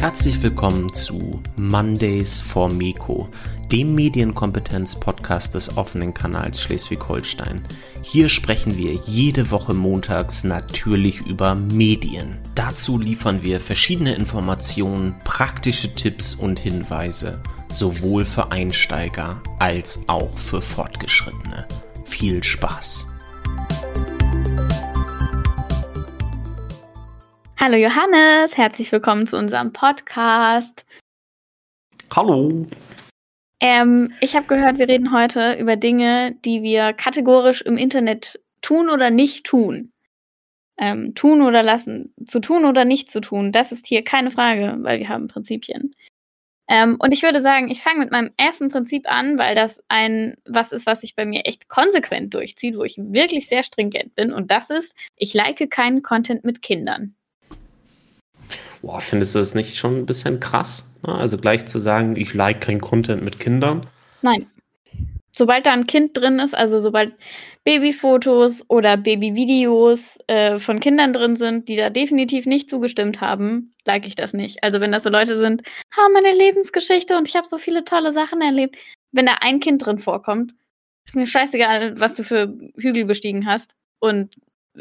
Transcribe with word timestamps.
Herzlich 0.00 0.42
willkommen 0.42 0.94
zu 0.94 1.42
Mondays 1.56 2.40
for 2.40 2.72
Miko, 2.72 3.28
dem 3.70 3.92
Medienkompetenz-Podcast 3.92 5.54
des 5.54 5.76
offenen 5.76 6.14
Kanals 6.14 6.62
Schleswig-Holstein. 6.62 7.62
Hier 8.00 8.30
sprechen 8.30 8.78
wir 8.78 8.94
jede 8.94 9.50
Woche 9.50 9.74
montags 9.74 10.42
natürlich 10.42 11.20
über 11.26 11.54
Medien. 11.54 12.38
Dazu 12.54 12.98
liefern 12.98 13.42
wir 13.42 13.60
verschiedene 13.60 14.14
Informationen, 14.14 15.16
praktische 15.22 15.92
Tipps 15.92 16.34
und 16.34 16.58
Hinweise, 16.58 17.42
sowohl 17.68 18.24
für 18.24 18.52
Einsteiger 18.52 19.42
als 19.58 20.00
auch 20.06 20.38
für 20.38 20.62
Fortgeschrittene. 20.62 21.68
Viel 22.06 22.42
Spaß! 22.42 23.09
Hallo 27.62 27.76
Johannes, 27.76 28.56
herzlich 28.56 28.90
willkommen 28.90 29.26
zu 29.26 29.36
unserem 29.36 29.70
Podcast. 29.70 30.82
Hallo. 32.10 32.66
Ähm, 33.60 34.14
ich 34.22 34.34
habe 34.34 34.46
gehört, 34.46 34.78
wir 34.78 34.88
reden 34.88 35.12
heute 35.12 35.58
über 35.60 35.76
Dinge, 35.76 36.34
die 36.46 36.62
wir 36.62 36.94
kategorisch 36.94 37.60
im 37.60 37.76
Internet 37.76 38.40
tun 38.62 38.88
oder 38.88 39.10
nicht 39.10 39.44
tun. 39.44 39.92
Ähm, 40.78 41.14
tun 41.14 41.42
oder 41.42 41.62
lassen, 41.62 42.14
zu 42.24 42.40
tun 42.40 42.64
oder 42.64 42.86
nicht 42.86 43.10
zu 43.10 43.20
tun, 43.20 43.52
das 43.52 43.72
ist 43.72 43.86
hier 43.86 44.04
keine 44.04 44.30
Frage, 44.30 44.78
weil 44.78 44.98
wir 44.98 45.10
haben 45.10 45.28
Prinzipien. 45.28 45.94
Ähm, 46.66 46.96
und 46.98 47.12
ich 47.12 47.22
würde 47.22 47.42
sagen, 47.42 47.70
ich 47.70 47.82
fange 47.82 47.98
mit 47.98 48.10
meinem 48.10 48.30
ersten 48.38 48.70
Prinzip 48.70 49.06
an, 49.06 49.36
weil 49.36 49.54
das 49.54 49.82
ein 49.88 50.38
was 50.46 50.72
ist, 50.72 50.86
was 50.86 51.02
sich 51.02 51.14
bei 51.14 51.26
mir 51.26 51.44
echt 51.44 51.68
konsequent 51.68 52.32
durchzieht, 52.32 52.78
wo 52.78 52.84
ich 52.84 52.96
wirklich 52.96 53.48
sehr 53.50 53.64
stringent 53.64 54.14
bin. 54.14 54.32
Und 54.32 54.50
das 54.50 54.70
ist, 54.70 54.94
ich 55.16 55.34
like 55.34 55.68
keinen 55.70 56.02
Content 56.02 56.42
mit 56.42 56.62
Kindern. 56.62 57.16
Boah, 58.82 59.00
findest 59.00 59.34
du 59.34 59.38
das 59.38 59.54
nicht 59.54 59.76
schon 59.76 59.98
ein 59.98 60.06
bisschen 60.06 60.40
krass? 60.40 60.94
Ne? 61.06 61.14
Also 61.14 61.38
gleich 61.38 61.66
zu 61.66 61.78
sagen, 61.78 62.16
ich 62.16 62.34
like 62.34 62.60
kein 62.60 62.80
Content 62.80 63.22
mit 63.22 63.38
Kindern? 63.38 63.86
Nein. 64.22 64.46
Sobald 65.32 65.66
da 65.66 65.72
ein 65.72 65.86
Kind 65.86 66.16
drin 66.16 66.38
ist, 66.38 66.54
also 66.54 66.80
sobald 66.80 67.14
Babyfotos 67.64 68.62
oder 68.68 68.96
Babyvideos 68.96 70.18
äh, 70.26 70.58
von 70.58 70.80
Kindern 70.80 71.12
drin 71.12 71.36
sind, 71.36 71.68
die 71.68 71.76
da 71.76 71.88
definitiv 71.88 72.46
nicht 72.46 72.68
zugestimmt 72.68 73.20
haben, 73.20 73.72
like 73.84 74.06
ich 74.06 74.16
das 74.16 74.32
nicht. 74.32 74.62
Also 74.62 74.80
wenn 74.80 74.92
das 74.92 75.04
so 75.04 75.10
Leute 75.10 75.38
sind, 75.38 75.62
ha, 75.96 76.08
meine 76.12 76.36
Lebensgeschichte 76.36 77.16
und 77.16 77.28
ich 77.28 77.36
habe 77.36 77.46
so 77.46 77.58
viele 77.58 77.84
tolle 77.84 78.12
Sachen 78.12 78.40
erlebt. 78.40 78.76
Wenn 79.12 79.26
da 79.26 79.34
ein 79.40 79.60
Kind 79.60 79.84
drin 79.84 79.98
vorkommt, 79.98 80.52
ist 81.06 81.16
mir 81.16 81.26
scheißegal, 81.26 81.98
was 81.98 82.14
du 82.14 82.24
für 82.24 82.54
Hügel 82.76 83.04
bestiegen 83.04 83.46
hast 83.46 83.74
und 84.00 84.34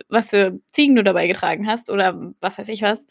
was 0.07 0.29
für 0.29 0.59
Ziegen 0.71 0.95
du 0.95 1.03
dabei 1.03 1.27
getragen 1.27 1.67
hast 1.67 1.89
oder 1.89 2.33
was 2.39 2.57
weiß 2.57 2.69
ich 2.69 2.81
was 2.81 3.07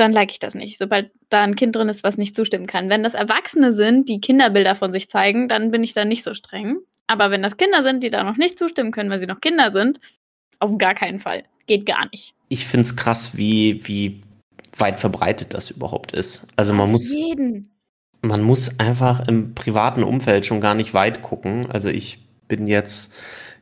dann 0.00 0.12
like 0.12 0.32
ich 0.32 0.38
das 0.38 0.54
nicht, 0.54 0.78
sobald 0.78 1.10
da 1.28 1.42
ein 1.42 1.56
Kind 1.56 1.76
drin 1.76 1.88
ist, 1.88 2.02
was 2.02 2.16
nicht 2.16 2.34
zustimmen 2.34 2.66
kann. 2.66 2.88
Wenn 2.88 3.02
das 3.02 3.14
Erwachsene 3.14 3.72
sind, 3.72 4.08
die 4.08 4.20
Kinderbilder 4.20 4.74
von 4.74 4.92
sich 4.92 5.08
zeigen, 5.08 5.48
dann 5.48 5.70
bin 5.70 5.84
ich 5.84 5.92
da 5.92 6.04
nicht 6.04 6.24
so 6.24 6.34
streng. 6.34 6.78
Aber 7.06 7.30
wenn 7.30 7.42
das 7.42 7.56
Kinder 7.56 7.82
sind, 7.82 8.02
die 8.02 8.10
da 8.10 8.24
noch 8.24 8.36
nicht 8.36 8.58
zustimmen 8.58 8.90
können, 8.90 9.10
weil 9.10 9.20
sie 9.20 9.26
noch 9.26 9.40
Kinder 9.40 9.70
sind, 9.70 10.00
auf 10.60 10.78
gar 10.78 10.94
keinen 10.94 11.18
Fall. 11.18 11.44
Geht 11.66 11.86
gar 11.86 12.08
nicht. 12.10 12.34
Ich 12.48 12.66
finde 12.66 12.84
es 12.84 12.96
krass, 12.96 13.36
wie, 13.36 13.80
wie 13.86 14.22
weit 14.76 14.98
verbreitet 14.98 15.54
das 15.54 15.70
überhaupt 15.70 16.12
ist. 16.12 16.46
Also 16.56 16.72
man 16.72 16.90
muss. 16.90 17.14
Jeden. 17.14 17.70
Man 18.22 18.42
muss 18.42 18.78
einfach 18.78 19.26
im 19.26 19.54
privaten 19.54 20.04
Umfeld 20.04 20.46
schon 20.46 20.60
gar 20.60 20.74
nicht 20.74 20.94
weit 20.94 21.22
gucken. 21.22 21.68
Also 21.70 21.88
ich 21.88 22.18
bin 22.46 22.68
jetzt 22.68 23.12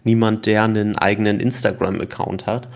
niemand, 0.04 0.44
der 0.46 0.64
einen 0.64 0.96
eigenen 0.96 1.40
Instagram-Account 1.40 2.46
hat. 2.46 2.68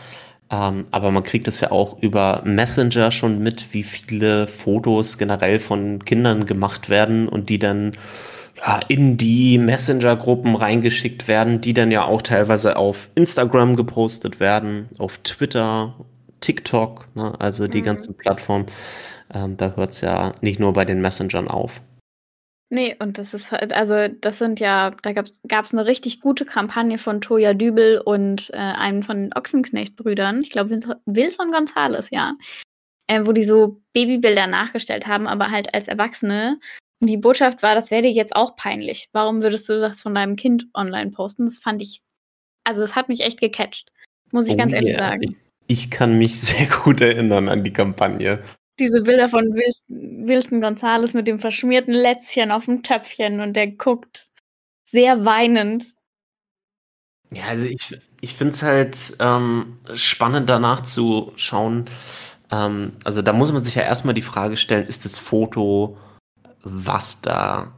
Ähm, 0.55 0.87
aber 0.91 1.11
man 1.11 1.23
kriegt 1.23 1.49
es 1.49 1.61
ja 1.61 1.71
auch 1.71 1.99
über 2.01 2.43
Messenger 2.45 3.11
schon 3.11 3.41
mit, 3.41 3.73
wie 3.73 3.83
viele 3.83 4.47
Fotos 4.47 5.19
generell 5.19 5.59
von 5.59 6.05
Kindern 6.05 6.47
gemacht 6.47 6.89
werden 6.89 7.29
und 7.29 7.49
die 7.49 7.59
dann 7.59 7.93
ja, 8.57 8.81
in 8.89 9.17
die 9.17 9.59
Messenger-Gruppen 9.59 10.55
reingeschickt 10.55 11.27
werden, 11.27 11.61
die 11.61 11.75
dann 11.75 11.91
ja 11.91 12.05
auch 12.05 12.23
teilweise 12.23 12.77
auf 12.77 13.09
Instagram 13.15 13.75
gepostet 13.75 14.39
werden, 14.39 14.89
auf 14.99 15.19
Twitter, 15.19 15.95
TikTok, 16.41 17.09
ne, 17.15 17.35
also 17.41 17.67
die 17.67 17.81
mhm. 17.81 17.85
ganzen 17.85 18.15
Plattformen. 18.15 18.67
Ähm, 19.33 19.57
da 19.57 19.73
hört 19.75 19.91
es 19.91 20.03
ja 20.03 20.35
nicht 20.41 20.61
nur 20.61 20.73
bei 20.73 20.85
den 20.85 21.01
Messengern 21.01 21.49
auf. 21.49 21.81
Nee, 22.71 22.97
und 22.99 23.19
das 23.19 23.35
ist 23.35 23.53
halt, 23.53 23.73
also 23.73 24.09
das 24.09 24.39
sind 24.39 24.59
ja, 24.59 24.91
da 25.03 25.13
gab 25.13 25.65
es 25.65 25.73
eine 25.73 25.87
richtig 25.87 26.21
gute 26.21 26.45
Kampagne 26.45 26.99
von 26.99 27.21
Toya 27.21 27.55
Dübel 27.55 27.99
und 27.99 28.51
äh, 28.53 28.57
einem 28.57 29.03
von 29.03 29.17
den 29.17 29.33
Ochsenknecht-Brüdern, 29.35 30.43
ich 30.43 30.51
glaube 30.51 30.81
Wilson 31.07 31.53
Gonzales, 31.53 32.09
ja, 32.11 32.35
äh, 33.07 33.25
wo 33.25 33.33
die 33.33 33.45
so 33.45 33.81
Babybilder 33.93 34.47
nachgestellt 34.47 35.07
haben, 35.07 35.27
aber 35.27 35.51
halt 35.51 35.75
als 35.75 35.89
Erwachsene. 35.89 36.59
Und 37.01 37.09
die 37.09 37.17
Botschaft 37.17 37.63
war, 37.63 37.75
das 37.75 37.91
wäre 37.91 38.03
dir 38.03 38.11
jetzt 38.11 38.35
auch 38.35 38.57
peinlich. 38.57 39.09
Warum 39.13 39.43
würdest 39.43 39.69
du 39.69 39.81
das 39.81 40.01
von 40.01 40.15
deinem 40.15 40.37
Kind 40.37 40.67
online 40.75 41.11
posten? 41.11 41.45
Das 41.45 41.59
fand 41.59 41.83
ich, 41.83 42.03
also 42.65 42.83
es 42.83 42.97
hat 42.97 43.09
mich 43.09 43.21
echt 43.21 43.41
gecatcht, 43.41 43.93
muss 44.33 44.47
ich 44.47 44.55
oh 44.55 44.57
ganz 44.57 44.73
yeah. 44.73 44.81
ehrlich 44.81 44.97
sagen. 44.97 45.23
Ich, 45.23 45.37
ich 45.67 45.91
kann 45.91 46.19
mich 46.19 46.41
sehr 46.41 46.67
gut 46.67 47.01
erinnern 47.01 47.49
an 47.49 47.63
die 47.63 47.73
Kampagne 47.73 48.43
diese 48.79 49.03
Bilder 49.03 49.29
von 49.29 49.55
Wilson 49.55 50.61
Gonzales 50.61 51.15
mit 51.15 51.27
dem 51.27 51.39
verschmierten 51.39 51.95
Lätzchen 51.95 52.51
auf 52.51 52.65
dem 52.65 52.83
Töpfchen 52.83 53.41
und 53.41 53.55
der 53.55 53.69
guckt 53.69 54.31
sehr 54.85 55.25
weinend. 55.25 55.95
Ja, 57.31 57.45
also 57.49 57.67
ich, 57.67 57.99
ich 58.21 58.35
finde 58.35 58.55
es 58.55 58.63
halt 58.63 59.17
ähm, 59.21 59.79
spannend 59.95 60.49
danach 60.49 60.83
zu 60.83 61.33
schauen. 61.37 61.87
Ähm, 62.51 62.93
also 63.05 63.23
da 63.23 63.33
muss 63.33 63.53
man 63.53 63.65
sich 63.65 63.75
ja 63.75 63.83
erstmal 63.83 64.15
die 64.15 64.23
Frage 64.23 64.57
stellen, 64.57 64.87
ist 64.87 65.05
das 65.05 65.19
Foto, 65.19 65.97
was 66.63 67.21
da 67.21 67.73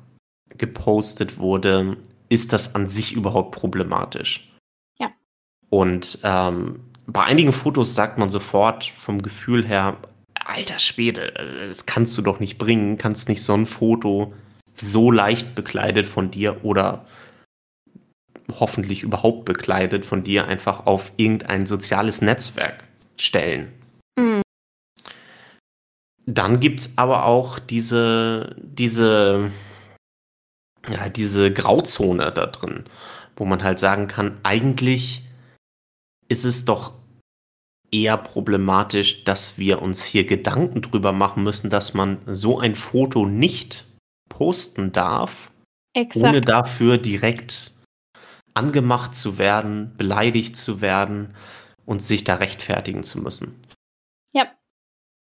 gepostet 0.48 1.38
wurde, 1.38 1.96
ist 2.28 2.52
das 2.52 2.74
an 2.74 2.86
sich 2.86 3.12
überhaupt 3.12 3.54
problematisch? 3.54 4.52
Ja. 4.98 5.10
Und 5.70 6.18
ähm, 6.22 6.80
bei 7.06 7.24
einigen 7.24 7.52
Fotos 7.52 7.94
sagt 7.94 8.18
man 8.18 8.30
sofort 8.30 8.84
vom 8.98 9.22
Gefühl 9.22 9.66
her, 9.66 9.96
alter 10.48 10.78
Schwede, 10.78 11.32
das 11.66 11.86
kannst 11.86 12.16
du 12.16 12.22
doch 12.22 12.40
nicht 12.40 12.58
bringen, 12.58 12.98
kannst 12.98 13.28
nicht 13.28 13.42
so 13.42 13.54
ein 13.54 13.66
Foto 13.66 14.32
so 14.74 15.10
leicht 15.10 15.54
bekleidet 15.54 16.06
von 16.06 16.30
dir 16.30 16.64
oder 16.64 17.06
hoffentlich 18.52 19.02
überhaupt 19.02 19.44
bekleidet 19.44 20.06
von 20.06 20.22
dir 20.22 20.46
einfach 20.46 20.86
auf 20.86 21.12
irgendein 21.16 21.66
soziales 21.66 22.20
Netzwerk 22.22 22.84
stellen. 23.16 23.72
Mhm. 24.18 24.42
Dann 26.26 26.60
gibt 26.60 26.80
es 26.80 26.98
aber 26.98 27.24
auch 27.24 27.58
diese, 27.58 28.56
diese, 28.58 29.50
ja, 30.88 31.08
diese 31.08 31.52
Grauzone 31.52 32.32
da 32.32 32.46
drin, 32.46 32.84
wo 33.36 33.44
man 33.44 33.62
halt 33.62 33.78
sagen 33.78 34.06
kann, 34.08 34.38
eigentlich 34.42 35.24
ist 36.28 36.44
es 36.44 36.64
doch 36.64 36.92
eher 37.92 38.16
problematisch, 38.16 39.24
dass 39.24 39.58
wir 39.58 39.82
uns 39.82 40.04
hier 40.04 40.24
Gedanken 40.24 40.82
drüber 40.82 41.12
machen 41.12 41.42
müssen, 41.42 41.70
dass 41.70 41.94
man 41.94 42.18
so 42.26 42.58
ein 42.58 42.74
Foto 42.74 43.26
nicht 43.26 43.86
posten 44.28 44.92
darf, 44.92 45.52
Exakt. 45.94 46.16
ohne 46.16 46.40
dafür 46.40 46.98
direkt 46.98 47.72
angemacht 48.54 49.14
zu 49.14 49.38
werden, 49.38 49.92
beleidigt 49.96 50.56
zu 50.56 50.80
werden 50.80 51.34
und 51.84 52.02
sich 52.02 52.24
da 52.24 52.36
rechtfertigen 52.36 53.02
zu 53.02 53.20
müssen. 53.20 53.62
Ja. 54.32 54.46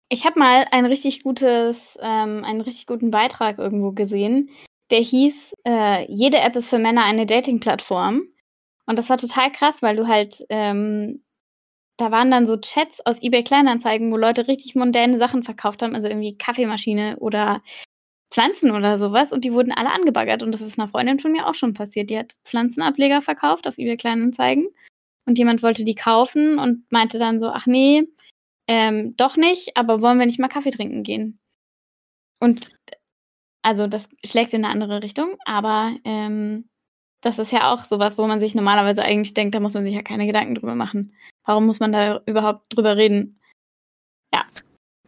Ich 0.08 0.24
habe 0.24 0.38
mal 0.38 0.66
ein 0.72 0.86
richtig 0.86 1.22
gutes, 1.22 1.98
ähm, 2.00 2.44
einen 2.44 2.60
richtig 2.60 2.86
guten 2.86 3.10
Beitrag 3.10 3.58
irgendwo 3.58 3.92
gesehen, 3.92 4.50
der 4.90 5.00
hieß, 5.00 5.54
äh, 5.64 6.10
jede 6.12 6.38
App 6.38 6.56
ist 6.56 6.68
für 6.68 6.78
Männer 6.78 7.04
eine 7.04 7.26
Dating-Plattform. 7.26 8.22
Und 8.86 8.98
das 8.98 9.08
war 9.08 9.18
total 9.18 9.52
krass, 9.52 9.82
weil 9.82 9.96
du 9.96 10.08
halt 10.08 10.44
ähm, 10.48 11.22
da 12.00 12.10
waren 12.10 12.30
dann 12.30 12.46
so 12.46 12.56
Chats 12.56 13.04
aus 13.04 13.22
eBay 13.22 13.42
Kleinanzeigen, 13.42 14.10
wo 14.12 14.16
Leute 14.16 14.48
richtig 14.48 14.74
mondäne 14.74 15.18
Sachen 15.18 15.42
verkauft 15.42 15.82
haben, 15.82 15.94
also 15.94 16.08
irgendwie 16.08 16.36
Kaffeemaschine 16.36 17.18
oder 17.18 17.62
Pflanzen 18.30 18.70
oder 18.70 18.96
sowas 18.96 19.32
und 19.32 19.44
die 19.44 19.52
wurden 19.52 19.72
alle 19.72 19.90
angebaggert 19.90 20.42
und 20.42 20.52
das 20.52 20.60
ist 20.60 20.78
einer 20.78 20.88
Freundin 20.88 21.18
von 21.18 21.32
mir 21.32 21.46
auch 21.46 21.54
schon 21.54 21.74
passiert. 21.74 22.10
Die 22.10 22.18
hat 22.18 22.36
Pflanzenableger 22.44 23.22
verkauft 23.22 23.66
auf 23.66 23.76
eBay 23.76 23.96
Kleinanzeigen 23.96 24.68
und 25.26 25.36
jemand 25.38 25.62
wollte 25.62 25.84
die 25.84 25.94
kaufen 25.94 26.58
und 26.58 26.90
meinte 26.90 27.18
dann 27.18 27.40
so, 27.40 27.48
ach 27.48 27.66
nee, 27.66 28.08
ähm, 28.68 29.16
doch 29.16 29.36
nicht, 29.36 29.76
aber 29.76 30.00
wollen 30.00 30.18
wir 30.18 30.26
nicht 30.26 30.38
mal 30.38 30.48
Kaffee 30.48 30.70
trinken 30.70 31.02
gehen? 31.02 31.40
Und 32.38 32.72
also 33.62 33.86
das 33.86 34.08
schlägt 34.24 34.54
in 34.54 34.64
eine 34.64 34.72
andere 34.72 35.02
Richtung, 35.02 35.36
aber 35.44 35.96
ähm, 36.04 36.68
das 37.20 37.38
ist 37.38 37.52
ja 37.52 37.72
auch 37.72 37.84
sowas, 37.84 38.16
wo 38.16 38.26
man 38.26 38.40
sich 38.40 38.54
normalerweise 38.54 39.02
eigentlich 39.02 39.34
denkt, 39.34 39.54
da 39.54 39.60
muss 39.60 39.74
man 39.74 39.84
sich 39.84 39.94
ja 39.94 40.02
keine 40.02 40.26
Gedanken 40.26 40.54
drüber 40.54 40.74
machen. 40.74 41.14
Warum 41.50 41.66
muss 41.66 41.80
man 41.80 41.90
da 41.90 42.20
überhaupt 42.26 42.76
drüber 42.76 42.96
reden? 42.96 43.40
Ja. 44.32 44.44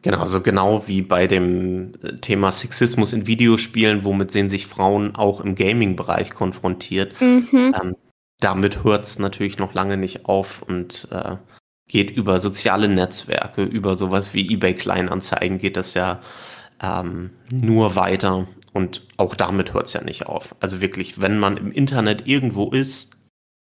Genau, 0.02 0.18
also 0.18 0.40
genau 0.40 0.88
wie 0.88 1.00
bei 1.00 1.28
dem 1.28 1.92
äh, 2.02 2.16
Thema 2.16 2.50
Sexismus 2.50 3.12
in 3.12 3.28
Videospielen, 3.28 4.02
womit 4.02 4.32
sehen 4.32 4.48
sich 4.48 4.66
Frauen 4.66 5.14
auch 5.14 5.40
im 5.40 5.54
Gaming-Bereich 5.54 6.30
konfrontiert. 6.30 7.20
Mhm. 7.20 7.76
Ähm, 7.80 7.96
damit 8.40 8.82
hört 8.82 9.04
es 9.04 9.20
natürlich 9.20 9.58
noch 9.58 9.72
lange 9.72 9.96
nicht 9.96 10.26
auf 10.26 10.62
und 10.62 11.06
äh, 11.12 11.36
geht 11.88 12.10
über 12.10 12.40
soziale 12.40 12.88
Netzwerke, 12.88 13.62
über 13.62 13.94
sowas 13.94 14.34
wie 14.34 14.52
eBay 14.52 14.74
Kleinanzeigen 14.74 15.58
geht 15.58 15.76
das 15.76 15.94
ja 15.94 16.22
ähm, 16.82 17.30
nur 17.52 17.94
weiter 17.94 18.48
und 18.72 19.06
auch 19.16 19.36
damit 19.36 19.74
hört 19.74 19.86
es 19.86 19.92
ja 19.92 20.02
nicht 20.02 20.26
auf. 20.26 20.56
Also 20.58 20.80
wirklich, 20.80 21.20
wenn 21.20 21.38
man 21.38 21.56
im 21.56 21.70
Internet 21.70 22.26
irgendwo 22.26 22.68
ist, 22.72 23.16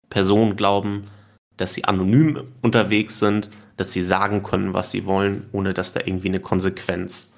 Personen 0.10 0.56
glauben, 0.56 1.10
dass 1.60 1.74
sie 1.74 1.84
anonym 1.86 2.52
unterwegs 2.62 3.20
sind, 3.20 3.50
dass 3.78 3.94
sie 3.94 4.04
sagen 4.04 4.44
können, 4.44 4.74
was 4.74 4.92
sie 4.92 5.06
wollen, 5.06 5.48
ohne 5.52 5.74
dass 5.74 5.94
da 5.94 6.02
irgendwie 6.02 6.30
eine 6.30 6.40
Konsequenz 6.40 7.34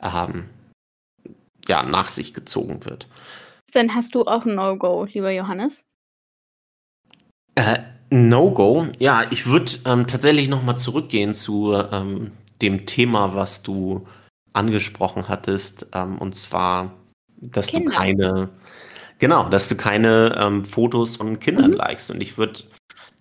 ähm, 0.00 0.48
ja, 1.68 1.82
nach 1.82 2.08
sich 2.08 2.34
gezogen 2.34 2.84
wird. 2.84 3.08
Dann 3.72 3.94
hast 3.94 4.14
du 4.14 4.22
auch 4.22 4.44
ein 4.44 4.54
No-Go, 4.54 5.04
lieber 5.12 5.30
Johannes? 5.30 5.84
Äh, 7.54 7.78
No-Go, 8.10 8.88
ja, 8.98 9.30
ich 9.30 9.46
würde 9.46 9.72
ähm, 9.86 10.06
tatsächlich 10.06 10.48
nochmal 10.48 10.76
zurückgehen 10.78 11.34
zu 11.34 11.72
ähm, 11.74 12.32
dem 12.60 12.86
Thema, 12.86 13.34
was 13.34 13.62
du 13.62 14.06
angesprochen 14.52 15.28
hattest, 15.28 15.86
ähm, 15.94 16.18
und 16.18 16.34
zwar, 16.34 16.92
dass 17.38 17.68
Kinder. 17.68 17.90
du 17.90 17.96
keine, 17.96 18.48
genau, 19.18 19.48
dass 19.48 19.68
du 19.68 19.76
keine 19.76 20.36
ähm, 20.38 20.64
Fotos 20.64 21.16
von 21.16 21.40
Kindern 21.40 21.70
mhm. 21.70 21.76
likest. 21.76 22.10
Und 22.10 22.20
ich 22.20 22.36
würde 22.36 22.64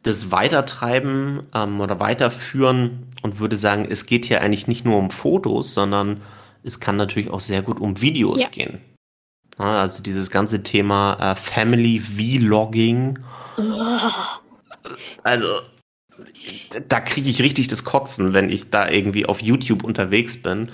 das 0.03 0.31
weitertreiben 0.31 1.44
ähm, 1.53 1.80
oder 1.80 2.00
weiterführen 2.00 3.07
und 3.21 3.39
würde 3.39 3.56
sagen, 3.56 3.88
es 3.89 4.06
geht 4.06 4.25
hier 4.25 4.42
eigentlich 4.42 4.68
nicht 4.68 4.86
nur 4.86 4.98
um 4.98 5.12
Fotos, 5.12 5.74
sondern 5.74 6.21
es 6.63 6.80
kann 6.80 6.95
natürlich 6.95 7.30
auch 7.30 7.39
sehr 7.39 7.62
gut 7.62 7.80
um 7.80 8.01
Videos 8.01 8.42
ja. 8.42 8.48
gehen. 8.48 8.81
Ja, 9.59 9.81
also 9.81 10.01
dieses 10.01 10.31
ganze 10.31 10.63
Thema 10.63 11.18
äh, 11.19 11.36
Family 11.36 12.00
Vlogging. 12.00 13.19
Oh. 13.57 14.00
Also 15.24 15.62
da 16.88 17.00
kriege 17.00 17.30
ich 17.30 17.42
richtig 17.42 17.68
das 17.68 17.83
Kotzen, 17.83 18.33
wenn 18.33 18.50
ich 18.50 18.69
da 18.69 18.89
irgendwie 18.89 19.25
auf 19.25 19.42
YouTube 19.42 19.83
unterwegs 19.83 20.42
bin 20.42 20.69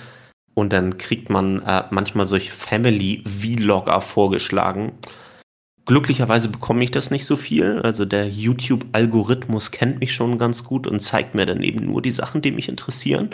und 0.54 0.72
dann 0.72 0.98
kriegt 0.98 1.30
man 1.30 1.62
äh, 1.62 1.84
manchmal 1.90 2.26
solche 2.26 2.52
Family 2.52 3.22
Vlogger 3.26 4.00
vorgeschlagen 4.00 4.92
Glücklicherweise 5.88 6.50
bekomme 6.50 6.84
ich 6.84 6.90
das 6.90 7.10
nicht 7.10 7.24
so 7.24 7.34
viel. 7.34 7.80
Also 7.80 8.04
der 8.04 8.28
YouTube-Algorithmus 8.28 9.70
kennt 9.70 10.00
mich 10.00 10.12
schon 10.12 10.36
ganz 10.36 10.62
gut 10.62 10.86
und 10.86 11.00
zeigt 11.00 11.34
mir 11.34 11.46
dann 11.46 11.62
eben 11.62 11.86
nur 11.86 12.02
die 12.02 12.10
Sachen, 12.10 12.42
die 12.42 12.50
mich 12.50 12.68
interessieren. 12.68 13.30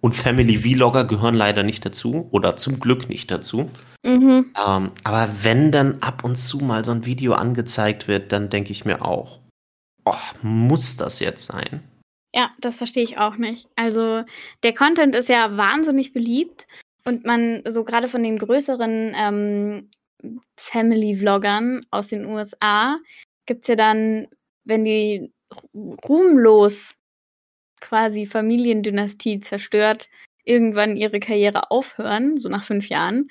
Und 0.00 0.16
Family 0.16 0.56
Vlogger 0.56 1.04
gehören 1.04 1.34
leider 1.34 1.62
nicht 1.62 1.84
dazu 1.84 2.26
oder 2.30 2.56
zum 2.56 2.80
Glück 2.80 3.10
nicht 3.10 3.30
dazu. 3.30 3.68
Mhm. 4.02 4.46
Ähm, 4.66 4.90
aber 5.04 5.28
wenn 5.42 5.72
dann 5.72 5.98
ab 6.00 6.24
und 6.24 6.36
zu 6.36 6.60
mal 6.60 6.86
so 6.86 6.92
ein 6.92 7.04
Video 7.04 7.34
angezeigt 7.34 8.08
wird, 8.08 8.32
dann 8.32 8.48
denke 8.48 8.72
ich 8.72 8.86
mir 8.86 9.04
auch, 9.04 9.38
oh, 10.06 10.14
muss 10.40 10.96
das 10.96 11.20
jetzt 11.20 11.52
sein? 11.52 11.82
Ja, 12.34 12.48
das 12.62 12.78
verstehe 12.78 13.04
ich 13.04 13.18
auch 13.18 13.36
nicht. 13.36 13.68
Also 13.76 14.22
der 14.62 14.72
Content 14.72 15.14
ist 15.14 15.28
ja 15.28 15.54
wahnsinnig 15.58 16.14
beliebt 16.14 16.66
und 17.04 17.26
man 17.26 17.62
so 17.68 17.84
gerade 17.84 18.08
von 18.08 18.22
den 18.22 18.38
größeren 18.38 19.12
ähm, 19.14 19.90
Family-Vloggern 20.56 21.86
aus 21.90 22.08
den 22.08 22.26
USA 22.26 22.98
gibt 23.46 23.62
es 23.62 23.68
ja 23.68 23.76
dann, 23.76 24.28
wenn 24.64 24.84
die 24.84 25.32
ruhmlos 25.74 26.96
quasi 27.80 28.26
Familiendynastie 28.26 29.40
zerstört, 29.40 30.08
irgendwann 30.44 30.96
ihre 30.96 31.20
Karriere 31.20 31.70
aufhören, 31.70 32.38
so 32.38 32.48
nach 32.48 32.64
fünf 32.64 32.88
Jahren, 32.88 33.28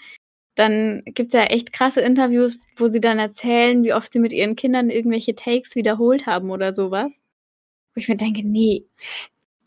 dann 0.56 1.04
gibt 1.06 1.34
es 1.34 1.40
ja 1.40 1.46
echt 1.46 1.72
krasse 1.72 2.02
Interviews, 2.02 2.58
wo 2.78 2.88
sie 2.88 3.00
dann 3.00 3.20
erzählen, 3.20 3.84
wie 3.84 3.94
oft 3.94 4.12
sie 4.12 4.20
mit 4.20 4.34
ihren 4.34 4.56
Kindern 4.56 4.90
irgendwelche 4.90 5.36
Takes 5.36 5.76
wiederholt 5.76 6.26
haben 6.26 6.52
oder 6.52 6.74
sowas. 6.74 7.22
Wo 7.94 8.00
ich 8.00 8.10
mir 8.10 8.18
denke, 8.18 8.44
nee, 8.44 8.86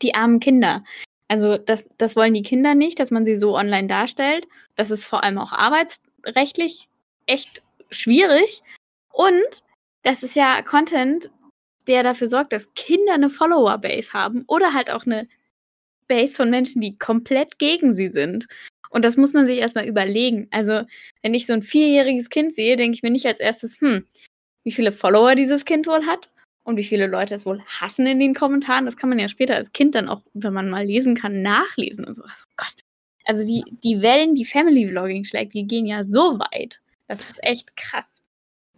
die 0.01 0.13
armen 0.13 0.39
Kinder. 0.39 0.83
Also 1.27 1.57
das, 1.57 1.89
das 1.97 2.15
wollen 2.15 2.35
die 2.35 2.43
Kinder 2.43 2.75
nicht, 2.75 2.99
dass 2.99 3.09
man 3.09 3.25
sie 3.25 3.37
so 3.37 3.57
online 3.57 3.87
darstellt. 3.87 4.47
Das 4.75 4.91
ist 4.91 5.05
vor 5.05 5.23
allem 5.23 5.39
auch 5.39 5.51
arbeitsrechtlich 5.51 6.87
echt 7.25 7.61
schwierig. 7.91 8.61
Und 9.11 9.63
das 10.03 10.23
ist 10.23 10.35
ja 10.35 10.61
Content, 10.61 11.29
der 11.87 12.03
dafür 12.03 12.27
sorgt, 12.27 12.53
dass 12.53 12.73
Kinder 12.73 13.13
eine 13.13 13.29
Follower-Base 13.29 14.13
haben 14.13 14.43
oder 14.47 14.73
halt 14.73 14.89
auch 14.89 15.05
eine 15.05 15.27
Base 16.07 16.35
von 16.35 16.49
Menschen, 16.49 16.81
die 16.81 16.97
komplett 16.97 17.59
gegen 17.59 17.95
sie 17.95 18.09
sind. 18.09 18.47
Und 18.89 19.03
das 19.05 19.17
muss 19.17 19.33
man 19.33 19.47
sich 19.47 19.57
erstmal 19.57 19.87
überlegen. 19.87 20.47
Also, 20.51 20.83
wenn 21.21 21.33
ich 21.33 21.47
so 21.47 21.53
ein 21.53 21.63
vierjähriges 21.63 22.29
Kind 22.29 22.53
sehe, 22.53 22.75
denke 22.75 22.95
ich 22.95 23.03
mir 23.03 23.09
nicht 23.09 23.25
als 23.25 23.39
erstes, 23.39 23.79
hm, 23.81 24.05
wie 24.63 24.71
viele 24.71 24.91
Follower 24.91 25.35
dieses 25.35 25.65
Kind 25.65 25.87
wohl 25.87 26.05
hat 26.05 26.29
und 26.63 26.77
wie 26.77 26.83
viele 26.83 27.07
Leute 27.07 27.35
es 27.35 27.45
wohl 27.45 27.61
hassen 27.65 28.05
in 28.05 28.19
den 28.19 28.33
Kommentaren. 28.33 28.85
Das 28.85 28.97
kann 28.97 29.09
man 29.09 29.19
ja 29.19 29.27
später 29.27 29.55
als 29.55 29.73
Kind 29.73 29.95
dann 29.95 30.07
auch, 30.07 30.21
wenn 30.33 30.53
man 30.53 30.69
mal 30.69 30.85
lesen 30.85 31.15
kann, 31.15 31.41
nachlesen 31.41 32.05
und 32.05 32.13
sowas. 32.13 32.45
Oh 32.47 32.53
Gott. 32.55 32.83
Also 33.25 33.45
die, 33.45 33.63
die 33.83 34.01
Wellen, 34.01 34.35
die 34.35 34.45
Family 34.45 34.87
Vlogging 34.87 35.25
schlägt, 35.25 35.53
die 35.53 35.65
gehen 35.65 35.85
ja 35.85 36.03
so 36.03 36.39
weit. 36.39 36.81
Das 37.07 37.29
ist 37.29 37.43
echt 37.43 37.75
krass. 37.75 38.05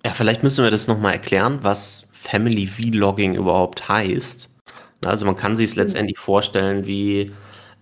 Ja, 0.06 0.13
vielleicht 0.13 0.44
müssen 0.44 0.63
wir 0.63 0.72
das 0.72 0.88
nochmal 0.88 1.13
erklären, 1.13 1.60
was 1.63 2.07
Family 2.13 2.68
Vlogging 2.68 3.36
überhaupt 3.36 3.88
heißt. 3.88 4.50
Also 5.04 5.25
man 5.25 5.36
kann 5.36 5.57
sich 5.57 5.69
es 5.69 5.75
mhm. 5.75 5.81
letztendlich 5.81 6.19
vorstellen 6.19 6.86
wie 6.86 7.31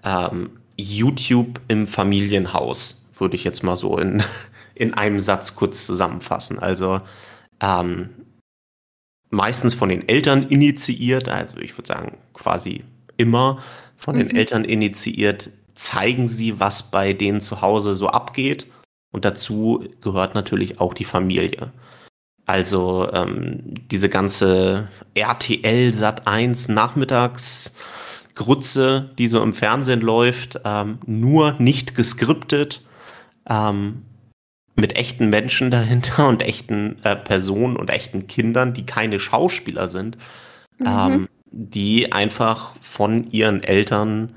ähm, 0.04 0.52
YouTube 0.78 1.62
im 1.68 1.88
Familienhaus, 1.88 3.06
würde 3.18 3.36
ich 3.36 3.44
jetzt 3.44 3.64
mal 3.64 3.76
so 3.76 3.98
in, 3.98 4.24
in 4.76 4.94
einem 4.94 5.20
Satz 5.20 5.56
kurz 5.56 5.86
zusammenfassen. 5.86 6.60
Also 6.60 7.02
ähm, 7.62 8.10
meistens 9.30 9.74
von 9.74 9.90
den 9.90 10.08
Eltern 10.08 10.44
initiiert, 10.44 11.28
also 11.30 11.58
ich 11.58 11.78
würde 11.78 11.88
sagen 11.88 12.18
quasi 12.34 12.84
immer 13.18 13.62
von 13.98 14.16
mhm. 14.16 14.20
den 14.20 14.36
Eltern 14.36 14.66
initiiert, 14.66 15.50
zeigen 15.76 16.28
sie, 16.28 16.60
was 16.60 16.92
bei 16.92 17.14
denen 17.14 17.42
zu 17.42 17.62
Hause 17.62 17.96
so 17.96 18.08
abgeht 18.08 18.68
und 19.14 19.24
dazu 19.24 19.88
gehört 20.02 20.36
natürlich 20.36 20.82
auch 20.82 20.94
die 20.94 21.06
Familie. 21.06 21.72
Also 22.46 23.10
ähm, 23.14 23.62
diese 23.90 24.10
ganze 24.10 24.90
RTL 25.14 25.94
Sat 25.94 26.28
1 26.28 26.68
Nachmittagsgrütze, 26.68 29.12
die 29.18 29.30
so 29.30 29.42
im 29.42 29.54
Fernsehen 29.54 30.02
läuft, 30.02 30.60
ähm, 30.66 30.98
nur 31.06 31.54
nicht 31.54 31.96
geskriptet, 31.96 32.82
ähm, 33.48 34.02
mit 34.76 34.98
echten 34.98 35.30
Menschen 35.30 35.72
dahinter 35.72 36.28
und 36.28 36.42
echten 36.42 37.02
äh, 37.04 37.16
Personen 37.16 37.78
und 37.78 37.90
echten 37.90 38.28
Kindern, 38.28 38.74
die 38.74 38.86
keine 38.86 39.22
Schauspieler 39.22 39.88
sind, 39.88 40.18
mhm. 40.80 40.88
Ähm, 40.88 41.30
die 41.52 42.12
einfach 42.12 42.76
von 42.82 43.32
ihren 43.32 43.64
Eltern 43.64 44.36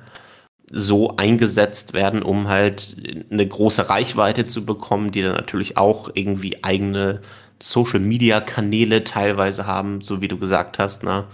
so 0.70 1.16
eingesetzt 1.16 1.92
werden, 1.92 2.22
um 2.22 2.48
halt 2.48 2.96
eine 3.30 3.46
große 3.46 3.88
Reichweite 3.88 4.44
zu 4.44 4.66
bekommen, 4.66 5.12
die 5.12 5.22
dann 5.22 5.34
natürlich 5.34 5.76
auch 5.76 6.10
irgendwie 6.14 6.64
eigene 6.64 7.20
Social-Media-Kanäle 7.62 9.04
teilweise 9.04 9.66
haben, 9.66 10.00
so 10.00 10.20
wie 10.20 10.28
du 10.28 10.38
gesagt 10.38 10.78
hast, 10.78 11.04
ne? 11.04 11.26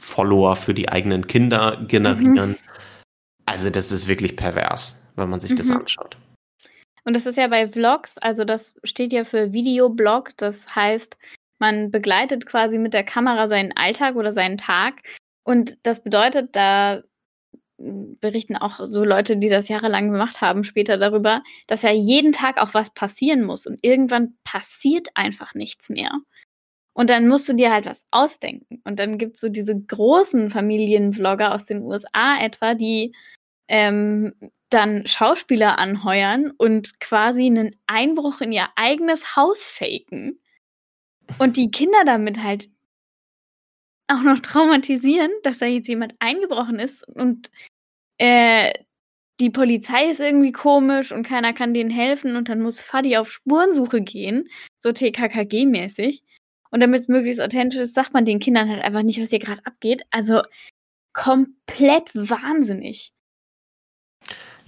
Follower 0.00 0.56
für 0.56 0.74
die 0.74 0.88
eigenen 0.88 1.26
Kinder 1.26 1.84
generieren. 1.88 2.50
Mhm. 2.50 2.56
Also 3.46 3.70
das 3.70 3.90
ist 3.90 4.06
wirklich 4.06 4.36
pervers, 4.36 5.02
wenn 5.16 5.28
man 5.28 5.40
sich 5.40 5.52
mhm. 5.52 5.56
das 5.56 5.70
anschaut. 5.70 6.16
Und 7.04 7.14
das 7.14 7.26
ist 7.26 7.36
ja 7.36 7.48
bei 7.48 7.68
Vlogs, 7.68 8.18
also 8.18 8.44
das 8.44 8.74
steht 8.84 9.12
ja 9.12 9.24
für 9.24 9.52
Videoblog, 9.52 10.36
das 10.36 10.74
heißt, 10.74 11.16
man 11.58 11.90
begleitet 11.90 12.46
quasi 12.46 12.78
mit 12.78 12.94
der 12.94 13.04
Kamera 13.04 13.48
seinen 13.48 13.76
Alltag 13.76 14.14
oder 14.14 14.32
seinen 14.32 14.58
Tag. 14.58 15.02
Und 15.42 15.78
das 15.82 16.02
bedeutet, 16.02 16.54
da 16.54 17.02
berichten 17.78 18.56
auch 18.56 18.80
so 18.86 19.04
Leute, 19.04 19.36
die 19.36 19.48
das 19.48 19.68
jahrelang 19.68 20.10
gemacht 20.10 20.40
haben, 20.40 20.64
später 20.64 20.98
darüber, 20.98 21.42
dass 21.66 21.82
ja 21.82 21.92
jeden 21.92 22.32
Tag 22.32 22.58
auch 22.58 22.74
was 22.74 22.90
passieren 22.90 23.44
muss 23.44 23.66
und 23.66 23.78
irgendwann 23.82 24.36
passiert 24.44 25.08
einfach 25.14 25.54
nichts 25.54 25.88
mehr. 25.88 26.10
Und 26.92 27.10
dann 27.10 27.28
musst 27.28 27.48
du 27.48 27.52
dir 27.52 27.72
halt 27.72 27.86
was 27.86 28.04
ausdenken. 28.10 28.80
Und 28.82 28.98
dann 28.98 29.18
gibt 29.18 29.36
es 29.36 29.40
so 29.40 29.48
diese 29.48 29.78
großen 29.80 30.50
Familienvlogger 30.50 31.54
aus 31.54 31.64
den 31.64 31.82
USA 31.82 32.40
etwa, 32.40 32.74
die 32.74 33.14
ähm, 33.68 34.34
dann 34.70 35.06
Schauspieler 35.06 35.78
anheuern 35.78 36.50
und 36.58 36.98
quasi 36.98 37.46
einen 37.46 37.76
Einbruch 37.86 38.40
in 38.40 38.50
ihr 38.50 38.68
eigenes 38.74 39.36
Haus 39.36 39.62
faken. 39.62 40.40
Und 41.38 41.56
die 41.56 41.70
Kinder 41.70 42.04
damit 42.04 42.42
halt 42.42 42.68
auch 44.08 44.22
noch 44.22 44.40
traumatisieren, 44.40 45.30
dass 45.42 45.58
da 45.58 45.66
jetzt 45.66 45.88
jemand 45.88 46.14
eingebrochen 46.18 46.78
ist 46.78 47.06
und 47.08 47.50
äh, 48.18 48.72
die 49.40 49.50
Polizei 49.50 50.10
ist 50.10 50.20
irgendwie 50.20 50.52
komisch 50.52 51.12
und 51.12 51.22
keiner 51.22 51.52
kann 51.52 51.72
denen 51.72 51.90
helfen 51.90 52.36
und 52.36 52.48
dann 52.48 52.60
muss 52.60 52.80
Fadi 52.80 53.16
auf 53.16 53.30
Spurensuche 53.30 54.00
gehen, 54.00 54.48
so 54.78 54.90
TKKG-mäßig. 54.90 56.22
Und 56.70 56.80
damit 56.80 57.02
es 57.02 57.08
möglichst 57.08 57.40
authentisch 57.40 57.80
ist, 57.80 57.94
sagt 57.94 58.12
man 58.12 58.24
den 58.24 58.40
Kindern 58.40 58.68
halt 58.68 58.82
einfach 58.82 59.02
nicht, 59.02 59.20
was 59.20 59.30
hier 59.30 59.38
gerade 59.38 59.64
abgeht. 59.64 60.02
Also 60.10 60.42
komplett 61.12 62.14
wahnsinnig. 62.14 63.12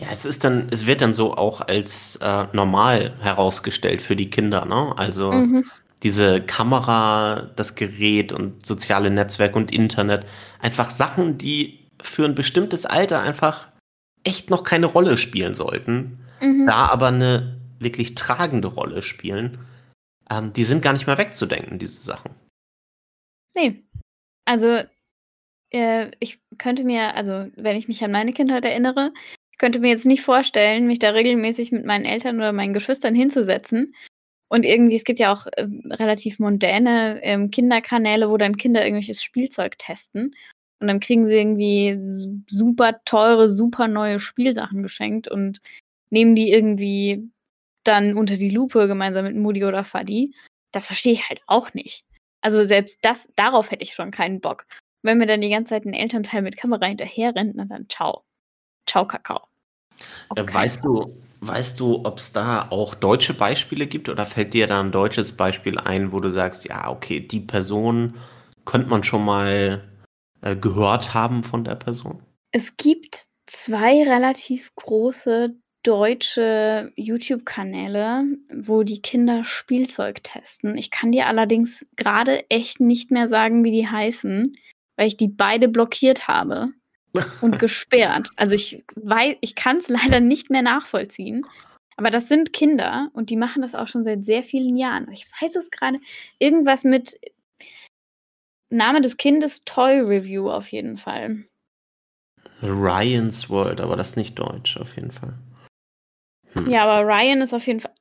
Ja, 0.01 0.07
es 0.11 0.25
ist 0.25 0.45
dann, 0.45 0.69
es 0.71 0.87
wird 0.87 1.03
dann 1.03 1.13
so 1.13 1.37
auch 1.37 1.61
als 1.61 2.17
äh, 2.23 2.47
normal 2.55 3.19
herausgestellt 3.21 4.01
für 4.01 4.17
die 4.17 4.31
Kinder, 4.31 4.65
ne? 4.65 4.95
Also 4.97 5.31
mhm. 5.33 5.71
Diese 6.03 6.41
Kamera, 6.41 7.51
das 7.57 7.75
Gerät 7.75 8.33
und 8.33 8.65
soziale 8.65 9.11
Netzwerke 9.11 9.57
und 9.57 9.73
Internet. 9.73 10.27
Einfach 10.59 10.91
Sachen, 10.91 11.39
die 11.39 11.89
für 12.03 12.25
ein 12.25 12.35
bestimmtes 12.35 12.87
Alter 12.87 13.21
einfach 13.21 13.69
echt 14.25 14.51
noch 14.51 14.65
keine 14.65 14.87
Rolle 14.87 15.17
spielen 15.17 15.55
sollten. 15.55 16.25
Mhm. 16.41 16.67
Da 16.67 16.87
aber 16.87 17.09
eine 17.09 17.61
wirklich 17.79 18.15
tragende 18.15 18.69
Rolle 18.69 19.03
spielen. 19.03 19.59
Ähm, 20.31 20.53
die 20.53 20.65
sind 20.65 20.83
gar 20.83 20.93
nicht 20.93 21.07
mehr 21.07 21.19
wegzudenken, 21.19 21.79
diese 21.79 22.01
Sachen. 22.03 22.31
Nee. 23.55 23.83
Also, 24.47 24.83
äh, 25.71 26.11
ich 26.19 26.41
könnte 26.57 26.85
mir, 26.85 27.15
also, 27.15 27.49
wenn 27.57 27.77
ich 27.77 27.89
mich 27.89 28.03
an 28.03 28.13
meine 28.13 28.33
Kindheit 28.33 28.65
erinnere, 28.65 29.13
ich 29.53 29.59
könnte 29.59 29.81
mir 29.81 29.89
jetzt 29.89 30.07
nicht 30.07 30.23
vorstellen, 30.23 30.87
mich 30.87 30.99
da 30.99 31.11
regelmäßig 31.11 31.73
mit 31.73 31.85
meinen 31.85 32.07
Eltern 32.07 32.37
oder 32.37 32.53
meinen 32.53 32.73
Geschwistern 32.73 33.15
hinzusetzen 33.15 33.95
und 34.51 34.67
irgendwie, 34.67 34.97
es 34.97 35.05
gibt 35.05 35.21
ja 35.21 35.33
auch 35.33 35.47
äh, 35.47 35.67
relativ 35.91 36.41
mondäne 36.41 37.21
ähm, 37.23 37.53
Kinderkanäle, 37.53 38.29
wo 38.29 38.37
dann 38.37 38.57
Kinder 38.57 38.85
irgendwelches 38.85 39.23
Spielzeug 39.23 39.79
testen. 39.79 40.35
Und 40.81 40.89
dann 40.89 40.99
kriegen 40.99 41.27
sie 41.27 41.37
irgendwie 41.37 41.97
super 42.49 43.01
teure, 43.05 43.49
super 43.49 43.87
neue 43.87 44.19
Spielsachen 44.19 44.83
geschenkt 44.83 45.29
und 45.29 45.61
nehmen 46.11 46.35
die 46.35 46.51
irgendwie 46.51 47.31
dann 47.85 48.17
unter 48.17 48.37
die 48.39 48.51
Lupe 48.51 48.89
gemeinsam 48.89 49.25
mit 49.25 49.37
Moody 49.37 49.65
oder 49.65 49.85
Fadi. 49.85 50.35
Das 50.73 50.87
verstehe 50.87 51.13
ich 51.13 51.29
halt 51.29 51.43
auch 51.47 51.73
nicht. 51.73 52.05
Also 52.41 52.65
selbst 52.65 52.99
das, 53.03 53.29
darauf 53.37 53.71
hätte 53.71 53.85
ich 53.85 53.95
schon 53.95 54.11
keinen 54.11 54.41
Bock. 54.41 54.67
Wenn 55.03 55.19
mir 55.19 55.27
dann 55.27 55.43
die 55.43 55.51
ganze 55.51 55.71
Zeit 55.71 55.85
ein 55.85 55.95
Elternteil 55.95 56.43
mit 56.43 56.57
Kamera 56.57 56.87
hinterher 56.87 57.35
rennt, 57.37 57.55
na 57.55 57.67
dann 57.67 57.89
ciao. 57.89 58.25
Ciao, 58.89 59.07
Kakao. 59.07 59.47
Ja, 60.37 60.53
weißt 60.53 60.85
du, 60.85 61.15
Weißt 61.43 61.81
du, 61.81 62.05
ob 62.05 62.19
es 62.19 62.33
da 62.33 62.69
auch 62.71 62.95
deutsche 62.95 63.33
Beispiele 63.33 63.87
gibt 63.87 64.11
oder 64.11 64.27
fällt 64.27 64.53
dir 64.53 64.67
da 64.67 64.81
ein 64.81 64.93
deutsches 64.93 65.33
Beispiel 65.33 65.79
ein, 65.79 66.13
wo 66.13 66.21
du 66.21 66.31
sagst, 66.31 66.67
ja, 66.67 66.91
okay, 66.91 67.21
die 67.21 67.41
Person 67.41 68.15
könnte 68.67 68.89
man 68.89 69.03
schon 69.03 69.25
mal 69.25 69.83
äh, 70.43 70.55
gehört 70.55 71.15
haben 71.15 71.43
von 71.43 71.65
der 71.65 71.77
Person? 71.77 72.23
Es 72.53 72.77
gibt 72.77 73.27
zwei 73.47 74.03
relativ 74.03 74.71
große 74.75 75.55
deutsche 75.83 76.93
YouTube-Kanäle, 76.97 78.25
wo 78.55 78.83
die 78.83 79.01
Kinder 79.01 79.47
Spielzeug 79.47 80.23
testen. 80.23 80.77
Ich 80.77 80.91
kann 80.91 81.11
dir 81.11 81.27
allerdings 81.27 81.87
gerade 81.97 82.45
echt 82.51 82.81
nicht 82.81 83.11
mehr 83.11 83.29
sagen, 83.29 83.65
wie 83.65 83.71
die 83.71 83.89
heißen, 83.89 84.57
weil 84.97 85.09
ich 85.09 85.17
die 85.17 85.29
beide 85.29 85.69
blockiert 85.69 86.29
habe 86.29 86.75
und 87.41 87.59
gesperrt. 87.59 88.31
Also 88.37 88.55
ich 88.55 88.85
weiß, 88.95 89.37
ich 89.41 89.55
kann 89.55 89.79
es 89.79 89.89
leider 89.89 90.21
nicht 90.21 90.51
mehr 90.51 90.63
nachvollziehen. 90.63 91.47
Aber 91.97 92.11
das 92.11 92.29
sind 92.29 92.53
Kinder 92.53 93.11
und 93.13 93.29
die 93.29 93.37
machen 93.37 93.63
das 93.63 93.75
auch 93.75 93.87
schon 93.87 94.05
seit 94.05 94.25
sehr 94.25 94.43
vielen 94.43 94.77
Jahren. 94.77 95.11
Ich 95.13 95.27
weiß 95.41 95.57
es 95.57 95.71
gerade. 95.71 96.01
Irgendwas 96.39 96.85
mit 96.85 97.21
Name 98.71 99.01
des 99.01 99.17
Kindes 99.17 99.63
Toy 99.65 100.01
Review 100.01 100.51
auf 100.51 100.73
jeden 100.73 100.97
Fall. 100.97 101.45
Ryan's 102.63 103.51
World, 103.51 103.81
aber 103.81 103.97
das 103.97 104.11
ist 104.11 104.17
nicht 104.17 104.39
deutsch 104.39 104.77
auf 104.77 104.97
jeden 104.97 105.11
Fall. 105.11 105.35
Hm. 106.53 106.71
Ja, 106.71 106.85
aber 106.85 107.07
Ryan 107.07 107.43
ist 107.43 107.53
auf 107.53 107.67
jeden 107.67 107.81
Fall. 107.81 107.93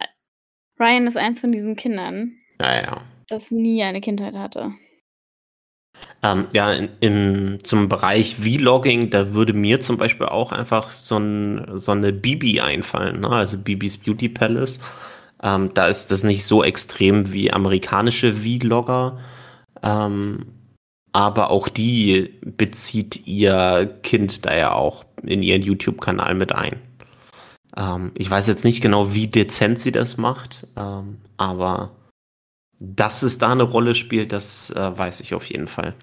Ryan 0.79 1.07
ist 1.07 1.17
eins 1.17 1.41
von 1.41 1.51
diesen 1.51 1.75
Kindern. 1.75 2.37
Ja, 2.59 2.81
ja. 2.81 3.01
Das 3.27 3.51
nie 3.51 3.83
eine 3.83 4.01
Kindheit 4.01 4.35
hatte. 4.35 4.73
Ähm, 6.21 6.47
ja, 6.53 6.73
in, 6.73 6.89
in, 6.99 7.57
zum 7.63 7.87
Bereich 7.87 8.35
Vlogging, 8.35 9.09
da 9.09 9.33
würde 9.33 9.53
mir 9.53 9.79
zum 9.79 9.97
Beispiel 9.97 10.27
auch 10.27 10.51
einfach 10.51 10.89
so, 10.89 11.17
ein, 11.17 11.79
so 11.79 11.93
eine 11.93 12.11
Bibi 12.11 12.59
einfallen, 12.59 13.21
ne? 13.21 13.29
also 13.29 13.57
Bibis 13.57 13.97
Beauty 13.97 14.27
Palace. 14.27 14.79
Ähm, 15.41 15.71
da 15.73 15.87
ist 15.87 16.11
das 16.11 16.23
nicht 16.23 16.43
so 16.43 16.63
extrem 16.63 17.31
wie 17.31 17.53
amerikanische 17.53 18.33
Vlogger, 18.33 19.17
ähm, 19.81 20.47
aber 21.13 21.49
auch 21.51 21.69
die 21.69 22.37
bezieht 22.41 23.25
ihr 23.25 23.97
Kind 24.03 24.45
da 24.45 24.55
ja 24.55 24.73
auch 24.73 25.05
in 25.23 25.41
ihren 25.41 25.61
YouTube-Kanal 25.61 26.35
mit 26.35 26.51
ein. 26.53 26.81
Ähm, 27.77 28.11
ich 28.15 28.29
weiß 28.29 28.47
jetzt 28.47 28.65
nicht 28.65 28.81
genau, 28.81 29.13
wie 29.13 29.27
dezent 29.27 29.79
sie 29.79 29.93
das 29.93 30.17
macht, 30.17 30.67
ähm, 30.75 31.17
aber 31.37 31.91
dass 32.79 33.23
es 33.23 33.37
da 33.37 33.51
eine 33.51 33.63
Rolle 33.63 33.95
spielt, 33.95 34.31
das 34.31 34.71
äh, 34.71 34.97
weiß 34.97 35.19
ich 35.21 35.33
auf 35.33 35.45
jeden 35.45 35.67
Fall 35.67 35.93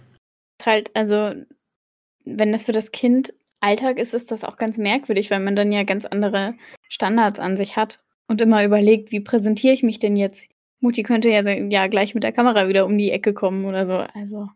halt, 0.67 0.95
also, 0.95 1.33
wenn 2.25 2.53
das 2.53 2.67
für 2.67 2.73
das 2.73 2.93
Kind 2.93 3.33
Alltag 3.61 3.99
ist, 3.99 4.13
ist 4.13 4.31
das 4.31 4.45
auch 4.45 4.59
ganz 4.59 4.77
merkwürdig, 4.77 5.31
weil 5.31 5.41
man 5.41 5.57
dann 5.57 5.73
ja 5.73 5.85
ganz 5.85 6.05
andere 6.05 6.55
Standards 6.89 7.39
an 7.39 7.57
sich 7.57 7.77
hat 7.77 8.01
und 8.29 8.41
immer 8.41 8.65
überlegt, 8.65 9.13
wie 9.13 9.21
präsentiere 9.21 9.73
ich 9.73 9.83
mich 9.83 9.99
denn 9.99 10.17
jetzt? 10.17 10.47
Mutti 10.81 11.03
könnte 11.03 11.31
ja, 11.31 11.41
ja 11.41 11.87
gleich 11.87 12.15
mit 12.15 12.23
der 12.23 12.33
Kamera 12.33 12.69
wieder 12.69 12.85
um 12.85 12.99
die 12.99 13.11
Ecke 13.11 13.33
kommen 13.33 13.65
oder 13.65 13.87
so. 13.87 13.95
Also. 13.95 14.49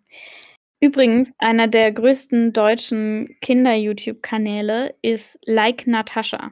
Übrigens, 0.80 1.34
einer 1.38 1.66
der 1.68 1.92
größten 1.92 2.52
deutschen 2.52 3.36
Kinder-YouTube-Kanäle 3.40 4.94
ist 5.02 5.38
Like 5.44 5.86
Natascha 5.86 6.50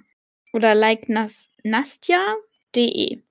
oder 0.52 0.74
Like 0.74 1.08
Nas 1.08 1.50
Nastja.de 1.64 3.22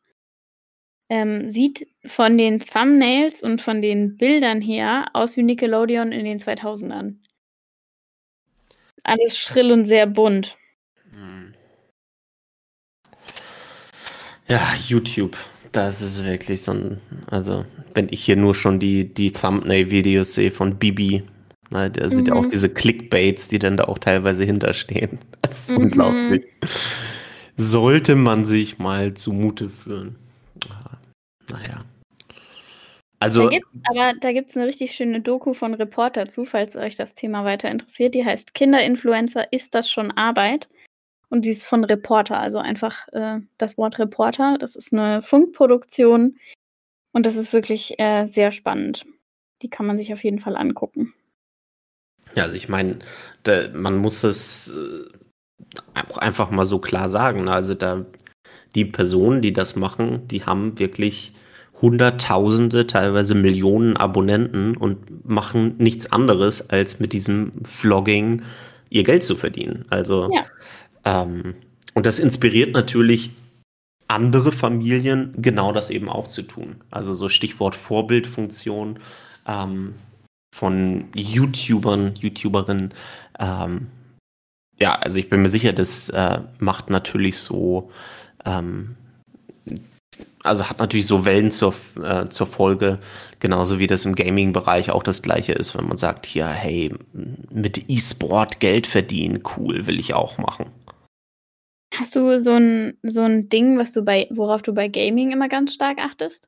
ähm, 1.09 1.51
sieht 1.51 1.87
von 2.05 2.37
den 2.37 2.59
Thumbnails 2.59 3.41
und 3.41 3.61
von 3.61 3.81
den 3.81 4.17
Bildern 4.17 4.61
her 4.61 5.07
aus 5.13 5.37
wie 5.37 5.43
Nickelodeon 5.43 6.11
in 6.11 6.25
den 6.25 6.39
2000ern. 6.39 7.15
Alles 9.03 9.37
schrill 9.37 9.71
und 9.71 9.85
sehr 9.85 10.05
bunt. 10.05 10.57
Ja, 14.47 14.73
YouTube. 14.87 15.37
Das 15.73 16.01
ist 16.01 16.25
wirklich 16.25 16.61
so 16.61 16.71
ein, 16.71 17.01
also 17.27 17.65
wenn 17.93 18.07
ich 18.09 18.23
hier 18.23 18.37
nur 18.37 18.55
schon 18.55 18.79
die, 18.79 19.13
die 19.13 19.31
Thumbnail-Videos 19.31 20.33
sehe 20.33 20.51
von 20.51 20.77
Bibi, 20.77 21.23
ne, 21.69 21.91
da 21.91 22.09
sind 22.09 22.29
ja 22.29 22.35
auch 22.35 22.45
mhm. 22.45 22.49
diese 22.49 22.69
Clickbaits, 22.69 23.49
die 23.49 23.59
dann 23.59 23.77
da 23.77 23.83
auch 23.85 23.99
teilweise 23.99 24.43
hinterstehen. 24.43 25.19
Das 25.41 25.61
ist 25.61 25.71
mhm. 25.71 25.77
unglaublich. 25.77 26.45
Sollte 27.55 28.15
man 28.15 28.45
sich 28.45 28.79
mal 28.79 29.13
zumute 29.13 29.69
führen. 29.69 30.15
Naja. 31.51 31.85
Also, 33.19 33.43
da 33.43 33.49
gibt's, 33.49 33.69
aber 33.89 34.13
da 34.19 34.31
gibt 34.31 34.51
es 34.51 34.57
eine 34.57 34.67
richtig 34.67 34.93
schöne 34.93 35.21
Doku 35.21 35.53
von 35.53 35.73
Reporter 35.73 36.27
zu, 36.27 36.45
falls 36.45 36.75
euch 36.75 36.95
das 36.95 37.15
Thema 37.15 37.45
weiter 37.45 37.69
interessiert. 37.69 38.13
Die 38.13 38.23
heißt 38.23 38.53
Kinderinfluencer, 38.53 39.51
ist 39.51 39.73
das 39.73 39.89
schon 39.89 40.11
Arbeit? 40.11 40.69
Und 41.29 41.43
die 41.43 41.49
ist 41.49 41.65
von 41.65 41.83
Reporter, 41.83 42.39
also 42.39 42.59
einfach 42.59 43.07
äh, 43.11 43.39
das 43.57 43.77
Wort 43.77 43.99
Reporter. 43.99 44.57
Das 44.59 44.75
ist 44.75 44.93
eine 44.93 45.21
Funkproduktion 45.21 46.37
und 47.11 47.25
das 47.25 47.35
ist 47.35 47.53
wirklich 47.53 47.99
äh, 47.99 48.27
sehr 48.27 48.51
spannend. 48.51 49.05
Die 49.61 49.69
kann 49.69 49.85
man 49.85 49.97
sich 49.97 50.13
auf 50.13 50.23
jeden 50.23 50.39
Fall 50.39 50.55
angucken. 50.55 51.13
Ja, 52.35 52.43
also 52.43 52.55
ich 52.55 52.69
meine, 52.69 52.99
man 53.73 53.97
muss 53.97 54.23
es 54.23 54.71
äh, 54.71 55.05
auch 56.09 56.17
einfach 56.17 56.51
mal 56.51 56.65
so 56.65 56.79
klar 56.79 57.09
sagen. 57.09 57.45
Ne? 57.45 57.51
Also 57.51 57.73
da 57.73 58.05
die 58.75 58.85
Personen, 58.85 59.41
die 59.41 59.53
das 59.53 59.75
machen, 59.75 60.27
die 60.27 60.43
haben 60.43 60.79
wirklich 60.79 61.33
Hunderttausende, 61.81 62.87
teilweise 62.87 63.35
Millionen 63.35 63.97
Abonnenten 63.97 64.75
und 64.75 65.27
machen 65.27 65.75
nichts 65.77 66.11
anderes, 66.11 66.69
als 66.69 66.99
mit 66.99 67.13
diesem 67.13 67.51
Vlogging 67.65 68.41
ihr 68.89 69.03
Geld 69.03 69.23
zu 69.23 69.35
verdienen. 69.35 69.85
Also, 69.89 70.29
ja. 70.33 70.45
ähm, 71.05 71.53
und 71.93 72.05
das 72.05 72.19
inspiriert 72.19 72.73
natürlich 72.73 73.31
andere 74.07 74.51
Familien, 74.51 75.33
genau 75.37 75.71
das 75.71 75.89
eben 75.89 76.09
auch 76.09 76.27
zu 76.27 76.41
tun. 76.41 76.77
Also 76.89 77.13
so 77.13 77.29
Stichwort 77.29 77.75
Vorbildfunktion 77.75 78.99
ähm, 79.47 79.95
von 80.55 81.05
YouTubern, 81.13 82.13
YouTuberinnen. 82.19 82.93
Ähm, 83.39 83.87
ja, 84.79 84.95
also 84.95 85.17
ich 85.17 85.29
bin 85.29 85.41
mir 85.41 85.49
sicher, 85.49 85.73
das 85.73 86.09
äh, 86.09 86.39
macht 86.59 86.89
natürlich 86.89 87.39
so 87.39 87.91
ähm, 88.47 88.95
also 90.43 90.69
hat 90.69 90.79
natürlich 90.79 91.07
so 91.07 91.25
Wellen 91.25 91.51
zur, 91.51 91.73
äh, 92.01 92.25
zur 92.25 92.47
Folge, 92.47 92.99
genauso 93.39 93.79
wie 93.79 93.87
das 93.87 94.05
im 94.05 94.15
Gaming-Bereich 94.15 94.91
auch 94.91 95.03
das 95.03 95.21
gleiche 95.21 95.53
ist, 95.53 95.77
wenn 95.77 95.87
man 95.87 95.97
sagt, 95.97 96.25
hier, 96.25 96.47
hey, 96.47 96.93
mit 97.51 97.89
E-Sport 97.89 98.59
Geld 98.59 98.87
verdienen, 98.87 99.43
cool, 99.57 99.87
will 99.87 99.99
ich 99.99 100.13
auch 100.13 100.37
machen. 100.37 100.67
Hast 101.93 102.15
du 102.15 102.39
so 102.39 102.51
ein, 102.51 102.97
so 103.03 103.21
ein 103.21 103.49
Ding, 103.49 103.77
was 103.77 103.91
du 103.91 104.03
bei, 104.03 104.27
worauf 104.29 104.61
du 104.61 104.73
bei 104.73 104.87
Gaming 104.87 105.31
immer 105.31 105.49
ganz 105.49 105.73
stark 105.73 105.97
achtest? 105.99 106.47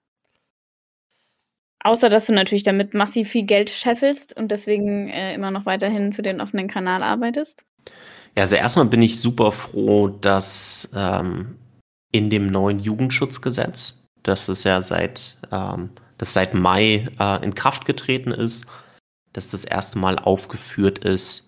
Außer 1.82 2.10
dass 2.10 2.26
du 2.26 2.34
natürlich 2.34 2.64
damit 2.64 2.94
massiv 2.94 3.30
viel 3.30 3.44
Geld 3.44 3.70
scheffelst 3.70 4.36
und 4.36 4.52
deswegen 4.52 5.08
äh, 5.10 5.34
immer 5.34 5.50
noch 5.50 5.66
weiterhin 5.66 6.14
für 6.14 6.22
den 6.22 6.42
offenen 6.42 6.68
Kanal 6.68 7.04
arbeitest? 7.04 7.64
Ja, 8.36 8.44
also 8.44 8.58
erstmal 8.58 8.86
bin 8.86 9.02
ich 9.02 9.20
super 9.20 9.52
froh, 9.54 10.10
dass 10.10 10.92
ähm, 10.96 11.56
in 12.12 12.30
dem 12.30 12.48
neuen 12.48 12.80
Jugendschutzgesetz, 12.80 14.08
das 14.24 14.50
ist 14.50 14.64
ja 14.64 14.82
seit, 14.82 15.38
ähm, 15.52 15.92
das 16.18 16.34
seit 16.34 16.54
Mai 16.54 17.06
äh, 17.20 17.44
in 17.44 17.56
Kraft 17.56 17.86
getreten 17.86 18.32
ist, 18.32 18.66
dass 19.34 19.52
das 19.52 19.64
erste 19.64 20.00
Mal 20.00 20.18
aufgeführt 20.18 21.00
ist, 21.00 21.48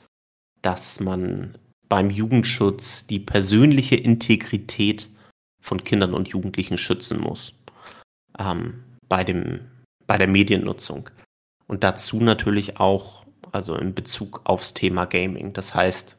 dass 0.62 1.00
man 1.00 1.58
beim 1.90 2.10
Jugendschutz 2.10 3.08
die 3.08 3.20
persönliche 3.20 3.96
Integrität 3.96 5.10
von 5.62 5.84
Kindern 5.84 6.14
und 6.14 6.30
Jugendlichen 6.30 6.78
schützen 6.78 7.20
muss. 7.20 7.54
Ähm, 8.40 8.84
bei, 9.12 9.26
dem, 9.26 9.60
bei 10.08 10.18
der 10.18 10.28
Mediennutzung. 10.28 11.10
Und 11.68 11.84
dazu 11.84 12.22
natürlich 12.22 12.80
auch, 12.80 13.26
also 13.52 13.76
in 13.76 13.94
Bezug 13.94 14.42
aufs 14.46 14.74
Thema 14.74 15.04
Gaming. 15.04 15.52
Das 15.52 15.76
heißt, 15.76 16.16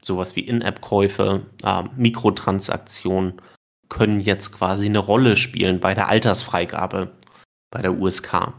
sowas 0.00 0.36
wie 0.36 0.42
In-App-Käufe, 0.42 1.44
äh, 1.64 1.82
Mikrotransaktionen 1.96 3.40
können 3.88 4.20
jetzt 4.20 4.52
quasi 4.52 4.86
eine 4.86 4.98
Rolle 4.98 5.36
spielen 5.36 5.80
bei 5.80 5.94
der 5.94 6.08
Altersfreigabe 6.08 7.12
bei 7.70 7.82
der 7.82 7.98
USK. 7.98 8.52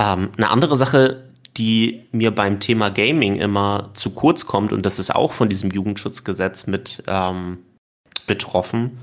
Ähm, 0.00 0.30
eine 0.36 0.48
andere 0.48 0.76
Sache, 0.76 1.32
die 1.56 2.06
mir 2.12 2.34
beim 2.34 2.60
Thema 2.60 2.90
Gaming 2.90 3.36
immer 3.36 3.90
zu 3.94 4.10
kurz 4.10 4.46
kommt, 4.46 4.72
und 4.72 4.84
das 4.84 4.98
ist 4.98 5.14
auch 5.14 5.32
von 5.32 5.48
diesem 5.48 5.70
Jugendschutzgesetz 5.70 6.66
mit 6.66 7.02
ähm, 7.06 7.58
betroffen, 8.26 8.98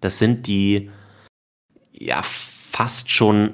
das 0.00 0.18
sind 0.18 0.46
die 0.46 0.90
ja 1.92 2.22
fast 2.22 3.10
schon 3.10 3.52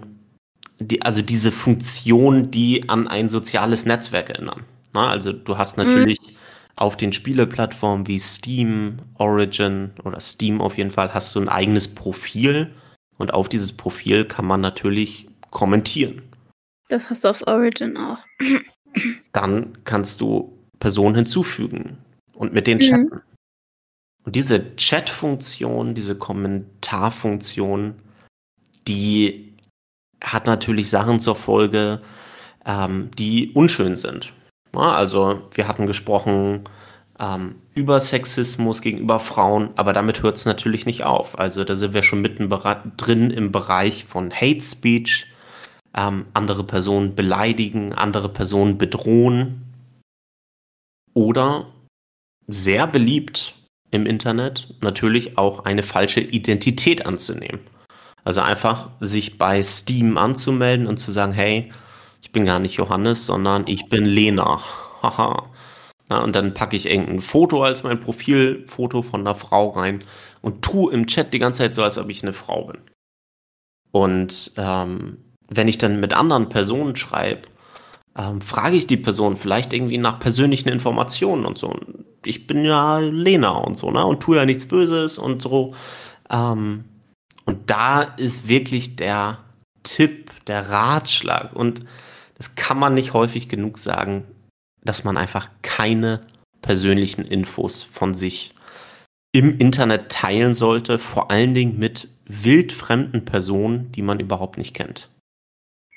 die, 0.78 1.02
also 1.02 1.22
diese 1.22 1.52
Funktion, 1.52 2.50
die 2.50 2.88
an 2.88 3.08
ein 3.08 3.30
soziales 3.30 3.86
Netzwerk 3.86 4.30
erinnern. 4.30 4.64
Na, 4.92 5.08
also 5.08 5.32
du 5.32 5.58
hast 5.58 5.78
natürlich 5.78 6.20
mhm. 6.20 6.36
Auf 6.76 6.96
den 6.96 7.12
Spieleplattformen 7.12 8.06
wie 8.06 8.18
Steam, 8.18 8.98
Origin 9.14 9.92
oder 10.04 10.20
Steam 10.20 10.60
auf 10.60 10.76
jeden 10.76 10.90
Fall 10.90 11.12
hast 11.12 11.34
du 11.34 11.40
ein 11.40 11.48
eigenes 11.48 11.88
Profil 11.88 12.74
und 13.18 13.32
auf 13.32 13.48
dieses 13.48 13.74
Profil 13.74 14.26
kann 14.26 14.44
man 14.44 14.60
natürlich 14.60 15.28
kommentieren. 15.50 16.22
Das 16.88 17.08
hast 17.10 17.24
du 17.24 17.28
auf 17.28 17.46
Origin 17.46 17.96
auch. 17.96 18.18
Dann 19.32 19.72
kannst 19.84 20.20
du 20.20 20.58
Personen 20.78 21.16
hinzufügen 21.16 21.98
und 22.34 22.52
mit 22.52 22.66
denen 22.66 22.80
chatten. 22.80 23.04
Mhm. 23.04 23.20
Und 24.24 24.36
diese 24.36 24.76
Chat-Funktion, 24.76 25.94
diese 25.94 26.16
Kommentarfunktion, 26.16 27.94
die 28.88 29.54
hat 30.22 30.46
natürlich 30.46 30.90
Sachen 30.90 31.20
zur 31.20 31.36
Folge, 31.36 32.02
ähm, 32.64 33.10
die 33.16 33.52
unschön 33.52 33.96
sind. 33.96 34.32
Ja, 34.76 34.92
also 34.92 35.42
wir 35.54 35.68
hatten 35.68 35.86
gesprochen 35.86 36.64
ähm, 37.18 37.56
über 37.74 37.98
Sexismus 37.98 38.82
gegenüber 38.82 39.18
Frauen, 39.20 39.70
aber 39.76 39.92
damit 39.92 40.22
hört 40.22 40.36
es 40.36 40.44
natürlich 40.44 40.84
nicht 40.84 41.04
auf. 41.04 41.38
Also 41.38 41.64
da 41.64 41.76
sind 41.76 41.94
wir 41.94 42.02
schon 42.02 42.20
mitten 42.20 42.48
drin 42.96 43.30
im 43.30 43.52
Bereich 43.52 44.04
von 44.04 44.32
Hate 44.32 44.60
Speech, 44.60 45.26
ähm, 45.96 46.26
andere 46.34 46.64
Personen 46.64 47.14
beleidigen, 47.14 47.94
andere 47.94 48.28
Personen 48.28 48.76
bedrohen 48.76 49.62
oder 51.14 51.66
sehr 52.46 52.86
beliebt 52.86 53.54
im 53.90 54.04
Internet 54.04 54.74
natürlich 54.82 55.38
auch 55.38 55.64
eine 55.64 55.82
falsche 55.82 56.20
Identität 56.20 57.06
anzunehmen. 57.06 57.60
Also 58.24 58.42
einfach 58.42 58.90
sich 59.00 59.38
bei 59.38 59.62
Steam 59.62 60.18
anzumelden 60.18 60.86
und 60.86 60.98
zu 60.98 61.12
sagen, 61.12 61.32
hey, 61.32 61.70
ich 62.22 62.32
bin 62.32 62.44
gar 62.44 62.58
nicht 62.58 62.76
Johannes, 62.76 63.26
sondern 63.26 63.64
ich 63.66 63.88
bin 63.88 64.04
Lena. 64.04 64.60
Haha. 65.02 65.50
Na, 66.08 66.22
und 66.22 66.34
dann 66.34 66.54
packe 66.54 66.76
ich 66.76 66.86
irgendein 66.86 67.20
Foto 67.20 67.64
als 67.64 67.82
mein 67.82 67.98
Profilfoto 67.98 69.02
von 69.02 69.20
einer 69.20 69.34
Frau 69.34 69.70
rein 69.70 70.04
und 70.40 70.62
tu 70.62 70.88
im 70.88 71.06
Chat 71.06 71.34
die 71.34 71.40
ganze 71.40 71.62
Zeit 71.62 71.74
so, 71.74 71.82
als 71.82 71.98
ob 71.98 72.08
ich 72.08 72.22
eine 72.22 72.32
Frau 72.32 72.66
bin. 72.66 72.80
Und 73.90 74.52
ähm, 74.56 75.18
wenn 75.48 75.68
ich 75.68 75.78
dann 75.78 76.00
mit 76.00 76.12
anderen 76.12 76.48
Personen 76.48 76.96
schreibe, 76.96 77.42
ähm, 78.16 78.40
frage 78.40 78.76
ich 78.76 78.86
die 78.86 78.96
Person 78.96 79.36
vielleicht 79.36 79.72
irgendwie 79.72 79.98
nach 79.98 80.18
persönlichen 80.18 80.68
Informationen 80.68 81.44
und 81.44 81.58
so. 81.58 81.74
Ich 82.24 82.46
bin 82.46 82.64
ja 82.64 82.98
Lena 82.98 83.50
und 83.50 83.76
so, 83.76 83.90
ne? 83.90 84.04
Und 84.04 84.20
tue 84.20 84.36
ja 84.36 84.46
nichts 84.46 84.66
Böses 84.66 85.18
und 85.18 85.42
so. 85.42 85.74
Ähm, 86.30 86.84
und 87.44 87.70
da 87.70 88.02
ist 88.02 88.48
wirklich 88.48 88.96
der 88.96 89.38
Tipp, 89.82 90.30
der 90.46 90.68
Ratschlag. 90.68 91.54
Und 91.54 91.82
das 92.36 92.54
kann 92.54 92.78
man 92.78 92.94
nicht 92.94 93.12
häufig 93.12 93.48
genug 93.48 93.78
sagen, 93.78 94.24
dass 94.82 95.04
man 95.04 95.16
einfach 95.16 95.50
keine 95.62 96.20
persönlichen 96.62 97.24
Infos 97.24 97.82
von 97.82 98.14
sich 98.14 98.54
im 99.32 99.58
Internet 99.58 100.10
teilen 100.10 100.54
sollte, 100.54 100.98
vor 100.98 101.30
allen 101.30 101.54
Dingen 101.54 101.78
mit 101.78 102.08
wildfremden 102.26 103.24
Personen, 103.24 103.92
die 103.92 104.02
man 104.02 104.20
überhaupt 104.20 104.56
nicht 104.58 104.74
kennt. 104.74 105.10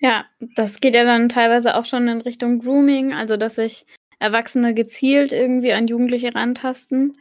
Ja, 0.01 0.25
das 0.55 0.79
geht 0.79 0.95
ja 0.95 1.03
dann 1.03 1.29
teilweise 1.29 1.75
auch 1.75 1.85
schon 1.85 2.07
in 2.07 2.21
Richtung 2.21 2.59
Grooming, 2.59 3.13
also 3.13 3.37
dass 3.37 3.55
sich 3.55 3.85
Erwachsene 4.19 4.73
gezielt 4.73 5.31
irgendwie 5.31 5.73
an 5.73 5.87
Jugendliche 5.87 6.35
rantasten. 6.35 7.17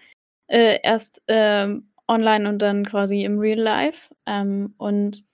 Äh, 0.48 0.80
erst 0.82 1.22
äh, 1.26 1.68
online 2.08 2.48
und 2.48 2.58
dann 2.60 2.86
quasi 2.86 3.22
im 3.22 3.38
Real 3.38 3.58
Life. 3.58 4.14
Ähm, 4.26 4.74
und 4.78 5.24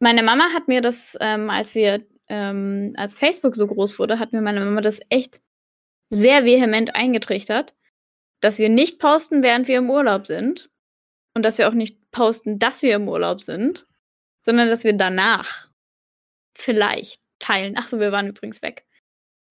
meine 0.00 0.22
Mama 0.22 0.50
hat 0.52 0.68
mir 0.68 0.80
das, 0.80 1.16
ähm, 1.20 1.48
als 1.48 1.74
wir, 1.74 2.04
ähm, 2.28 2.92
als 2.96 3.14
Facebook 3.14 3.56
so 3.56 3.66
groß 3.66 3.98
wurde, 3.98 4.18
hat 4.18 4.32
mir 4.32 4.40
meine 4.40 4.60
Mama 4.60 4.80
das 4.80 5.00
echt 5.08 5.40
sehr 6.10 6.44
vehement 6.44 6.94
eingetrichtert, 6.94 7.74
dass 8.40 8.58
wir 8.58 8.68
nicht 8.68 8.98
posten, 8.98 9.42
während 9.42 9.68
wir 9.68 9.78
im 9.78 9.90
Urlaub 9.90 10.26
sind. 10.26 10.70
Und 11.34 11.42
dass 11.42 11.58
wir 11.58 11.68
auch 11.68 11.74
nicht 11.74 12.10
posten, 12.12 12.58
dass 12.58 12.80
wir 12.80 12.94
im 12.94 13.08
Urlaub 13.08 13.42
sind, 13.42 13.86
sondern 14.40 14.70
dass 14.70 14.84
wir 14.84 14.94
danach 14.94 15.68
vielleicht 16.56 17.20
teilen. 17.38 17.74
Ach 17.76 17.88
so, 17.88 18.00
wir 18.00 18.10
waren 18.10 18.28
übrigens 18.28 18.62
weg. 18.62 18.86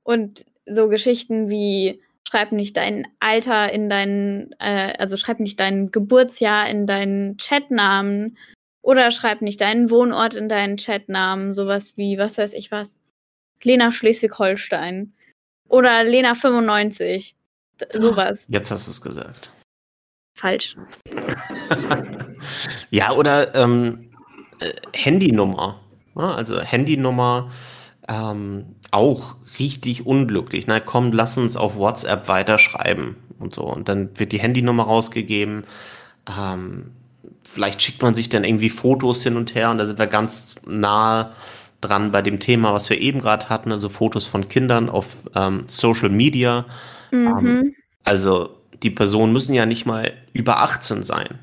Und 0.03 0.45
so 0.65 0.87
Geschichten 0.89 1.47
wie 1.47 2.01
schreib 2.27 2.51
nicht 2.51 2.75
dein 2.77 3.07
Alter 3.19 3.71
in 3.71 3.87
deinen, 3.89 4.51
äh, 4.59 4.95
also 4.97 5.15
schreib 5.15 5.39
nicht 5.39 5.59
dein 5.59 5.91
Geburtsjahr 5.91 6.67
in 6.67 6.87
deinen 6.87 7.37
Chatnamen 7.37 8.37
oder 8.85 9.09
schreib 9.09 9.41
nicht 9.41 9.61
deinen 9.61 9.89
Wohnort 9.89 10.35
in 10.35 10.47
deinen 10.47 10.77
Chatnamen, 10.77 11.55
sowas 11.55 11.93
wie, 11.95 12.19
was 12.19 12.37
weiß 12.37 12.53
ich 12.53 12.71
was, 12.71 12.99
Lena 13.63 13.91
Schleswig-Holstein 13.91 15.11
oder 15.67 16.03
Lena 16.03 16.35
95, 16.35 17.35
sowas. 17.93 18.45
Jetzt 18.47 18.69
hast 18.69 18.85
du 18.85 18.91
es 18.91 19.01
gesagt. 19.01 19.51
Falsch. 20.37 20.75
ja, 22.91 23.11
oder 23.11 23.55
ähm, 23.55 24.11
äh, 24.59 24.73
Handynummer. 24.93 25.81
Also 26.13 26.61
Handynummer 26.61 27.51
ähm, 28.07 28.75
auch 28.91 29.35
richtig 29.57 30.05
unglücklich. 30.05 30.67
Na 30.67 30.79
komm, 30.79 31.11
lass 31.11 31.39
uns 31.39 31.57
auf 31.57 31.75
WhatsApp 31.75 32.27
weiterschreiben 32.27 33.15
und 33.39 33.55
so. 33.55 33.63
Und 33.63 33.89
dann 33.89 34.17
wird 34.19 34.31
die 34.31 34.39
Handynummer 34.39 34.83
rausgegeben. 34.83 35.63
Ähm, 36.29 36.91
vielleicht 37.55 37.81
schickt 37.81 38.01
man 38.01 38.13
sich 38.13 38.29
dann 38.29 38.43
irgendwie 38.43 38.69
Fotos 38.69 39.23
hin 39.23 39.37
und 39.37 39.55
her 39.55 39.71
und 39.71 39.79
da 39.79 39.85
sind 39.85 39.97
wir 39.97 40.07
ganz 40.07 40.55
nah 40.67 41.33
dran 41.81 42.11
bei 42.11 42.21
dem 42.21 42.39
Thema, 42.39 42.73
was 42.73 42.89
wir 42.89 43.01
eben 43.01 43.21
gerade 43.21 43.49
hatten, 43.49 43.71
also 43.71 43.89
Fotos 43.89 44.25
von 44.25 44.47
Kindern 44.47 44.89
auf 44.89 45.17
ähm, 45.35 45.63
Social 45.67 46.09
Media. 46.09 46.65
Mhm. 47.11 47.27
Ähm, 47.27 47.75
also 48.03 48.57
die 48.83 48.91
Personen 48.91 49.33
müssen 49.33 49.53
ja 49.53 49.65
nicht 49.65 49.85
mal 49.85 50.13
über 50.33 50.59
18 50.59 51.03
sein. 51.03 51.39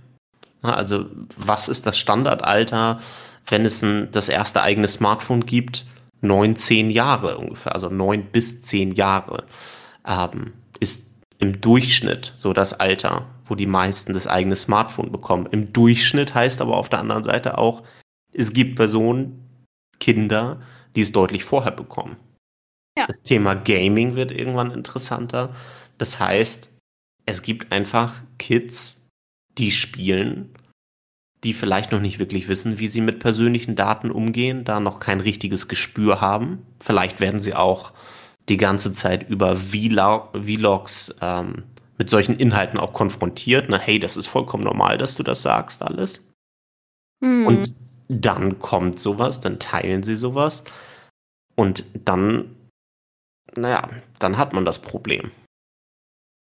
Also 0.63 1.07
was 1.37 1.69
ist 1.69 1.87
das 1.87 1.99
Standardalter, 1.99 3.01
wenn 3.49 3.65
es 3.65 3.83
ein, 3.83 4.11
das 4.13 4.29
erste 4.29 4.63
eigene 4.63 4.87
Smartphone 4.87 5.45
gibt? 5.45 5.85
neun, 6.23 6.57
zehn 6.57 6.91
Jahre 6.91 7.37
ungefähr, 7.37 7.75
also 7.75 7.91
neun 7.91 8.25
bis 8.25 8.63
zehn 8.63 8.93
Jahre 8.93 9.45
ähm, 10.07 10.53
ist 10.81 11.11
im 11.39 11.61
Durchschnitt 11.61 12.33
so 12.37 12.53
das 12.53 12.73
Alter, 12.73 13.27
wo 13.45 13.55
die 13.55 13.67
meisten 13.67 14.13
das 14.13 14.27
eigene 14.27 14.57
Smartphone 14.57 15.13
bekommen. 15.13 15.49
Im 15.51 15.73
Durchschnitt 15.73 16.35
heißt 16.35 16.61
aber 16.61 16.77
auf 16.77 16.89
der 16.89 17.01
anderen 17.01 17.25
Seite 17.25 17.59
auch, 17.59 17.83
es 18.33 18.53
gibt 18.53 18.77
Personen, 18.77 19.67
Kinder, 20.01 20.61
die 20.97 21.03
es 21.03 21.13
deutlich 21.13 21.45
vorher 21.45 21.73
bekommen. 21.73 22.17
Ja. 22.97 23.07
Das 23.07 23.23
Thema 23.23 23.55
Gaming 23.55 24.15
wird 24.15 24.31
irgendwann 24.31 24.71
interessanter. 24.71 25.55
Das 25.99 26.19
heißt, 26.19 26.71
es 27.27 27.43
gibt 27.43 27.73
einfach 27.73 28.23
Kids, 28.39 29.09
die 29.59 29.71
spielen 29.71 30.55
die 31.45 31.55
vielleicht 31.55 31.91
noch 31.91 32.01
nicht 32.01 32.19
wirklich 32.19 32.49
wissen, 32.49 32.79
wie 32.79 32.87
sie 32.87 33.01
mit 33.01 33.19
persönlichen 33.19 33.75
Daten 33.75 34.11
umgehen, 34.11 34.65
da 34.65 34.79
noch 34.79 35.01
kein 35.01 35.21
richtiges 35.21 35.67
Gespür 35.69 36.21
haben. 36.21 36.65
Vielleicht 36.81 37.21
werden 37.21 37.43
sie 37.43 37.55
auch 37.55 37.93
die 38.49 38.57
ganze 38.57 38.93
Zeit 38.93 39.29
über 39.29 39.57
Vlogs 39.57 41.15
ähm, 41.21 41.65
mit 42.03 42.11
solchen 42.11 42.37
Inhalten 42.37 42.81
auch 42.81 42.93
konfrontiert. 42.93 43.67
Na, 43.69 43.79
hey, 43.79 44.01
das 44.01 44.17
ist 44.17 44.27
vollkommen 44.27 44.65
normal, 44.65 44.99
dass 44.99 45.15
du 45.15 45.23
das 45.23 45.41
sagst, 45.41 45.83
alles. 45.83 46.29
Mhm. 47.21 47.47
Und 47.47 47.75
dann 48.09 48.59
kommt 48.59 48.99
sowas, 48.99 49.39
dann 49.39 49.61
teilen 49.61 50.03
sie 50.03 50.17
sowas. 50.17 50.65
Und 51.55 51.85
dann, 51.95 52.57
naja, 53.55 53.89
dann 54.19 54.37
hat 54.37 54.53
man 54.53 54.65
das 54.65 54.83
Problem. 54.83 55.31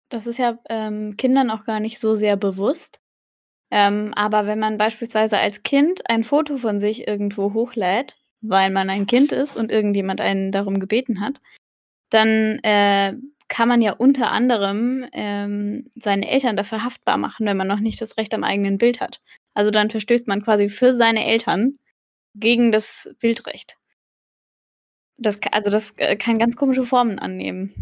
Das 0.09 0.27
ist 0.27 0.39
ja 0.39 0.59
ähm, 0.71 1.19
Kindern 1.19 1.51
auch 1.51 1.67
gar 1.67 1.79
nicht 1.79 2.01
so 2.01 2.15
sehr 2.15 2.39
bewusst. 2.39 3.01
Ähm, 3.71 4.15
aber 4.15 4.47
wenn 4.47 4.59
man 4.59 4.79
beispielsweise 4.79 5.37
als 5.37 5.63
Kind 5.63 6.09
ein 6.09 6.25
Foto 6.25 6.57
von 6.57 6.81
sich 6.81 7.07
irgendwo 7.07 7.53
hochlädt, 7.53 8.17
weil 8.41 8.71
man 8.71 8.89
ein 8.89 9.07
Kind 9.07 9.31
ist 9.31 9.59
und 9.59 9.71
irgendjemand 9.71 10.23
einen 10.23 10.53
darum 10.53 10.81
gebeten 10.81 11.21
hat, 11.21 11.43
dann 12.09 12.61
äh, 12.63 13.13
kann 13.55 13.69
man 13.69 13.81
ja 13.81 13.93
unter 13.93 14.33
anderem 14.33 15.07
ähm, 15.13 15.89
seine 15.95 16.29
Eltern 16.29 16.57
dafür 16.57 16.83
haftbar 16.83 17.19
machen, 17.19 17.47
wenn 17.47 17.57
man 17.57 17.69
noch 17.69 17.79
nicht 17.79 18.01
das 18.01 18.17
Recht 18.17 18.35
am 18.35 18.43
eigenen 18.43 18.79
Bild 18.79 19.01
hat. 19.01 19.21
Also 19.55 19.71
dann 19.71 19.91
verstößt 19.91 20.27
man 20.27 20.43
quasi 20.43 20.69
für 20.69 20.93
seine 20.93 21.25
Eltern 21.25 21.79
gegen 22.35 22.73
das 22.73 23.09
Bildrecht. 23.21 23.77
Das, 25.19 25.39
also 25.53 25.71
das 25.71 25.95
äh, 25.99 26.17
kann 26.17 26.41
ganz 26.41 26.57
komische 26.57 26.83
Formen 26.83 27.21
annehmen. 27.21 27.73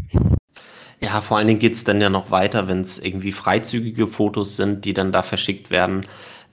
Ja, 0.99 1.21
vor 1.21 1.37
allen 1.37 1.47
Dingen 1.47 1.59
geht 1.59 1.73
es 1.73 1.83
dann 1.83 1.99
ja 1.99 2.11
noch 2.11 2.29
weiter, 2.29 2.67
wenn 2.67 2.81
es 2.81 2.99
irgendwie 2.99 3.31
freizügige 3.31 4.05
Fotos 4.05 4.55
sind, 4.55 4.85
die 4.85 4.93
dann 4.93 5.11
da 5.11 5.23
verschickt 5.23 5.71
werden. 5.71 6.05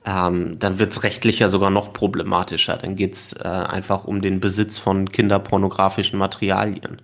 Ähm, 0.06 0.58
dann 0.58 0.78
wird 0.78 0.92
es 0.92 1.02
rechtlich 1.02 1.40
ja 1.40 1.50
sogar 1.50 1.68
noch 1.68 1.92
problematischer. 1.92 2.78
Dann 2.78 2.96
geht 2.96 3.12
es 3.12 3.34
äh, 3.34 3.46
einfach 3.46 4.04
um 4.04 4.22
den 4.22 4.40
Besitz 4.40 4.78
von 4.78 5.12
kinderpornografischen 5.12 6.18
Materialien. 6.18 7.02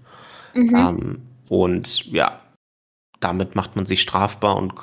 Mhm. 0.55 0.75
Ähm, 0.75 1.23
und 1.49 2.07
ja, 2.07 2.41
damit 3.21 3.55
macht 3.55 3.77
man 3.77 3.87
sich 3.87 4.03
strafbar 4.03 4.57
und 4.57 4.75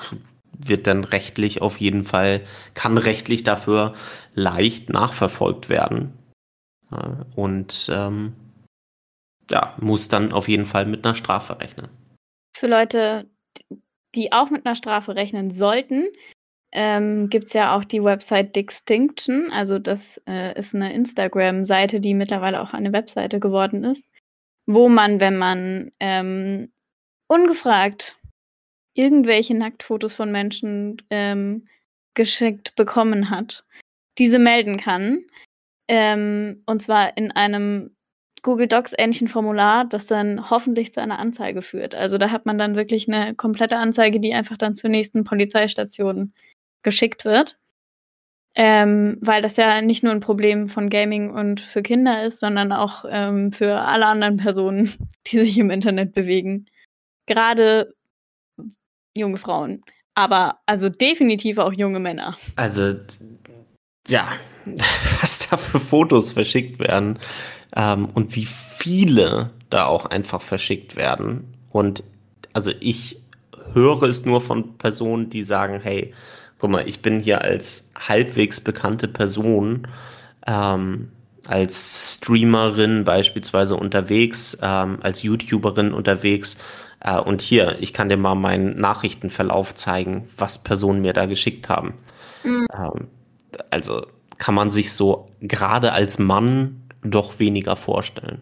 wird 0.58 0.88
dann 0.88 1.04
rechtlich 1.04 1.62
auf 1.62 1.80
jeden 1.80 2.06
Fall, 2.06 2.42
kann 2.74 2.98
rechtlich 2.98 3.44
dafür 3.44 3.96
leicht 4.34 4.90
nachverfolgt 4.90 5.70
werden. 5.70 6.14
Und 7.36 7.92
ähm, 7.94 8.34
ja, 9.50 9.76
muss 9.80 10.08
dann 10.08 10.32
auf 10.32 10.48
jeden 10.48 10.66
Fall 10.66 10.86
mit 10.86 11.06
einer 11.06 11.16
Strafe 11.16 11.60
rechnen. 11.60 11.90
Für 12.56 12.68
Leute, 12.68 13.30
die 14.16 14.32
auch 14.32 14.50
mit 14.50 14.66
einer 14.66 14.76
Strafe 14.76 15.16
rechnen 15.16 15.52
sollten, 15.52 16.08
ähm, 16.72 17.30
gibt 17.30 17.48
es 17.48 17.54
ja 17.54 17.76
auch 17.76 17.84
die 17.84 18.04
Website 18.04 18.56
Distinction. 18.56 19.52
Also 19.52 19.80
das 19.80 20.22
äh, 20.28 20.58
ist 20.58 20.74
eine 20.74 20.94
Instagram-Seite, 20.94 22.00
die 22.00 22.14
mittlerweile 22.14 22.62
auch 22.62 22.74
eine 22.74 22.94
Webseite 22.94 23.40
geworden 23.40 23.84
ist, 23.84 24.08
wo 24.66 24.90
man, 24.90 25.20
wenn 25.20 25.38
man 25.38 25.92
ähm, 26.00 26.72
ungefragt 27.28 28.18
irgendwelche 28.94 29.56
Nacktfotos 29.56 30.14
von 30.14 30.32
Menschen 30.32 31.02
ähm, 31.10 31.66
geschickt 32.14 32.76
bekommen 32.76 33.30
hat, 33.30 33.66
diese 34.18 34.40
melden 34.40 34.78
kann. 34.78 35.26
Ähm, 35.88 36.62
und 36.66 36.82
zwar 36.82 37.18
in 37.18 37.32
einem 37.32 37.96
Google 38.44 38.68
Docs 38.68 38.94
ähnlichen 38.98 39.30
Formular, 39.30 39.86
das 39.86 40.06
dann 40.06 40.50
hoffentlich 40.50 40.94
zu 40.94 41.02
einer 41.02 41.18
Anzeige 41.18 41.62
führt. 41.62 41.96
Also 41.96 42.18
da 42.18 42.30
hat 42.30 42.46
man 42.46 42.58
dann 42.58 42.76
wirklich 42.76 43.08
eine 43.08 43.36
komplette 43.36 43.78
Anzeige, 43.78 44.20
die 44.20 44.34
einfach 44.34 44.58
dann 44.58 44.76
zur 44.76 44.90
nächsten 44.90 45.24
Polizeistation 45.24 46.34
geschickt 46.84 47.26
wird. 47.26 47.58
Ähm, 48.56 49.18
weil 49.22 49.42
das 49.42 49.58
ja 49.58 49.82
nicht 49.82 50.04
nur 50.04 50.12
ein 50.12 50.20
Problem 50.20 50.70
von 50.70 50.90
Gaming 50.90 51.32
und 51.32 51.60
für 51.60 51.82
Kinder 51.82 52.24
ist, 52.24 52.40
sondern 52.40 52.72
auch 52.72 53.04
ähm, 53.10 53.52
für 53.52 53.80
alle 53.80 54.06
anderen 54.06 54.38
Personen, 54.38 54.94
die 55.28 55.40
sich 55.40 55.58
im 55.58 55.72
Internet 55.72 56.14
bewegen. 56.14 56.68
Gerade 57.26 57.96
junge 59.16 59.38
Frauen. 59.38 59.84
Aber 60.16 60.60
also 60.68 60.90
definitiv 60.90 61.58
auch 61.58 61.74
junge 61.74 62.00
Männer. 62.00 62.38
Also, 62.56 62.96
ja, 64.08 64.34
was 65.22 65.48
da 65.50 65.58
für 65.58 65.80
Fotos 65.80 66.32
verschickt 66.32 66.80
werden 66.80 67.18
ähm, 67.76 68.10
und 68.14 68.36
wie 68.36 68.46
viele 68.46 69.52
da 69.70 69.86
auch 69.86 70.06
einfach 70.06 70.42
verschickt 70.42 70.96
werden. 70.96 71.56
Und 71.70 72.04
also 72.54 72.72
ich 72.80 73.20
höre 73.74 74.04
es 74.04 74.26
nur 74.26 74.42
von 74.42 74.78
Personen, 74.78 75.30
die 75.30 75.44
sagen, 75.44 75.80
hey, 75.82 76.14
guck 76.64 76.72
mal, 76.72 76.88
ich 76.88 77.02
bin 77.02 77.20
hier 77.20 77.42
als 77.42 77.92
halbwegs 77.94 78.62
bekannte 78.62 79.10
Person, 79.10 79.86
ähm, 80.48 81.12
als 81.46 82.16
Streamerin 82.16 83.04
beispielsweise 83.04 83.76
unterwegs, 83.76 84.58
ähm, 84.62 85.00
als 85.02 85.24
YouTuberin 85.24 85.92
unterwegs 85.92 86.56
äh, 87.02 87.20
und 87.20 87.42
hier, 87.42 87.80
ich 87.82 87.92
kann 87.92 88.08
dir 88.08 88.16
mal 88.16 88.36
meinen 88.36 88.80
Nachrichtenverlauf 88.80 89.76
zeigen, 89.76 90.30
was 90.38 90.64
Personen 90.64 91.02
mir 91.02 91.12
da 91.12 91.26
geschickt 91.26 91.68
haben. 91.68 91.96
Mhm. 92.46 92.66
Ähm, 92.74 93.10
also 93.70 94.08
kann 94.38 94.56
man 94.56 94.72
sich 94.72 94.94
so 94.94 95.28
gerade 95.42 95.92
als 95.92 96.18
Mann 96.18 96.88
doch 97.02 97.40
weniger 97.40 97.76
vorstellen. 97.76 98.42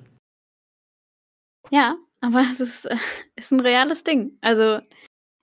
Ja, 1.71 1.95
aber 2.19 2.45
es 2.51 2.59
ist, 2.59 2.85
äh, 2.85 2.97
ist 3.35 3.51
ein 3.51 3.61
reales 3.61 4.03
Ding. 4.03 4.37
Also 4.41 4.79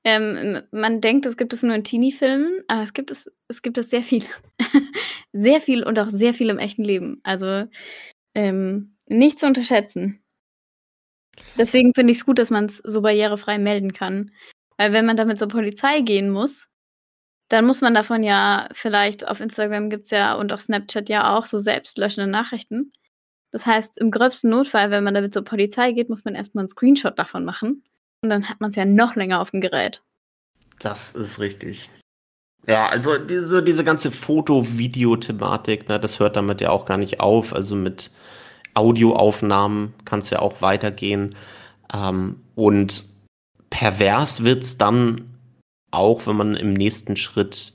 ähm, 0.09 0.62
man 0.71 1.03
denkt, 1.03 1.27
es 1.27 1.37
gibt 1.37 1.53
es 1.53 1.62
nur 1.62 1.75
in 1.75 1.85
Teenie-Filmen, 1.85 2.62
aber 2.66 2.83
es 2.83 2.94
gibt 2.94 3.11
es, 3.11 3.31
es 3.49 3.61
gibt 3.61 3.77
es 3.77 3.90
sehr 3.90 4.03
viel. 4.03 4.25
sehr 5.35 5.61
viel 5.61 5.85
und 5.85 5.99
auch 5.99 6.09
sehr 6.09 6.33
viel 6.33 6.49
im 6.49 6.59
echten 6.59 6.83
Leben. 6.83 7.21
Also 7.25 7.66
ähm, 8.35 8.97
nicht 9.07 9.38
zu 9.38 9.47
unterschätzen. 9.47 10.23
Deswegen 11.59 11.92
finde 11.94 12.12
ich 12.12 12.21
es 12.21 12.27
gut, 12.27 12.38
dass 12.38 12.49
man 12.51 12.64
es 12.66 12.79
so 12.79 13.03
barrierefrei 13.03 13.59
melden 13.59 13.92
kann. 13.92 14.33
Weil 14.79 14.92
wenn 14.92 15.05
man 15.05 15.18
damit 15.18 15.38
zur 15.38 15.49
Polizei 15.49 16.01
gehen 16.01 16.31
muss, 16.31 16.68
dann 17.51 17.66
muss 17.66 17.83
man 17.83 17.94
davon 17.94 18.23
ja 18.23 18.68
vielleicht 18.73 19.27
auf 19.27 19.40
Instagram 19.40 19.90
gibt 19.90 20.05
es 20.05 20.11
ja 20.11 20.35
und 20.35 20.53
auf 20.53 20.62
Snapchat 20.62 21.09
ja 21.11 21.37
auch 21.37 21.47
so 21.47 21.59
selbstlöschende 21.59 22.31
Nachrichten. 22.31 22.92
Das 23.53 23.66
heißt, 23.66 23.99
im 23.99 24.11
gröbsten 24.11 24.51
Notfall, 24.51 24.90
wenn 24.90 25.05
man 25.05 25.14
damit 25.14 25.35
zur 25.35 25.44
Polizei 25.44 25.92
geht, 25.92 26.09
muss 26.09 26.25
man 26.25 26.35
erstmal 26.35 26.62
einen 26.62 26.71
Screenshot 26.71 27.18
davon 27.18 27.44
machen. 27.44 27.85
Und 28.22 28.31
dann 28.31 28.48
hat 28.48 28.61
man 28.61 28.70
es 28.70 28.76
ja 28.76 28.85
noch 28.85 29.16
länger 29.16 29.40
auf 29.40 29.50
dem 29.50 29.61
Gerät. 29.61 30.02
Das 30.81 31.14
ist 31.14 31.38
richtig. 31.38 31.90
Ja, 32.66 32.88
also 32.88 33.12
so 33.44 33.61
diese 33.61 33.85
ganze 33.85 34.11
Foto-Video-Thematik, 34.11 35.88
ne, 35.88 35.98
das 35.98 36.20
hört 36.20 36.37
damit 36.37 36.61
ja 36.61 36.70
auch 36.70 36.85
gar 36.85 36.98
nicht 36.98 37.20
auf. 37.20 37.54
Also 37.54 37.74
mit 37.74 38.11
Audioaufnahmen 38.74 39.94
kann 40.04 40.20
es 40.20 40.31
ja 40.31 40.40
auch 40.40 40.61
weitergehen. 40.61 41.35
Ähm, 41.92 42.42
und 42.54 43.04
pervers 43.70 44.44
wird 44.44 44.64
es 44.64 44.78
dann 44.78 45.35
auch, 45.90 46.26
wenn 46.26 46.37
man 46.37 46.57
im 46.57 46.74
nächsten 46.74 47.16
Schritt 47.16 47.72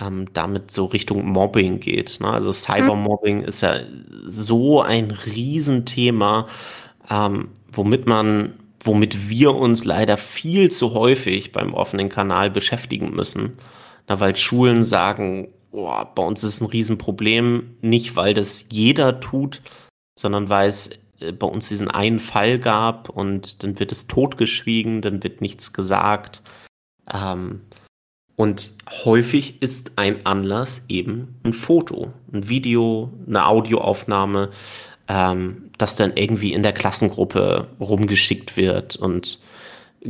ähm, 0.00 0.32
damit 0.32 0.70
so 0.70 0.86
Richtung 0.86 1.26
Mobbing 1.26 1.80
geht. 1.80 2.18
Ne? 2.20 2.28
Also 2.28 2.52
Cybermobbing 2.52 3.38
mhm. 3.38 3.44
ist 3.44 3.60
ja 3.60 3.80
so 4.26 4.80
ein 4.80 5.10
Riesenthema, 5.10 6.48
ähm, 7.10 7.48
womit 7.72 8.06
man, 8.06 8.54
womit 8.82 9.28
wir 9.28 9.54
uns 9.54 9.84
leider 9.84 10.16
viel 10.16 10.70
zu 10.70 10.94
häufig 10.94 11.52
beim 11.52 11.74
offenen 11.74 12.08
Kanal 12.08 12.50
beschäftigen 12.50 13.10
müssen. 13.10 13.58
Na, 14.08 14.20
weil 14.20 14.36
Schulen 14.36 14.84
sagen, 14.84 15.48
boah, 15.70 16.10
bei 16.14 16.22
uns 16.22 16.42
ist 16.42 16.60
ein 16.60 16.66
Riesenproblem, 16.66 17.76
nicht 17.80 18.16
weil 18.16 18.34
das 18.34 18.66
jeder 18.70 19.20
tut, 19.20 19.62
sondern 20.18 20.48
weil 20.48 20.68
es 20.68 20.90
äh, 21.20 21.32
bei 21.32 21.46
uns 21.46 21.68
diesen 21.68 21.90
einen 21.90 22.20
Fall 22.20 22.58
gab 22.58 23.08
und 23.08 23.62
dann 23.62 23.78
wird 23.78 23.92
es 23.92 24.06
totgeschwiegen, 24.06 25.02
dann 25.02 25.22
wird 25.22 25.40
nichts 25.40 25.72
gesagt. 25.72 26.42
Ähm, 27.12 27.62
und 28.36 28.72
häufig 29.04 29.60
ist 29.60 29.92
ein 29.96 30.24
Anlass 30.24 30.86
eben 30.88 31.38
ein 31.44 31.52
Foto, 31.52 32.10
ein 32.32 32.48
Video, 32.48 33.12
eine 33.26 33.46
Audioaufnahme, 33.46 34.50
ähm, 35.10 35.72
das 35.76 35.96
dann 35.96 36.16
irgendwie 36.16 36.52
in 36.52 36.62
der 36.62 36.72
Klassengruppe 36.72 37.66
rumgeschickt 37.80 38.56
wird 38.56 38.94
und 38.94 39.40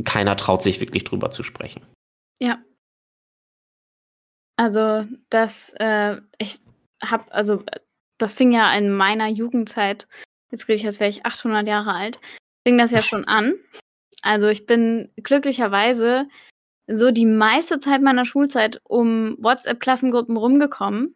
keiner 0.05 0.37
traut 0.37 0.61
sich 0.61 0.79
wirklich 0.79 1.05
drüber 1.05 1.31
zu 1.31 1.41
sprechen. 1.41 1.81
Ja. 2.39 2.61
Also 4.57 5.07
das, 5.31 5.73
äh, 5.79 6.17
ich 6.37 6.59
habe, 7.03 7.31
also 7.31 7.63
das 8.19 8.35
fing 8.35 8.51
ja 8.51 8.71
in 8.75 8.95
meiner 8.95 9.27
Jugendzeit, 9.27 10.07
jetzt 10.51 10.67
rede 10.67 10.75
ich, 10.75 10.85
als 10.85 10.99
wäre 10.99 11.09
ich 11.09 11.25
800 11.25 11.67
Jahre 11.67 11.93
alt, 11.93 12.19
fing 12.67 12.77
das 12.77 12.91
ja 12.91 13.01
schon 13.01 13.25
an. 13.25 13.55
Also 14.21 14.49
ich 14.49 14.67
bin 14.67 15.09
glücklicherweise 15.15 16.27
so 16.85 17.09
die 17.09 17.25
meiste 17.25 17.79
Zeit 17.79 18.03
meiner 18.03 18.25
Schulzeit 18.25 18.79
um 18.83 19.35
WhatsApp-Klassengruppen 19.39 20.37
rumgekommen. 20.37 21.15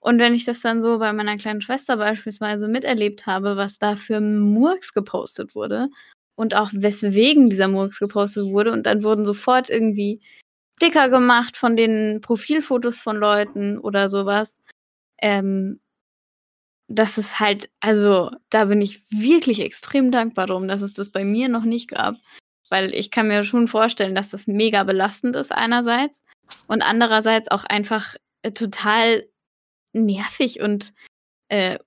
Und 0.00 0.18
wenn 0.18 0.34
ich 0.34 0.44
das 0.44 0.60
dann 0.60 0.82
so 0.82 0.98
bei 0.98 1.12
meiner 1.12 1.36
kleinen 1.36 1.60
Schwester 1.60 1.96
beispielsweise 1.98 2.68
miterlebt 2.68 3.26
habe, 3.26 3.56
was 3.56 3.78
da 3.78 3.96
für 3.96 4.20
Murks 4.20 4.94
gepostet 4.94 5.54
wurde 5.54 5.88
und 6.36 6.54
auch 6.54 6.70
weswegen 6.72 7.50
dieser 7.50 7.68
Murks 7.68 7.98
gepostet 7.98 8.46
wurde 8.46 8.72
und 8.72 8.84
dann 8.84 9.02
wurden 9.02 9.26
sofort 9.26 9.68
irgendwie 9.68 10.20
Sticker 10.76 11.10
gemacht 11.10 11.58
von 11.58 11.76
den 11.76 12.22
Profilfotos 12.22 12.98
von 12.98 13.18
Leuten 13.18 13.78
oder 13.78 14.08
sowas. 14.08 14.58
Ähm, 15.20 15.80
das 16.88 17.18
ist 17.18 17.38
halt, 17.38 17.70
also 17.80 18.30
da 18.48 18.64
bin 18.64 18.80
ich 18.80 19.02
wirklich 19.10 19.60
extrem 19.60 20.10
dankbar 20.10 20.46
drum, 20.46 20.66
dass 20.66 20.82
es 20.82 20.94
das 20.94 21.10
bei 21.10 21.24
mir 21.24 21.48
noch 21.48 21.64
nicht 21.64 21.88
gab. 21.88 22.16
Weil 22.70 22.94
ich 22.94 23.10
kann 23.10 23.28
mir 23.28 23.44
schon 23.44 23.68
vorstellen, 23.68 24.14
dass 24.14 24.30
das 24.30 24.46
mega 24.46 24.84
belastend 24.84 25.36
ist 25.36 25.52
einerseits 25.52 26.22
und 26.68 26.82
andererseits 26.82 27.50
auch 27.50 27.64
einfach 27.64 28.16
äh, 28.42 28.52
total 28.52 29.26
nervig 29.92 30.60
und 30.60 30.92
äh, 31.48 31.78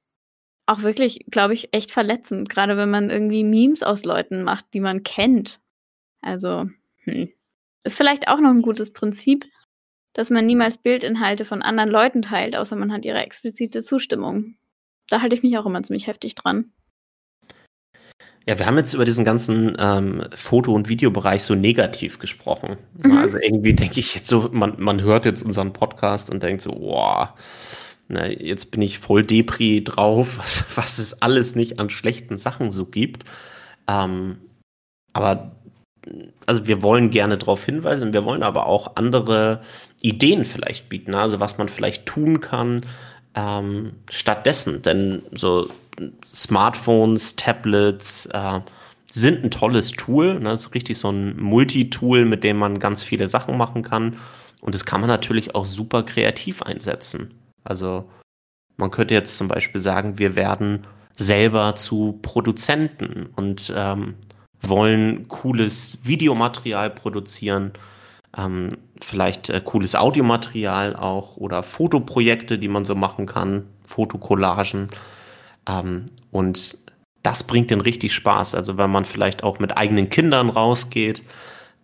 auch 0.65 0.81
wirklich, 0.81 1.25
glaube 1.29 1.53
ich, 1.53 1.73
echt 1.73 1.91
verletzend. 1.91 2.49
Gerade 2.49 2.77
wenn 2.77 2.89
man 2.89 3.09
irgendwie 3.09 3.43
Memes 3.43 3.83
aus 3.83 4.03
Leuten 4.03 4.43
macht, 4.43 4.65
die 4.73 4.79
man 4.79 5.03
kennt. 5.03 5.59
Also, 6.21 6.69
hm. 7.03 7.29
ist 7.83 7.97
vielleicht 7.97 8.27
auch 8.27 8.39
noch 8.39 8.51
ein 8.51 8.61
gutes 8.61 8.93
Prinzip, 8.93 9.45
dass 10.13 10.29
man 10.29 10.45
niemals 10.45 10.77
Bildinhalte 10.77 11.43
von 11.43 11.61
anderen 11.61 11.89
Leuten 11.89 12.21
teilt, 12.21 12.55
außer 12.55 12.75
man 12.75 12.93
hat 12.93 13.03
ihre 13.03 13.19
explizite 13.19 13.83
Zustimmung 13.83 14.55
da 15.09 15.21
halte 15.21 15.35
ich 15.35 15.43
mich 15.43 15.57
auch 15.57 15.65
immer 15.65 15.83
ziemlich 15.83 16.07
heftig 16.07 16.35
dran. 16.35 16.71
Ja, 18.45 18.59
wir 18.59 18.65
haben 18.65 18.77
jetzt 18.77 18.93
über 18.93 19.05
diesen 19.05 19.23
ganzen 19.23 19.77
ähm, 19.79 20.25
Foto- 20.35 20.73
und 20.73 20.89
Videobereich 20.89 21.43
so 21.43 21.55
negativ 21.55 22.19
gesprochen. 22.19 22.77
Mhm. 23.01 23.17
Also 23.17 23.37
irgendwie 23.37 23.73
denke 23.73 23.99
ich 23.99 24.15
jetzt 24.15 24.27
so, 24.27 24.49
man, 24.51 24.75
man 24.79 25.01
hört 25.01 25.25
jetzt 25.25 25.43
unseren 25.43 25.71
Podcast 25.71 26.29
und 26.29 26.43
denkt 26.43 26.61
so, 26.61 26.71
boah, 26.71 27.35
Na, 28.07 28.27
jetzt 28.27 28.71
bin 28.71 28.81
ich 28.81 28.99
voll 28.99 29.23
Depri 29.23 29.83
drauf, 29.83 30.37
was, 30.37 30.65
was 30.75 30.97
es 30.99 31.21
alles 31.21 31.55
nicht 31.55 31.79
an 31.79 31.89
schlechten 31.89 32.37
Sachen 32.37 32.71
so 32.71 32.85
gibt. 32.85 33.23
Ähm, 33.87 34.37
aber 35.13 35.55
also 36.45 36.67
wir 36.67 36.81
wollen 36.81 37.09
gerne 37.11 37.37
darauf 37.37 37.63
hinweisen, 37.63 38.13
wir 38.13 38.25
wollen 38.25 38.43
aber 38.43 38.65
auch 38.65 38.95
andere 38.95 39.61
Ideen 40.01 40.43
vielleicht 40.43 40.89
bieten, 40.89 41.13
also 41.13 41.39
was 41.39 41.57
man 41.57 41.69
vielleicht 41.69 42.05
tun 42.05 42.41
kann 42.41 42.85
ähm, 43.35 43.93
stattdessen. 44.09 44.81
Denn 44.81 45.23
so 45.31 45.69
Smartphones, 46.25 47.35
Tablets 47.35 48.25
äh, 48.27 48.59
sind 49.09 49.43
ein 49.43 49.51
tolles 49.51 49.91
Tool, 49.91 50.39
ne? 50.39 50.49
das 50.49 50.61
ist 50.65 50.75
richtig 50.75 50.97
so 50.97 51.09
ein 51.09 51.39
Multitool, 51.39 52.25
mit 52.25 52.43
dem 52.43 52.57
man 52.57 52.79
ganz 52.79 53.03
viele 53.03 53.27
Sachen 53.27 53.57
machen 53.57 53.83
kann. 53.83 54.17
Und 54.59 54.75
das 54.75 54.85
kann 54.85 55.01
man 55.01 55.09
natürlich 55.09 55.55
auch 55.55 55.65
super 55.65 56.03
kreativ 56.03 56.61
einsetzen. 56.61 57.31
Also 57.63 58.09
man 58.77 58.91
könnte 58.91 59.13
jetzt 59.13 59.37
zum 59.37 59.47
Beispiel 59.47 59.79
sagen, 59.81 60.17
wir 60.19 60.35
werden 60.35 60.85
selber 61.17 61.75
zu 61.75 62.19
Produzenten 62.21 63.27
und 63.35 63.71
ähm, 63.75 64.15
wollen 64.61 65.27
cooles 65.27 65.99
Videomaterial 66.03 66.89
produzieren, 66.89 67.71
ähm, 68.35 68.69
vielleicht 68.99 69.49
äh, 69.49 69.61
cooles 69.63 69.95
Audiomaterial 69.95 70.95
auch 70.95 71.37
oder 71.37 71.61
Fotoprojekte, 71.61 72.57
die 72.57 72.67
man 72.67 72.85
so 72.85 72.95
machen 72.95 73.25
kann, 73.25 73.67
Fotokollagen. 73.85 74.87
Ähm, 75.67 76.05
und 76.31 76.77
das 77.21 77.43
bringt 77.43 77.71
den 77.71 77.81
richtig 77.81 78.13
Spaß. 78.13 78.55
Also 78.55 78.77
wenn 78.77 78.89
man 78.89 79.05
vielleicht 79.05 79.43
auch 79.43 79.59
mit 79.59 79.77
eigenen 79.77 80.09
Kindern 80.09 80.49
rausgeht 80.49 81.23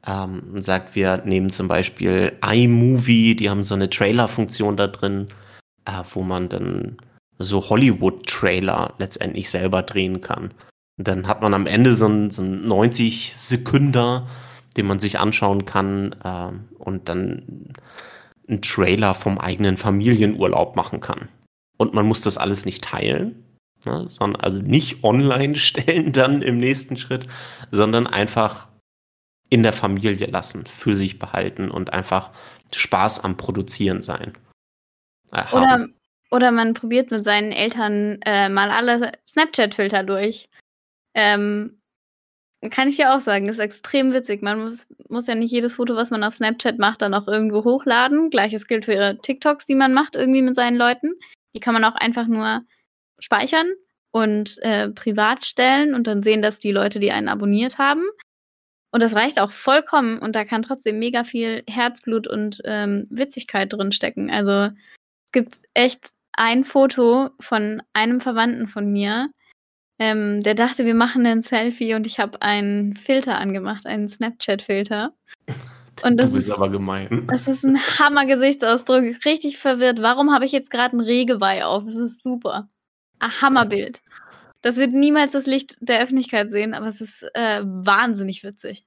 ähm, 0.08 0.44
und 0.54 0.64
sagt, 0.64 0.96
wir 0.96 1.18
nehmen 1.26 1.50
zum 1.50 1.68
Beispiel 1.68 2.34
iMovie, 2.44 3.36
die 3.36 3.50
haben 3.50 3.64
so 3.64 3.76
eine 3.76 3.90
Trailer-Funktion 3.90 4.76
da 4.76 4.88
drin, 4.88 5.28
äh, 5.90 6.04
wo 6.14 6.22
man 6.22 6.50
dann 6.50 6.98
so 7.38 7.70
Hollywood-Trailer 7.70 8.96
letztendlich 9.00 9.50
selber 9.50 9.82
drehen 9.82 10.22
kann. 10.22 10.52
Und 10.98 11.08
dann 11.08 11.28
hat 11.28 11.42
man 11.42 11.54
am 11.54 11.66
Ende 11.66 11.94
so 11.94 12.06
einen, 12.06 12.30
so 12.30 12.44
90 12.44 13.36
Sekunden, 13.36 14.24
den 14.76 14.86
man 14.86 15.00
sich 15.00 15.20
anschauen 15.20 15.66
kann 15.66 16.16
äh, 16.24 16.52
und 16.78 17.10
dann 17.10 17.74
einen 18.48 18.62
Trailer 18.62 19.14
vom 19.14 19.38
eigenen 19.38 19.78
Familienurlaub 19.78 20.76
machen 20.76 21.00
kann. 21.00 21.30
Und 21.78 21.94
man 21.94 22.06
muss 22.06 22.22
das 22.22 22.38
alles 22.38 22.66
nicht 22.66 22.84
teilen, 22.84 23.46
ne, 23.86 24.06
sondern 24.08 24.42
also 24.42 24.60
nicht 24.60 25.04
online 25.04 25.56
stellen 25.56 26.12
dann 26.12 26.42
im 26.42 26.60
nächsten 26.60 26.98
Schritt, 26.98 27.28
sondern 27.72 28.06
einfach 28.06 28.68
in 29.50 29.64
der 29.64 29.74
Familie 29.74 30.28
lassen, 30.28 30.66
für 30.66 30.94
sich 30.94 31.18
behalten 31.18 31.72
und 31.72 31.94
einfach 31.94 32.32
Spaß 32.72 33.24
am 33.24 33.38
Produzieren 33.38 34.02
sein. 34.02 34.34
Oder, 35.54 35.88
oder 36.32 36.52
man 36.52 36.74
probiert 36.74 37.12
mit 37.12 37.24
seinen 37.24 37.52
Eltern 37.52 38.20
äh, 38.26 38.50
mal 38.50 38.72
alle 38.72 39.12
Snapchat-Filter 39.28 40.04
durch. 40.04 40.50
Ähm, 41.14 41.80
kann 42.72 42.90
ich 42.90 42.98
ja 42.98 43.16
auch 43.16 43.22
sagen, 43.22 43.48
ist 43.48 43.60
extrem 43.60 44.14
witzig. 44.14 44.42
Man 44.42 44.60
muss, 44.60 44.86
muss 45.08 45.28
ja 45.28 45.36
nicht 45.36 45.52
jedes 45.52 45.76
Foto, 45.76 45.96
was 45.96 46.12
man 46.12 46.24
auf 46.24 46.34
Snapchat 46.34 46.78
macht, 46.78 47.02
dann 47.02 47.14
auch 47.14 47.28
irgendwo 47.28 47.64
hochladen. 47.64 48.30
Gleiches 48.30 48.68
gilt 48.68 48.86
für 48.86 48.94
ihre 48.94 49.18
TikToks, 49.18 49.66
die 49.66 49.76
man 49.76 49.94
macht, 49.94 50.16
irgendwie 50.16 50.42
mit 50.42 50.56
seinen 50.56 50.78
Leuten. 50.78 51.14
Die 51.56 51.62
kann 51.62 51.74
man 51.74 51.86
auch 51.86 51.96
einfach 51.96 52.28
nur 52.28 52.62
speichern 53.20 53.72
und 54.12 54.58
äh, 54.62 54.90
privat 54.90 55.46
stellen 55.46 55.94
und 55.94 56.06
dann 56.08 56.22
sehen 56.22 56.42
das 56.42 56.60
die 56.60 56.72
Leute, 56.72 57.00
die 57.00 57.12
einen 57.12 57.30
abonniert 57.30 57.78
haben. 57.78 58.04
Und 58.92 59.02
das 59.04 59.16
reicht 59.16 59.40
auch 59.40 59.52
vollkommen 59.52 60.18
und 60.20 60.36
da 60.36 60.46
kann 60.46 60.64
trotzdem 60.64 61.00
mega 61.00 61.24
viel 61.24 61.64
Herzblut 61.68 62.28
und 62.28 62.60
ähm, 62.66 63.06
Witzigkeit 63.10 63.72
drin 63.72 63.92
stecken. 63.92 64.32
Also 64.32 64.70
gibt 65.32 65.58
echt 65.74 66.10
ein 66.34 66.64
Foto 66.64 67.30
von 67.40 67.82
einem 67.94 68.22
Verwandten 68.22 68.68
von 68.68 68.92
mir, 68.92 69.30
ähm, 70.00 70.42
der 70.44 70.56
dachte, 70.56 70.86
wir 70.86 70.96
machen 70.96 71.26
ein 71.26 71.42
Selfie 71.42 71.94
und 71.94 72.08
ich 72.08 72.20
habe 72.20 72.42
einen 72.42 72.96
Filter 72.96 73.38
angemacht, 73.38 73.86
einen 73.86 74.08
Snapchat-Filter. 74.08 75.14
Und 76.02 76.16
das 76.16 76.28
du 76.28 76.34
bist 76.36 76.48
ist, 76.48 76.54
aber 76.54 76.70
gemein. 76.70 77.28
Das 77.30 77.46
ist 77.46 77.66
ein 77.66 77.78
Hammer-Gesichtsausdruck. 77.78 79.04
Richtig 79.26 79.58
verwirrt. 79.58 80.02
Warum 80.02 80.34
habe 80.34 80.46
ich 80.46 80.54
jetzt 80.54 80.72
gerade 80.72 80.96
ein 80.96 81.02
Rehgeweih 81.02 81.66
auf? 81.66 81.84
Das 81.84 81.98
ist 81.98 82.24
super. 82.24 82.70
Ein 83.20 83.42
Hammerbild. 83.42 84.02
Das 84.62 84.78
wird 84.78 84.94
niemals 84.94 85.34
das 85.34 85.46
Licht 85.46 85.76
der 85.82 86.02
Öffentlichkeit 86.02 86.52
sehen, 86.52 86.74
aber 86.74 86.88
es 86.88 87.02
ist 87.02 87.26
äh, 87.34 87.62
wahnsinnig 87.66 88.46
witzig. 88.46 88.86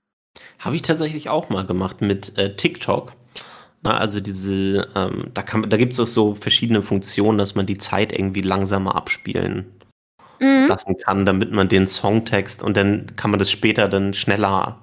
Habe 0.58 0.76
ich 0.76 0.80
tatsächlich 0.80 1.28
auch 1.28 1.50
mal 1.50 1.66
gemacht 1.66 2.00
mit 2.00 2.38
äh, 2.38 2.56
TikTok. 2.56 3.12
Na, 3.82 3.98
also 3.98 4.20
diese, 4.20 4.88
ähm, 4.94 5.30
da, 5.34 5.42
da 5.42 5.76
gibt 5.76 5.92
es 5.92 6.00
auch 6.00 6.06
so 6.06 6.34
verschiedene 6.36 6.82
Funktionen, 6.82 7.38
dass 7.38 7.56
man 7.56 7.66
die 7.66 7.78
Zeit 7.78 8.12
irgendwie 8.12 8.40
langsamer 8.40 8.94
abspielen 8.94 9.66
mhm. 10.38 10.68
lassen 10.68 10.96
kann, 10.98 11.26
damit 11.26 11.50
man 11.50 11.68
den 11.68 11.88
Songtext 11.88 12.62
und 12.62 12.76
dann 12.76 13.06
kann 13.16 13.30
man 13.32 13.38
das 13.38 13.50
später 13.50 13.88
dann 13.88 14.14
schneller 14.14 14.78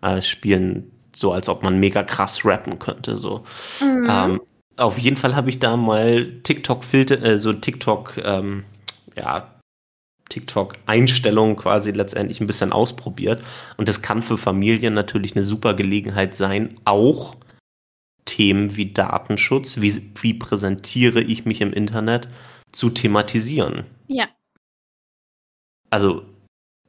äh, 0.00 0.22
spielen, 0.22 0.90
so 1.14 1.30
als 1.32 1.48
ob 1.48 1.62
man 1.62 1.78
mega 1.78 2.02
krass 2.02 2.44
rappen 2.44 2.80
könnte. 2.80 3.16
So. 3.16 3.44
Mhm. 3.80 4.08
Ähm, 4.10 4.40
auf 4.76 4.98
jeden 4.98 5.16
Fall 5.16 5.36
habe 5.36 5.50
ich 5.50 5.60
da 5.60 5.76
mal 5.76 6.40
TikTok-Filter, 6.42 7.22
äh, 7.22 7.38
so 7.38 7.52
TikTok, 7.52 8.18
ähm, 8.24 8.64
ja, 9.16 9.48
TikTok-Einstellungen 10.30 11.56
quasi 11.56 11.90
letztendlich 11.90 12.40
ein 12.40 12.46
bisschen 12.46 12.72
ausprobiert. 12.72 13.44
Und 13.76 13.88
das 13.88 14.02
kann 14.02 14.22
für 14.22 14.38
Familien 14.38 14.94
natürlich 14.94 15.36
eine 15.36 15.44
super 15.44 15.74
Gelegenheit 15.74 16.34
sein, 16.34 16.78
auch 16.84 17.36
Themen 18.24 18.76
wie 18.76 18.92
Datenschutz, 18.92 19.80
wie, 19.80 20.10
wie 20.20 20.34
präsentiere 20.34 21.20
ich 21.20 21.44
mich 21.44 21.60
im 21.60 21.72
Internet, 21.72 22.28
zu 22.72 22.90
thematisieren. 22.90 23.84
Ja 24.08 24.28
also 25.92 26.24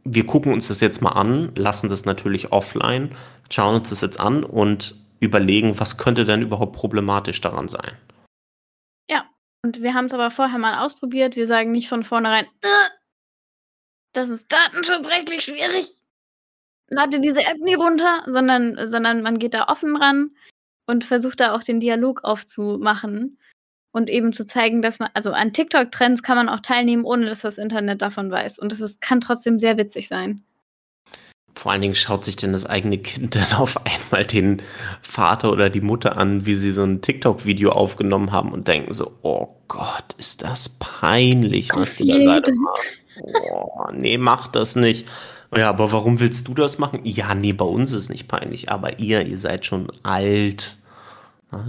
wir 0.06 0.26
gucken 0.26 0.54
uns 0.54 0.70
das 0.70 0.80
jetzt 0.80 1.02
mal 1.02 1.12
an, 1.12 1.54
lassen 1.56 1.90
das 1.90 2.06
natürlich 2.06 2.52
offline, 2.52 3.16
schauen 3.52 3.76
uns 3.76 3.90
das 3.90 4.02
jetzt 4.02 4.20
an 4.20 4.44
und 4.44 4.96
überlegen, 5.20 5.80
was 5.80 5.98
könnte 5.98 6.26
denn 6.26 6.42
überhaupt 6.42 6.76
problematisch 6.76 7.40
daran 7.42 7.68
sein. 7.68 7.98
Ja, 9.10 9.30
und 9.62 9.82
wir 9.82 9.94
haben 9.94 10.06
es 10.06 10.14
aber 10.14 10.32
vorher 10.32 10.58
mal 10.58 10.86
ausprobiert. 10.86 11.36
Wir 11.36 11.48
sagen 11.48 11.72
nicht 11.72 11.90
von 11.90 12.04
vornherein, 12.04 12.48
das 14.14 14.30
ist 14.30 14.52
datenschutzrechtlich 14.52 15.44
schwierig. 15.44 15.88
Lade 16.90 17.20
diese 17.20 17.44
App 17.44 17.58
nie 17.60 17.76
runter, 17.76 18.24
sondern, 18.26 18.90
sondern 18.90 19.22
man 19.22 19.40
geht 19.40 19.54
da 19.54 19.68
offen 19.68 19.96
ran 19.96 20.32
und 20.86 21.04
versucht 21.04 21.40
da 21.40 21.54
auch 21.54 21.64
den 21.64 21.80
Dialog 21.80 22.24
aufzumachen 22.24 23.38
und 23.92 24.10
eben 24.10 24.34
zu 24.34 24.46
zeigen, 24.46 24.82
dass 24.82 25.00
man, 25.00 25.10
also 25.14 25.32
an 25.32 25.54
TikTok-Trends 25.54 26.24
kann 26.24 26.36
man 26.36 26.50
auch 26.50 26.60
teilnehmen, 26.60 27.06
ohne 27.06 27.28
dass 27.28 27.42
das 27.42 27.58
Internet 27.58 28.02
davon 28.02 28.32
weiß. 28.32 28.60
Und 28.60 28.72
das 28.72 28.82
ist, 28.82 29.02
kann 29.02 29.22
trotzdem 29.22 29.60
sehr 29.60 29.78
witzig 29.78 30.08
sein. 30.08 30.44
Vor 31.56 31.72
allen 31.72 31.82
Dingen 31.82 31.96
schaut 31.96 32.26
sich 32.26 32.36
denn 32.36 32.52
das 32.52 32.66
eigene 32.66 32.98
Kind 32.98 33.36
dann 33.36 33.54
auf 33.54 33.80
einmal 33.86 34.26
den 34.26 34.62
Vater 35.02 35.52
oder 35.52 35.70
die 35.70 35.82
Mutter 35.82 36.18
an, 36.18 36.46
wie 36.46 36.56
sie 36.56 36.72
so 36.72 36.84
ein 36.84 37.02
TikTok-Video 37.02 37.72
aufgenommen 37.72 38.32
haben 38.32 38.52
und 38.52 38.68
denken 38.68 38.94
so, 38.94 39.12
oh 39.22 39.50
Gott, 39.68 40.14
ist 40.18 40.42
das 40.42 40.70
peinlich, 40.70 41.70
was 41.74 41.98
du 41.98 42.06
da 42.06 42.18
gerade 42.18 42.54
machst. 42.54 42.98
Oh, 43.22 43.88
nee, 43.94 44.18
mach 44.18 44.48
das 44.48 44.76
nicht. 44.76 45.10
Ja, 45.56 45.70
aber 45.70 45.92
warum 45.92 46.20
willst 46.20 46.48
du 46.48 46.54
das 46.54 46.80
machen? 46.80 47.02
Ja, 47.04 47.36
nee, 47.36 47.54
bei 47.54 47.66
uns 47.66 47.92
ist 47.92 48.04
es 48.04 48.10
nicht 48.10 48.28
peinlich, 48.28 48.72
aber 48.72 49.00
ihr, 49.00 49.26
ihr 49.26 49.38
seid 49.38 49.66
schon 49.66 49.88
alt. 50.04 50.78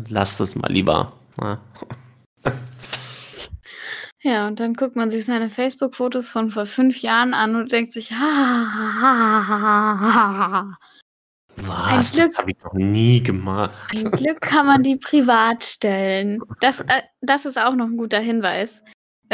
Lasst 0.09 0.40
es 0.40 0.57
mal 0.57 0.70
lieber. 0.70 1.12
Ja, 4.27 4.47
und 4.47 4.59
dann 4.59 4.73
guckt 4.73 4.97
man 4.97 5.11
sich 5.11 5.27
seine 5.27 5.51
Facebook-Fotos 5.51 6.31
von 6.31 6.51
vor 6.51 6.64
fünf 6.64 7.03
Jahren 7.03 7.35
an 7.35 7.57
und 7.57 7.70
denkt 7.70 7.92
sich, 7.92 8.11
ha, 8.11 8.16
ha, 8.16 9.01
ha, 9.03 9.49
ha, 9.49 10.01
ha, 10.01 10.51
ha. 10.51 10.79
Was? 11.57 12.12
Glück, 12.12 12.31
das 12.31 12.38
habe 12.38 12.51
ich 12.53 12.57
noch 12.64 12.73
nie 12.73 13.23
gemacht. 13.23 13.92
Ein 13.94 14.11
Glück 14.12 14.40
kann 14.40 14.64
man 14.64 14.83
die 14.83 14.97
privat 14.97 15.62
stellen. 15.62 16.40
Das, 16.61 16.81
äh, 16.81 17.03
das 17.20 17.44
ist 17.44 17.59
auch 17.59 17.75
noch 17.75 17.85
ein 17.85 17.99
guter 17.99 18.18
Hinweis. 18.18 18.81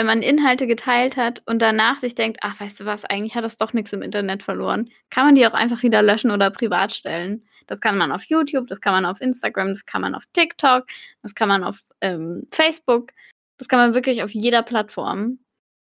Wenn 0.01 0.07
man 0.07 0.23
Inhalte 0.23 0.67
geteilt 0.67 1.19
hat 1.19 1.43
und 1.45 1.61
danach 1.61 1.99
sich 1.99 2.15
denkt, 2.15 2.39
ach, 2.41 2.59
weißt 2.59 2.81
du 2.81 2.87
was, 2.87 3.05
eigentlich 3.05 3.35
hat 3.35 3.45
das 3.45 3.59
doch 3.59 3.75
nichts 3.75 3.93
im 3.93 4.01
Internet 4.01 4.43
verloren, 4.43 4.89
kann 5.11 5.27
man 5.27 5.35
die 5.35 5.47
auch 5.47 5.53
einfach 5.53 5.83
wieder 5.83 6.01
löschen 6.01 6.31
oder 6.31 6.51
privat 6.51 6.95
stellen. 6.95 7.45
Das 7.67 7.83
kann 7.83 7.99
man 7.99 8.11
auf 8.11 8.25
YouTube, 8.25 8.67
das 8.69 8.81
kann 8.81 8.95
man 8.95 9.05
auf 9.05 9.21
Instagram, 9.21 9.69
das 9.69 9.85
kann 9.85 10.01
man 10.01 10.15
auf 10.15 10.25
TikTok, 10.33 10.87
das 11.21 11.35
kann 11.35 11.51
man 11.51 11.63
auf 11.63 11.83
ähm, 12.01 12.47
Facebook. 12.51 13.13
Das 13.59 13.69
kann 13.69 13.79
man 13.79 13.93
wirklich 13.93 14.23
auf 14.23 14.31
jeder 14.31 14.63
Plattform, 14.63 15.39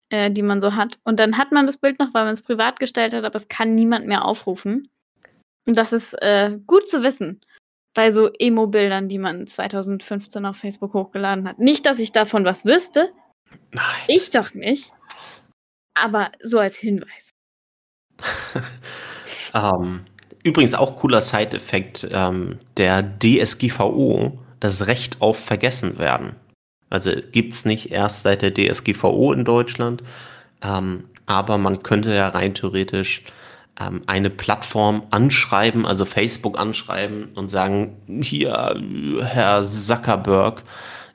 äh, 0.08 0.32
die 0.32 0.43
man 0.43 0.62
so 0.62 0.75
hat. 0.75 0.97
Und 1.04 1.19
dann 1.19 1.38
hat 1.38 1.51
man 1.51 1.65
das 1.65 1.75
Bild 1.75 1.99
noch, 1.99 2.13
weil 2.13 2.23
man 2.23 2.36
es 2.36 2.41
privat 2.41 2.80
gestellt 2.80 3.13
hat, 3.13 3.25
aber 3.25 3.36
es 3.36 3.49
kann 3.49 3.75
niemand 3.75 4.08
mehr 4.08 4.23
aufrufen. 4.23 4.88
Und 5.67 5.78
das 5.78 5.91
ist 5.91 6.13
äh, 6.21 6.58
gut 6.65 6.88
zu 6.88 7.04
wissen 7.04 7.41
bei 7.93 8.12
so 8.12 8.30
Emo-Bildern, 8.32 9.10
die 9.10 9.19
man 9.19 9.45
2015 9.45 10.45
auf 10.45 10.56
Facebook 10.56 10.93
hochgeladen 10.93 11.49
hat. 11.49 11.60
Nicht, 11.60 11.86
dass 11.86 11.99
ich 11.99 12.13
davon 12.13 12.45
was 12.45 12.63
wüsste. 12.63 13.12
Nein. 13.72 14.04
Ich 14.08 14.30
doch 14.32 14.54
nicht. 14.54 14.91
Aber 15.94 16.32
so 16.44 16.60
als 16.60 16.76
Hinweis. 16.76 17.32
um, 19.54 20.06
Übrigens 20.46 20.76
auch 20.76 20.96
cooler 20.98 21.22
Side-Effekt 21.22 22.08
ähm, 22.12 22.60
der 22.78 23.18
DSGVO, 23.18 24.38
das 24.60 24.86
Recht 24.86 25.20
auf 25.20 25.39
Vergessen 25.39 25.98
werden. 25.98 26.36
Also 26.91 27.12
gibt 27.32 27.54
es 27.54 27.65
nicht 27.65 27.91
erst 27.91 28.22
seit 28.22 28.44
der 28.44 28.54
DSGVO 28.54 29.34
in 29.34 29.44
Deutschland, 29.44 30.04
ähm, 30.62 31.06
aber 31.26 31.58
man 31.58 31.82
könnte 31.82 32.13
ja 32.13 32.28
rein 32.30 32.54
theoretisch 32.54 33.24
ähm, 33.80 34.02
eine 34.06 34.30
Plattform 34.30 35.08
anschreiben, 35.10 35.84
also 35.86 36.06
Facebook 36.06 36.60
anschreiben 36.60 37.30
und 37.34 37.50
sagen, 37.50 37.98
hier, 38.22 38.80
Herr 39.24 39.65
Zuckerberg, 39.65 40.62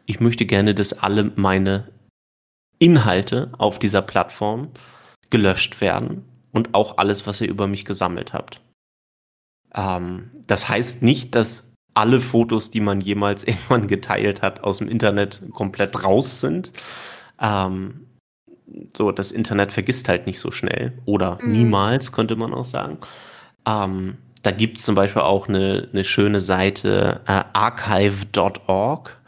ich 0.06 0.18
möchte 0.18 0.44
gerne, 0.44 0.74
dass 0.74 0.92
alle 0.92 1.30
meine 1.36 1.86
Inhalte 2.80 3.52
auf 3.58 3.78
dieser 3.78 4.02
Plattform 4.02 4.70
gelöscht 5.30 5.80
werden 5.80 6.24
und 6.50 6.74
auch 6.74 6.98
alles, 6.98 7.26
was 7.26 7.40
ihr 7.40 7.48
über 7.48 7.68
mich 7.68 7.84
gesammelt 7.84 8.32
habt. 8.32 8.60
Ähm, 9.74 10.30
das 10.46 10.68
heißt 10.68 11.02
nicht, 11.02 11.36
dass 11.36 11.72
alle 11.94 12.20
Fotos, 12.20 12.70
die 12.70 12.80
man 12.80 13.00
jemals 13.00 13.44
irgendwann 13.46 13.86
geteilt 13.86 14.42
hat, 14.42 14.64
aus 14.64 14.78
dem 14.78 14.88
Internet 14.88 15.42
komplett 15.52 16.02
raus 16.04 16.40
sind. 16.40 16.72
Ähm, 17.40 18.06
so, 18.96 19.12
das 19.12 19.32
Internet 19.32 19.72
vergisst 19.72 20.08
halt 20.08 20.26
nicht 20.26 20.40
so 20.40 20.50
schnell. 20.50 20.98
Oder 21.04 21.38
mhm. 21.40 21.52
niemals, 21.52 22.12
könnte 22.12 22.36
man 22.36 22.54
auch 22.54 22.64
sagen. 22.64 22.98
Ähm, 23.66 24.16
da 24.42 24.52
gibt 24.52 24.78
es 24.78 24.84
zum 24.84 24.94
Beispiel 24.94 25.22
auch 25.22 25.48
eine, 25.48 25.88
eine 25.92 26.04
schöne 26.04 26.40
Seite, 26.40 27.20
äh, 27.26 27.44
archive.org. 27.52 29.19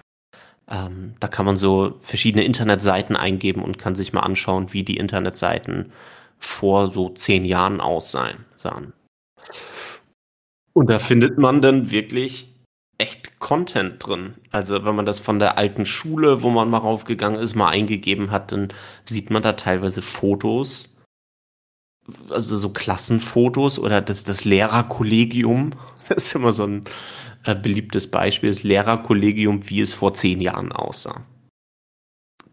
Ähm, 0.72 1.14
da 1.20 1.28
kann 1.28 1.44
man 1.44 1.56
so 1.56 1.98
verschiedene 2.00 2.44
Internetseiten 2.44 3.14
eingeben 3.14 3.62
und 3.62 3.78
kann 3.78 3.94
sich 3.94 4.12
mal 4.12 4.20
anschauen, 4.20 4.72
wie 4.72 4.82
die 4.82 4.96
Internetseiten 4.96 5.92
vor 6.38 6.88
so 6.88 7.10
zehn 7.10 7.44
Jahren 7.44 7.80
aussahen. 7.80 8.44
Und 10.72 10.88
da 10.88 10.98
findet 10.98 11.38
man 11.38 11.60
dann 11.60 11.90
wirklich 11.90 12.48
echt 12.96 13.38
Content 13.38 14.06
drin. 14.06 14.34
Also 14.50 14.84
wenn 14.84 14.94
man 14.94 15.06
das 15.06 15.18
von 15.18 15.38
der 15.38 15.58
alten 15.58 15.84
Schule, 15.84 16.42
wo 16.42 16.50
man 16.50 16.70
mal 16.70 16.78
raufgegangen 16.78 17.40
ist, 17.40 17.54
mal 17.54 17.68
eingegeben 17.68 18.30
hat, 18.30 18.52
dann 18.52 18.68
sieht 19.04 19.30
man 19.30 19.42
da 19.42 19.52
teilweise 19.52 20.02
Fotos, 20.02 21.02
also 22.30 22.56
so 22.56 22.70
Klassenfotos 22.70 23.78
oder 23.78 24.00
das, 24.00 24.24
das 24.24 24.44
Lehrerkollegium. 24.44 25.70
Das 26.08 26.26
ist 26.26 26.34
immer 26.34 26.52
so 26.52 26.64
ein 26.64 26.82
beliebtes 27.44 28.10
Beispiel, 28.10 28.50
das 28.50 28.62
Lehrerkollegium, 28.62 29.68
wie 29.68 29.80
es 29.80 29.94
vor 29.94 30.14
zehn 30.14 30.40
Jahren 30.40 30.72
aussah. 30.72 31.26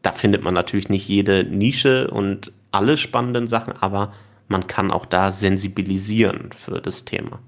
Da 0.02 0.12
findet 0.13 0.43
man 0.43 0.54
natürlich 0.54 0.89
nicht 0.89 1.08
jede 1.08 1.43
Nische 1.43 2.10
und 2.10 2.52
alle 2.71 2.97
spannenden 2.97 3.47
Sachen, 3.47 3.73
aber 3.73 4.13
man 4.47 4.67
kann 4.67 4.91
auch 4.91 5.06
da 5.06 5.32
sensibilisieren 5.32 6.52
für 6.54 6.82
das 6.82 7.06
Thema. 7.06 7.39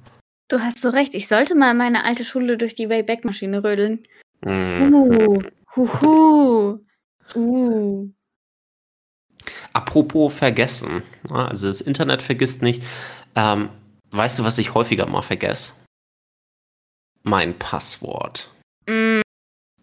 Du 0.50 0.60
hast 0.60 0.82
so 0.82 0.90
recht, 0.90 1.16
ich 1.16 1.28
sollte 1.28 1.56
mal 1.56 1.74
meine 1.74 2.04
alte 2.04 2.26
Schule 2.26 2.58
durch 2.58 2.76
die 2.76 2.90
Wayback-Maschine 2.90 3.64
rödeln. 3.64 4.00
Mm. 4.42 4.94
Uh, 4.94 5.44
huhu. 5.76 6.80
Uh. 7.36 8.10
Apropos 9.74 10.34
vergessen, 10.34 11.04
also 11.30 11.68
das 11.68 11.80
Internet 11.80 12.22
vergisst 12.22 12.62
nicht. 12.62 12.84
Ähm, 13.36 13.70
weißt 14.12 14.40
du, 14.40 14.44
was 14.44 14.58
ich 14.58 14.74
häufiger 14.74 15.06
mal 15.06 15.22
vergesse? 15.22 15.74
Mein 17.24 17.58
Passwort. 17.58 18.52
Mm. 18.88 19.22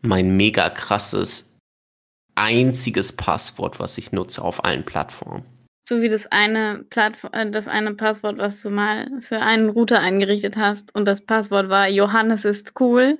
Mein 0.02 0.36
mega 0.36 0.70
krasses, 0.70 1.58
einziges 2.34 3.14
Passwort, 3.16 3.78
was 3.78 3.98
ich 3.98 4.12
nutze 4.12 4.42
auf 4.42 4.64
allen 4.64 4.84
Plattformen. 4.84 5.44
So 5.88 6.02
wie 6.02 6.08
das 6.08 6.26
eine 6.26 6.84
Plattform, 6.90 7.32
äh, 7.32 7.50
das 7.50 7.66
eine 7.66 7.94
Passwort, 7.94 8.38
was 8.38 8.60
du 8.62 8.70
mal 8.70 9.08
für 9.20 9.40
einen 9.40 9.70
Router 9.70 10.00
eingerichtet 10.00 10.56
hast 10.56 10.94
und 10.94 11.06
das 11.06 11.24
Passwort 11.24 11.68
war 11.68 11.88
Johannes 11.88 12.44
ist 12.44 12.78
cool. 12.80 13.18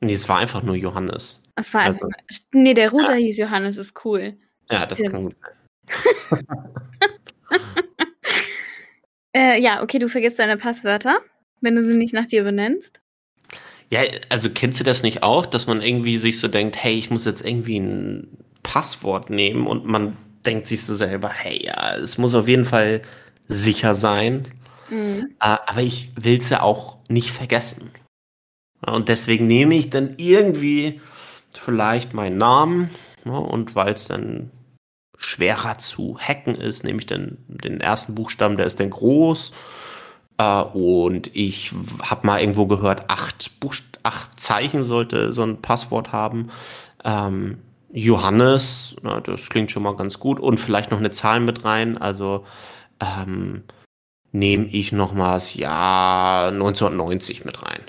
Nee, 0.00 0.12
es 0.12 0.28
war 0.28 0.38
einfach 0.38 0.62
nur 0.62 0.76
Johannes. 0.76 1.42
Es 1.56 1.74
war 1.74 1.82
also, 1.82 2.04
einfach, 2.04 2.18
nee, 2.52 2.74
der 2.74 2.90
Router 2.90 3.16
ja. 3.16 3.26
hieß 3.26 3.36
Johannes 3.38 3.76
ist 3.76 4.04
cool. 4.04 4.36
Ja, 4.70 4.86
das 4.86 4.98
Stimmt. 4.98 5.12
kann 5.12 5.24
gut 5.24 5.36
sein. 5.38 6.46
äh, 9.34 9.60
ja, 9.60 9.82
okay, 9.82 9.98
du 9.98 10.08
vergisst 10.08 10.38
deine 10.38 10.56
Passwörter, 10.56 11.20
wenn 11.62 11.74
du 11.74 11.82
sie 11.82 11.96
nicht 11.96 12.14
nach 12.14 12.26
dir 12.26 12.44
benennst. 12.44 13.00
Ja, 13.90 14.02
also 14.28 14.50
kennst 14.50 14.80
du 14.80 14.84
das 14.84 15.02
nicht 15.02 15.22
auch, 15.22 15.46
dass 15.46 15.66
man 15.66 15.80
irgendwie 15.80 16.18
sich 16.18 16.40
so 16.40 16.48
denkt, 16.48 16.76
hey, 16.82 16.94
ich 16.94 17.10
muss 17.10 17.24
jetzt 17.24 17.44
irgendwie 17.44 17.78
ein 17.78 18.28
Passwort 18.62 19.30
nehmen 19.30 19.66
und 19.66 19.86
man 19.86 20.16
denkt 20.44 20.66
sich 20.66 20.84
so 20.84 20.94
selber, 20.94 21.30
hey, 21.30 21.64
ja, 21.64 21.94
es 21.94 22.18
muss 22.18 22.34
auf 22.34 22.48
jeden 22.48 22.66
Fall 22.66 23.02
sicher 23.48 23.94
sein. 23.94 24.48
Mhm. 24.90 25.34
Äh, 25.40 25.56
aber 25.66 25.80
ich 25.80 26.10
will 26.16 26.38
es 26.38 26.50
ja 26.50 26.62
auch 26.62 26.98
nicht 27.08 27.30
vergessen. 27.30 27.90
Und 28.84 29.08
deswegen 29.08 29.46
nehme 29.46 29.74
ich 29.74 29.90
dann 29.90 30.14
irgendwie 30.18 31.00
vielleicht 31.52 32.14
meinen 32.14 32.38
Namen 32.38 32.90
ne, 33.24 33.38
und 33.38 33.74
weil 33.74 33.94
es 33.94 34.06
dann 34.06 34.50
schwerer 35.16 35.78
zu 35.78 36.18
hacken 36.18 36.54
ist, 36.54 36.84
nehme 36.84 37.00
ich 37.00 37.06
dann 37.06 37.38
den 37.48 37.80
ersten 37.80 38.14
Buchstaben, 38.14 38.56
der 38.56 38.66
ist 38.66 38.78
dann 38.78 38.90
groß. 38.90 39.52
Äh, 40.38 40.62
und 40.62 41.34
ich 41.34 41.72
habe 42.02 42.26
mal 42.26 42.40
irgendwo 42.40 42.66
gehört, 42.66 43.10
acht, 43.10 43.50
acht 44.02 44.40
Zeichen 44.40 44.84
sollte 44.84 45.32
so 45.32 45.42
ein 45.42 45.60
Passwort 45.60 46.12
haben. 46.12 46.50
Ähm, 47.04 47.58
Johannes, 47.90 48.96
na, 49.02 49.20
das 49.20 49.48
klingt 49.48 49.70
schon 49.70 49.82
mal 49.82 49.96
ganz 49.96 50.18
gut. 50.18 50.40
Und 50.40 50.58
vielleicht 50.58 50.90
noch 50.90 50.98
eine 50.98 51.10
Zahl 51.10 51.40
mit 51.40 51.64
rein. 51.64 51.98
Also 51.98 52.44
ähm, 53.00 53.64
nehme 54.32 54.66
ich 54.66 54.92
noch 54.92 55.12
mal 55.12 55.34
das 55.34 55.54
Jahr 55.54 56.48
1990 56.48 57.44
mit 57.44 57.62
rein. 57.62 57.80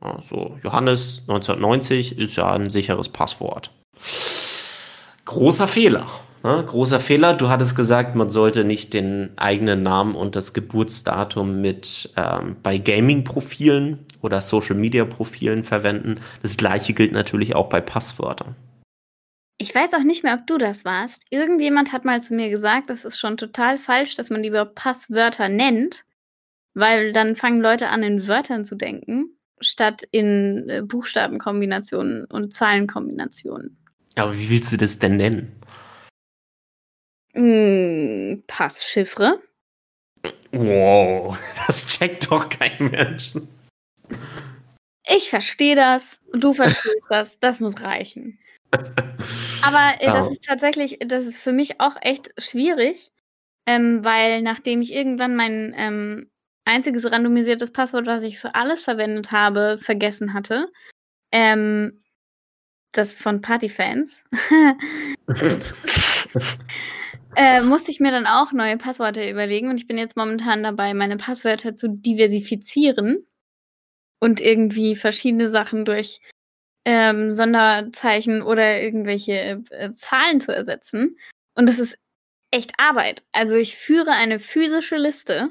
Also 0.00 0.58
Johannes 0.62 1.20
1990 1.28 2.18
ist 2.18 2.36
ja 2.36 2.52
ein 2.52 2.70
sicheres 2.70 3.08
Passwort. 3.08 3.70
Großer 5.24 5.68
Fehler. 5.68 6.08
Ne? 6.42 6.64
Großer 6.66 6.98
Fehler. 6.98 7.34
Du 7.34 7.48
hattest 7.48 7.76
gesagt, 7.76 8.16
man 8.16 8.30
sollte 8.30 8.64
nicht 8.64 8.94
den 8.94 9.30
eigenen 9.36 9.82
Namen 9.82 10.14
und 10.14 10.34
das 10.34 10.52
Geburtsdatum 10.52 11.60
mit 11.60 12.12
ähm, 12.16 12.56
bei 12.62 12.78
Gaming-Profilen 12.78 14.00
oder 14.22 14.40
Social-Media-Profilen 14.40 15.64
verwenden. 15.64 16.20
Das 16.42 16.56
gleiche 16.56 16.94
gilt 16.94 17.12
natürlich 17.12 17.54
auch 17.54 17.68
bei 17.68 17.80
Passwörtern. 17.80 18.56
Ich 19.58 19.72
weiß 19.72 19.94
auch 19.94 20.02
nicht 20.02 20.24
mehr, 20.24 20.34
ob 20.34 20.46
du 20.48 20.58
das 20.58 20.84
warst. 20.84 21.22
Irgendjemand 21.30 21.92
hat 21.92 22.04
mal 22.04 22.20
zu 22.20 22.34
mir 22.34 22.50
gesagt, 22.50 22.90
das 22.90 23.04
ist 23.04 23.18
schon 23.18 23.36
total 23.36 23.78
falsch, 23.78 24.16
dass 24.16 24.28
man 24.28 24.42
lieber 24.42 24.64
Passwörter 24.64 25.48
nennt, 25.48 26.04
weil 26.74 27.12
dann 27.12 27.36
fangen 27.36 27.60
Leute 27.60 27.88
an, 27.88 28.02
in 28.02 28.26
Wörtern 28.26 28.64
zu 28.64 28.74
denken, 28.74 29.36
statt 29.60 30.02
in 30.10 30.68
äh, 30.68 30.82
Buchstabenkombinationen 30.82 32.24
und 32.24 32.52
Zahlenkombinationen. 32.52 33.78
Aber 34.16 34.36
wie 34.36 34.50
willst 34.50 34.72
du 34.72 34.76
das 34.76 34.98
denn 34.98 35.16
nennen? 35.16 35.52
Mm, 37.34 38.42
Passchiffre. 38.46 39.42
Wow, 40.52 41.38
das 41.66 41.86
checkt 41.86 42.30
doch 42.30 42.48
kein 42.48 42.90
Mensch. 42.90 43.32
Ich 45.08 45.30
verstehe 45.30 45.74
das, 45.74 46.20
du 46.32 46.52
verstehst 46.52 47.02
das, 47.08 47.38
das 47.40 47.60
muss 47.60 47.82
reichen. 47.82 48.38
Aber 49.64 50.00
äh, 50.00 50.06
das 50.06 50.30
ist 50.30 50.44
tatsächlich, 50.44 50.98
das 51.04 51.24
ist 51.24 51.38
für 51.38 51.52
mich 51.52 51.80
auch 51.80 51.96
echt 52.00 52.32
schwierig, 52.38 53.10
ähm, 53.66 54.04
weil 54.04 54.42
nachdem 54.42 54.82
ich 54.82 54.92
irgendwann 54.92 55.36
mein 55.36 55.74
ähm, 55.76 56.30
einziges 56.64 57.10
randomisiertes 57.10 57.72
Passwort, 57.72 58.06
was 58.06 58.22
ich 58.22 58.38
für 58.38 58.54
alles 58.54 58.82
verwendet 58.82 59.32
habe, 59.32 59.78
vergessen 59.78 60.34
hatte, 60.34 60.68
ähm, 61.32 62.02
das 62.92 63.14
von 63.14 63.40
Partyfans, 63.40 64.24
äh, 67.36 67.60
musste 67.62 67.90
ich 67.90 68.00
mir 68.00 68.10
dann 68.10 68.26
auch 68.26 68.52
neue 68.52 68.76
Passwörter 68.76 69.28
überlegen 69.28 69.68
und 69.68 69.78
ich 69.78 69.86
bin 69.86 69.98
jetzt 69.98 70.16
momentan 70.16 70.62
dabei, 70.62 70.94
meine 70.94 71.16
Passwörter 71.16 71.76
zu 71.76 71.88
diversifizieren 71.88 73.26
und 74.20 74.40
irgendwie 74.40 74.96
verschiedene 74.96 75.48
Sachen 75.48 75.84
durch 75.84 76.20
ähm, 76.84 77.30
Sonderzeichen 77.30 78.42
oder 78.42 78.80
irgendwelche 78.80 79.62
äh, 79.70 79.94
Zahlen 79.94 80.40
zu 80.40 80.54
ersetzen. 80.54 81.16
Und 81.54 81.68
das 81.68 81.78
ist 81.78 81.96
echt 82.50 82.72
Arbeit. 82.78 83.22
Also 83.32 83.54
ich 83.54 83.76
führe 83.76 84.12
eine 84.12 84.38
physische 84.38 84.96
Liste, 84.96 85.50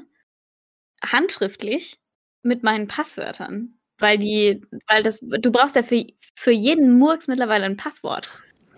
handschriftlich, 1.04 1.98
mit 2.42 2.62
meinen 2.62 2.88
Passwörtern. 2.88 3.78
Weil 3.98 4.18
die, 4.18 4.62
weil 4.88 5.02
das, 5.02 5.20
du 5.20 5.52
brauchst 5.52 5.76
ja 5.76 5.82
für, 5.82 6.04
für 6.34 6.50
jeden 6.50 6.98
Murks 6.98 7.28
mittlerweile 7.28 7.66
ein 7.66 7.76
Passwort. 7.76 8.30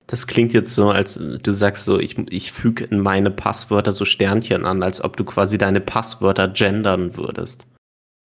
Das 0.07 0.27
klingt 0.27 0.53
jetzt 0.53 0.75
so, 0.75 0.91
als 0.91 1.15
du 1.15 1.53
sagst 1.53 1.85
so, 1.85 1.99
ich, 1.99 2.19
ich 2.31 2.53
füge 2.53 2.85
in 2.85 3.01
meine 3.01 3.31
Passwörter 3.31 3.93
so 3.93 4.05
Sternchen 4.05 4.67
an, 4.67 4.83
als 4.83 5.03
ob 5.03 5.17
du 5.17 5.25
quasi 5.25 5.57
deine 5.57 5.81
Passwörter 5.81 6.49
gendern 6.49 7.17
würdest. 7.17 7.67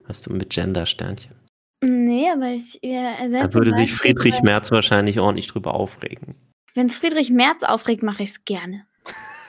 Hast 0.06 0.26
du 0.26 0.34
mit 0.34 0.50
Gender 0.50 0.86
Sternchen? 0.86 1.36
Nee, 1.82 2.30
aber 2.30 2.50
ich 2.50 2.84
äh, 2.84 2.96
ersetze. 2.96 3.48
Da 3.48 3.54
würde 3.54 3.76
sich 3.78 3.94
Friedrich 3.94 4.42
Merz 4.42 4.72
wahrscheinlich 4.72 5.20
ordentlich 5.20 5.48
drüber 5.48 5.74
aufregen. 5.74 6.36
Wenn 6.74 6.88
es 6.88 6.98
Friedrich 6.98 7.30
Merz 7.30 7.64
aufregt, 7.64 8.04
mache 8.04 8.24
ich 8.24 8.32
es 8.32 8.46
gerne. 8.46 8.86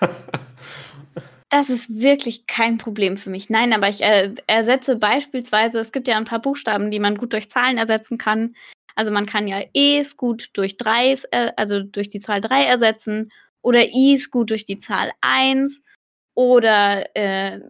das 1.51 1.68
ist 1.68 2.01
wirklich 2.01 2.47
kein 2.47 2.78
Problem 2.78 3.16
für 3.16 3.31
mich. 3.31 3.51
Nein, 3.51 3.72
aber 3.72 3.89
ich 3.89 4.03
äh, 4.03 4.33
ersetze 4.47 4.97
beispielsweise, 4.97 5.81
es 5.81 5.91
gibt 5.91 6.07
ja 6.07 6.16
ein 6.16 6.24
paar 6.24 6.41
Buchstaben, 6.41 6.93
die 6.93 7.01
man 7.01 7.16
gut 7.16 7.33
durch 7.33 7.51
Zahlen 7.51 7.78
ersetzen 7.78 8.18
kann. 8.18 8.55
Also 9.01 9.12
man 9.12 9.24
kann 9.24 9.48
ja 9.48 9.62
E's 9.72 10.18
gut 10.18 10.51
durch 10.53 10.76
3, 10.76 11.14
äh, 11.30 11.53
also 11.57 11.80
durch 11.80 12.11
die 12.11 12.20
Zahl 12.20 12.42
3 12.42 12.64
ersetzen 12.64 13.32
oder 13.62 13.88
I's 13.94 14.30
gut 14.30 14.51
durch 14.51 14.66
die 14.66 14.76
Zahl 14.76 15.11
1 15.22 15.80
oder 16.34 17.16
äh, 17.16 17.61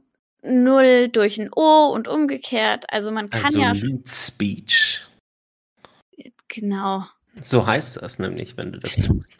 0 0.42 1.06
durch 1.06 1.38
ein 1.38 1.48
O 1.54 1.92
und 1.94 2.08
umgekehrt. 2.08 2.92
Also 2.92 3.12
man 3.12 3.30
kann 3.30 3.44
also 3.44 3.60
ja. 3.60 3.70
Lead 3.70 4.08
Speech. 4.08 5.02
Genau. 6.48 7.04
So 7.40 7.64
heißt 7.64 8.02
das 8.02 8.18
nämlich, 8.18 8.56
wenn 8.56 8.72
du 8.72 8.80
das 8.80 8.96
tust. 8.96 9.32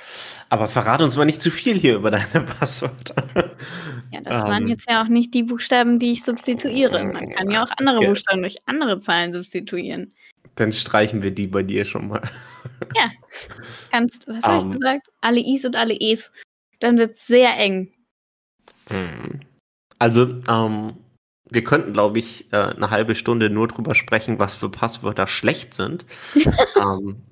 Aber 0.48 0.68
verrate 0.68 1.02
uns 1.02 1.16
mal 1.16 1.24
nicht 1.24 1.42
zu 1.42 1.50
viel 1.50 1.76
hier 1.76 1.96
über 1.96 2.12
deine 2.12 2.46
Passwörter. 2.60 3.50
Ja, 4.12 4.20
das 4.20 4.44
waren 4.44 4.62
Ähm. 4.62 4.68
jetzt 4.68 4.88
ja 4.88 5.02
auch 5.02 5.08
nicht 5.08 5.34
die 5.34 5.42
Buchstaben, 5.42 5.98
die 5.98 6.12
ich 6.12 6.22
substituiere. 6.22 7.02
Man 7.02 7.30
kann 7.30 7.50
ja 7.50 7.64
auch 7.64 7.70
andere 7.78 7.96
Okay. 7.96 8.06
Buchstaben 8.06 8.42
durch 8.42 8.58
andere 8.66 9.00
Zahlen 9.00 9.32
substituieren. 9.32 10.14
Dann 10.56 10.72
streichen 10.72 11.22
wir 11.22 11.30
die 11.30 11.46
bei 11.46 11.62
dir 11.62 11.84
schon 11.84 12.08
mal. 12.08 12.22
Kannst, 13.90 14.26
was 14.26 14.42
habe 14.42 14.62
Ähm. 14.62 14.72
ich 14.72 14.78
gesagt? 14.78 15.08
Alle 15.20 15.40
I's 15.40 15.64
und 15.64 15.76
alle 15.76 15.94
E's. 15.94 16.32
Dann 16.80 16.98
wird 16.98 17.12
es 17.12 17.26
sehr 17.26 17.56
eng. 17.56 17.92
Mhm. 18.90 19.40
Also, 19.98 20.40
ähm, 20.48 20.96
wir 21.50 21.64
könnten, 21.64 21.92
glaube 21.92 22.18
ich, 22.18 22.50
äh, 22.52 22.56
eine 22.56 22.90
halbe 22.90 23.14
Stunde 23.14 23.50
nur 23.50 23.68
drüber 23.68 23.94
sprechen, 23.94 24.38
was 24.38 24.54
für 24.54 24.70
Passwörter 24.70 25.26
schlecht 25.26 25.74
sind. 25.74 26.06
ähm, 26.76 27.22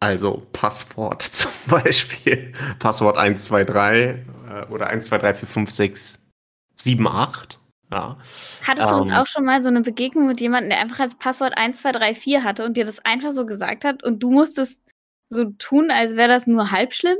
also 0.00 0.46
Passwort 0.52 1.22
zum 1.22 1.52
Beispiel. 1.68 2.52
Passwort 2.78 3.16
123 3.16 4.26
äh, 4.48 4.66
oder 4.70 4.90
123456778. 4.90 7.58
Ja. 7.92 8.16
Hattest 8.64 8.90
du 8.90 8.94
Ähm. 8.94 9.00
uns 9.02 9.12
auch 9.12 9.26
schon 9.26 9.44
mal 9.44 9.62
so 9.62 9.68
eine 9.68 9.82
Begegnung 9.82 10.26
mit 10.26 10.40
jemandem, 10.40 10.70
der 10.70 10.80
einfach 10.80 11.00
als 11.00 11.14
Passwort 11.14 11.56
1234 11.56 12.42
hatte 12.42 12.64
und 12.64 12.76
dir 12.76 12.84
das 12.84 12.98
einfach 13.04 13.32
so 13.32 13.46
gesagt 13.46 13.84
hat 13.84 14.02
und 14.02 14.20
du 14.20 14.30
musstest 14.30 14.80
so 15.28 15.44
tun, 15.58 15.90
als 15.90 16.16
wäre 16.16 16.28
das 16.28 16.46
nur 16.46 16.70
halb 16.70 16.92
schlimm? 16.94 17.18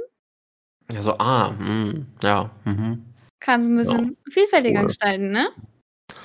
Ja, 0.93 1.03
so, 1.03 1.19
ah, 1.19 1.55
hm, 1.57 2.07
ja. 2.23 2.51
Mhm. 2.65 3.05
Kannst 3.41 3.69
ein 3.69 3.77
bisschen 3.77 4.17
vielfältiger 4.31 4.81
Cool. 4.81 4.87
gestalten, 4.87 5.31
ne? 5.31 5.49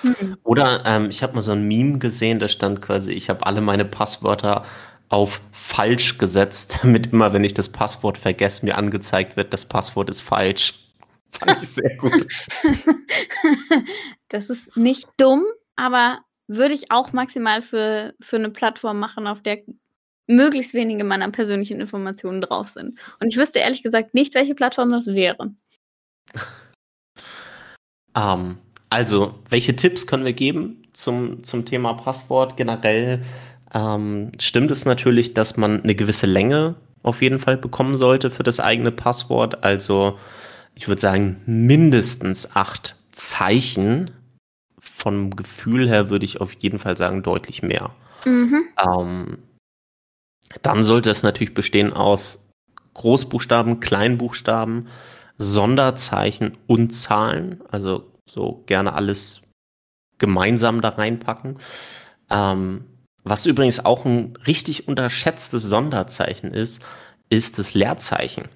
Hm. 0.01 0.37
Oder 0.43 0.83
ähm, 0.85 1.09
ich 1.09 1.23
habe 1.23 1.33
mal 1.33 1.41
so 1.41 1.51
ein 1.51 1.67
Meme 1.67 1.99
gesehen, 1.99 2.39
da 2.39 2.47
stand 2.47 2.81
quasi, 2.81 3.11
ich 3.13 3.29
habe 3.29 3.45
alle 3.45 3.61
meine 3.61 3.85
Passwörter 3.85 4.65
auf 5.09 5.41
falsch 5.51 6.17
gesetzt, 6.17 6.79
damit 6.83 7.11
immer, 7.11 7.33
wenn 7.33 7.43
ich 7.43 7.53
das 7.53 7.69
Passwort 7.69 8.17
vergesse, 8.17 8.65
mir 8.65 8.77
angezeigt 8.77 9.35
wird, 9.37 9.53
das 9.53 9.65
Passwort 9.65 10.09
ist 10.09 10.21
falsch. 10.21 10.75
Fand 11.31 11.61
ich 11.61 11.69
sehr 11.69 11.95
gut. 11.97 12.27
das 14.32 14.49
ist 14.49 14.75
nicht 14.77 15.07
dumm, 15.17 15.43
aber 15.75 16.19
würde 16.47 16.73
ich 16.73 16.91
auch 16.91 17.13
maximal 17.13 17.61
für, 17.61 18.13
für 18.19 18.38
eine 18.38 18.49
Plattform 18.49 18.99
machen, 18.99 19.27
auf 19.27 19.41
der 19.41 19.59
möglichst 20.27 20.73
wenige 20.73 21.03
meiner 21.03 21.29
persönlichen 21.29 21.79
Informationen 21.79 22.41
drauf 22.41 22.69
sind. 22.69 22.97
Und 23.19 23.27
ich 23.27 23.38
wüsste 23.38 23.59
ehrlich 23.59 23.84
gesagt 23.84 24.13
nicht, 24.13 24.34
welche 24.34 24.55
Plattform 24.55 24.91
das 24.91 25.07
wäre. 25.07 25.53
ähm, 28.15 28.57
also, 28.89 29.36
welche 29.49 29.75
Tipps 29.75 30.07
können 30.07 30.25
wir 30.25 30.34
geben 30.34 30.84
zum, 30.93 31.43
zum 31.43 31.65
Thema 31.65 31.93
Passwort 31.93 32.55
generell? 32.57 33.21
Ähm, 33.73 34.32
stimmt 34.39 34.71
es 34.71 34.86
natürlich, 34.86 35.34
dass 35.34 35.57
man 35.57 35.84
eine 35.84 35.95
gewisse 35.95 36.27
Länge 36.27 36.75
auf 37.03 37.21
jeden 37.21 37.39
Fall 37.39 37.57
bekommen 37.57 37.97
sollte 37.97 38.29
für 38.29 38.43
das 38.43 38.59
eigene 38.59 38.91
Passwort. 38.91 39.63
Also, 39.63 40.17
ich 40.75 40.88
würde 40.88 41.01
sagen, 41.01 41.41
mindestens 41.45 42.55
acht 42.55 42.95
Zeichen. 43.11 44.11
Vom 45.01 45.35
Gefühl 45.35 45.89
her 45.89 46.11
würde 46.11 46.25
ich 46.25 46.41
auf 46.41 46.53
jeden 46.53 46.77
Fall 46.77 46.95
sagen, 46.95 47.23
deutlich 47.23 47.63
mehr. 47.63 47.95
Mhm. 48.23 48.65
Ähm, 48.79 49.37
dann 50.61 50.83
sollte 50.83 51.09
es 51.09 51.23
natürlich 51.23 51.55
bestehen 51.55 51.91
aus 51.91 52.51
Großbuchstaben, 52.93 53.79
Kleinbuchstaben, 53.79 54.89
Sonderzeichen 55.39 56.55
und 56.67 56.91
Zahlen. 56.91 57.61
Also 57.71 58.11
so 58.29 58.63
gerne 58.67 58.93
alles 58.93 59.41
gemeinsam 60.19 60.81
da 60.81 60.89
reinpacken. 60.89 61.57
Ähm, 62.29 62.85
was 63.23 63.47
übrigens 63.47 63.83
auch 63.83 64.05
ein 64.05 64.35
richtig 64.45 64.87
unterschätztes 64.87 65.63
Sonderzeichen 65.63 66.53
ist, 66.53 66.83
ist 67.29 67.57
das 67.57 67.73
Leerzeichen. 67.73 68.49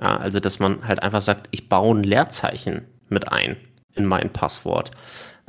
Ja, 0.00 0.16
also 0.16 0.38
dass 0.38 0.60
man 0.60 0.86
halt 0.86 1.02
einfach 1.02 1.22
sagt, 1.22 1.48
ich 1.50 1.68
baue 1.68 1.96
ein 1.96 2.04
Leerzeichen 2.04 2.86
mit 3.08 3.32
ein 3.32 3.56
in 3.94 4.06
mein 4.06 4.32
Passwort. 4.32 4.92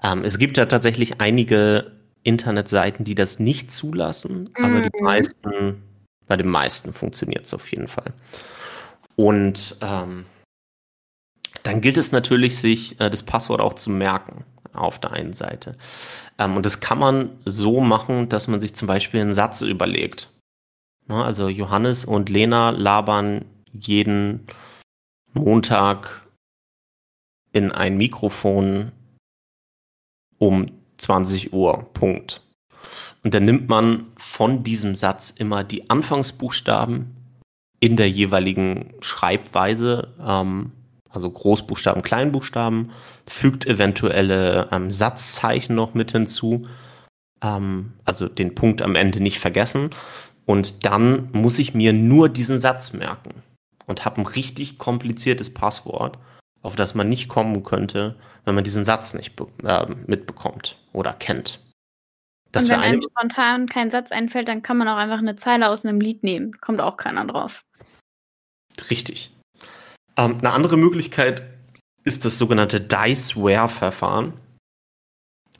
Ähm, 0.04 0.24
es 0.24 0.38
gibt 0.38 0.58
ja 0.58 0.66
tatsächlich 0.66 1.22
einige 1.22 1.92
Internetseiten, 2.24 3.06
die 3.06 3.16
das 3.16 3.40
nicht 3.40 3.72
zulassen, 3.72 4.50
aber 4.56 4.82
die 4.82 4.92
Mhm. 4.98 5.04
meisten, 5.04 5.84
bei 6.28 6.38
den 6.38 6.48
meisten 6.50 6.94
funktioniert 6.94 7.46
es 7.46 7.54
auf 7.54 7.68
jeden 7.72 7.88
Fall. 7.88 8.14
Und 9.16 9.78
ähm, 9.82 10.26
dann 11.64 11.82
gilt 11.82 11.98
es 11.98 12.12
natürlich, 12.12 12.58
sich 12.58 13.00
äh, 13.00 13.10
das 13.10 13.24
Passwort 13.24 13.62
auch 13.62 13.74
zu 13.74 13.90
merken 13.90 14.44
auf 14.74 15.00
der 15.00 15.12
einen 15.12 15.34
Seite. 15.34 15.74
Ähm, 16.38 16.58
und 16.58 16.66
das 16.66 16.80
kann 16.80 17.00
man 17.00 17.30
so 17.46 17.80
machen, 17.82 18.30
dass 18.30 18.48
man 18.48 18.60
sich 18.60 18.74
zum 18.74 18.88
Beispiel 18.88 19.22
einen 19.22 19.34
Satz 19.34 19.62
überlegt. 19.62 20.30
Ne, 21.08 21.24
also 21.24 21.50
Johannes 21.50 22.06
und 22.06 22.30
Lena 22.30 22.72
labern 22.72 23.46
jeden 23.74 24.48
Montag 25.34 26.26
in 27.52 27.72
ein 27.72 27.98
Mikrofon 27.98 28.92
um 30.38 30.68
20 30.98 31.54
Uhr. 31.54 31.90
Punkt. 31.94 32.42
Und 33.24 33.34
dann 33.34 33.46
nimmt 33.46 33.70
man 33.70 34.08
von 34.18 34.64
diesem 34.64 34.96
Satz 34.96 35.30
immer 35.30 35.64
die 35.64 35.90
Anfangsbuchstaben 35.90 37.16
in 37.80 37.98
der 37.98 38.10
jeweiligen 38.10 38.94
Schreibweise, 39.02 40.14
ähm, 40.26 40.72
also 41.10 41.30
Großbuchstaben, 41.30 42.02
Kleinbuchstaben, 42.02 42.92
fügt 43.28 43.66
eventuelle 43.66 44.70
ähm, 44.72 44.90
Satzzeichen 44.92 45.76
noch 45.76 45.94
mit 45.94 46.12
hinzu, 46.12 46.68
ähm, 47.42 47.94
also 48.04 48.28
den 48.28 48.56
Punkt 48.56 48.82
am 48.82 48.96
Ende 48.96 49.22
nicht 49.22 49.40
vergessen. 49.40 49.90
Und 50.46 50.86
dann 50.86 51.30
muss 51.32 51.60
ich 51.60 51.74
mir 51.74 51.94
nur 51.94 52.30
diesen 52.30 52.60
Satz 52.60 52.94
merken 52.94 53.44
und 53.86 54.06
habe 54.06 54.22
ein 54.22 54.28
richtig 54.28 54.78
kompliziertes 54.78 55.54
Passwort, 55.54 56.18
auf 56.64 56.76
das 56.76 56.96
man 56.96 57.10
nicht 57.10 57.28
kommen 57.28 57.64
könnte, 57.64 58.16
wenn 58.46 58.56
man 58.56 58.64
diesen 58.64 58.86
Satz 58.86 59.14
nicht 59.14 59.40
äh, 59.64 59.86
mitbekommt 60.08 60.78
oder 60.94 61.14
kennt. 61.14 61.60
Das 62.52 62.66
Und 62.66 62.72
wenn 62.72 62.80
einem 62.80 63.02
spontan 63.02 63.68
kein 63.68 63.92
Satz 63.92 64.12
einfällt, 64.12 64.48
dann 64.48 64.64
kann 64.64 64.78
man 64.78 64.88
auch 64.88 64.98
einfach 64.98 65.18
eine 65.18 65.36
Zeile 65.36 65.70
aus 65.70 65.86
einem 65.86 66.00
Lied 66.00 66.24
nehmen. 66.24 66.60
Kommt 66.62 66.82
auch 66.82 66.98
keiner 66.98 67.26
drauf. 67.26 67.64
Richtig. 68.90 69.32
Ähm, 70.18 70.38
eine 70.40 70.52
andere 70.52 70.78
Möglichkeit 70.78 71.44
ist 72.04 72.26
das 72.26 72.38
sogenannte 72.38 72.80
Diceware-Verfahren. 72.80 74.34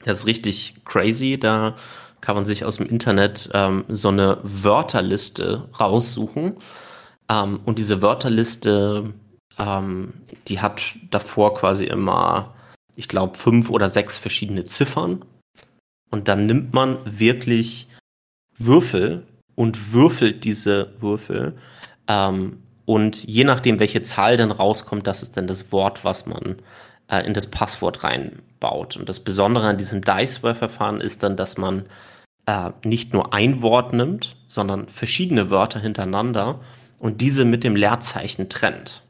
Das 0.04 0.20
ist 0.20 0.26
richtig 0.26 0.84
crazy. 0.84 1.38
Da 1.38 1.76
kann 2.20 2.36
man 2.36 2.44
sich 2.44 2.64
aus 2.64 2.76
dem 2.76 2.86
Internet 2.86 3.50
ähm, 3.52 3.84
so 3.88 4.08
eine 4.08 4.38
Wörterliste 4.42 5.68
raussuchen. 5.78 6.54
Ähm, 7.28 7.60
und 7.64 7.78
diese 7.78 8.02
Wörterliste, 8.02 9.12
ähm, 9.58 10.14
die 10.48 10.60
hat 10.60 10.82
davor 11.10 11.54
quasi 11.54 11.84
immer, 11.86 12.54
ich 12.96 13.08
glaube, 13.08 13.38
fünf 13.38 13.70
oder 13.70 13.88
sechs 13.88 14.18
verschiedene 14.18 14.64
Ziffern. 14.64 15.24
Und 16.10 16.28
dann 16.28 16.46
nimmt 16.46 16.72
man 16.72 16.98
wirklich 17.04 17.88
Würfel 18.56 19.26
und 19.54 19.92
würfelt 19.92 20.44
diese 20.44 20.92
Würfel. 21.00 21.56
Ähm, 22.08 22.62
und 22.84 23.24
je 23.24 23.44
nachdem, 23.44 23.78
welche 23.80 24.02
Zahl 24.02 24.36
dann 24.36 24.50
rauskommt, 24.50 25.06
das 25.06 25.22
ist 25.22 25.36
dann 25.36 25.46
das 25.46 25.72
Wort, 25.72 26.04
was 26.04 26.26
man 26.26 26.56
äh, 27.10 27.26
in 27.26 27.34
das 27.34 27.50
Passwort 27.50 28.04
reinbaut. 28.04 28.96
Und 28.96 29.08
das 29.08 29.20
Besondere 29.20 29.68
an 29.68 29.78
diesem 29.78 30.02
Diceware-Verfahren 30.02 31.00
ist 31.00 31.22
dann, 31.22 31.36
dass 31.36 31.56
man 31.56 31.84
äh, 32.46 32.70
nicht 32.84 33.12
nur 33.12 33.32
ein 33.32 33.62
Wort 33.62 33.92
nimmt, 33.92 34.36
sondern 34.46 34.88
verschiedene 34.88 35.50
Wörter 35.50 35.80
hintereinander 35.80 36.60
und 36.98 37.20
diese 37.20 37.44
mit 37.44 37.64
dem 37.64 37.76
Leerzeichen 37.76 38.48
trennt. 38.48 39.02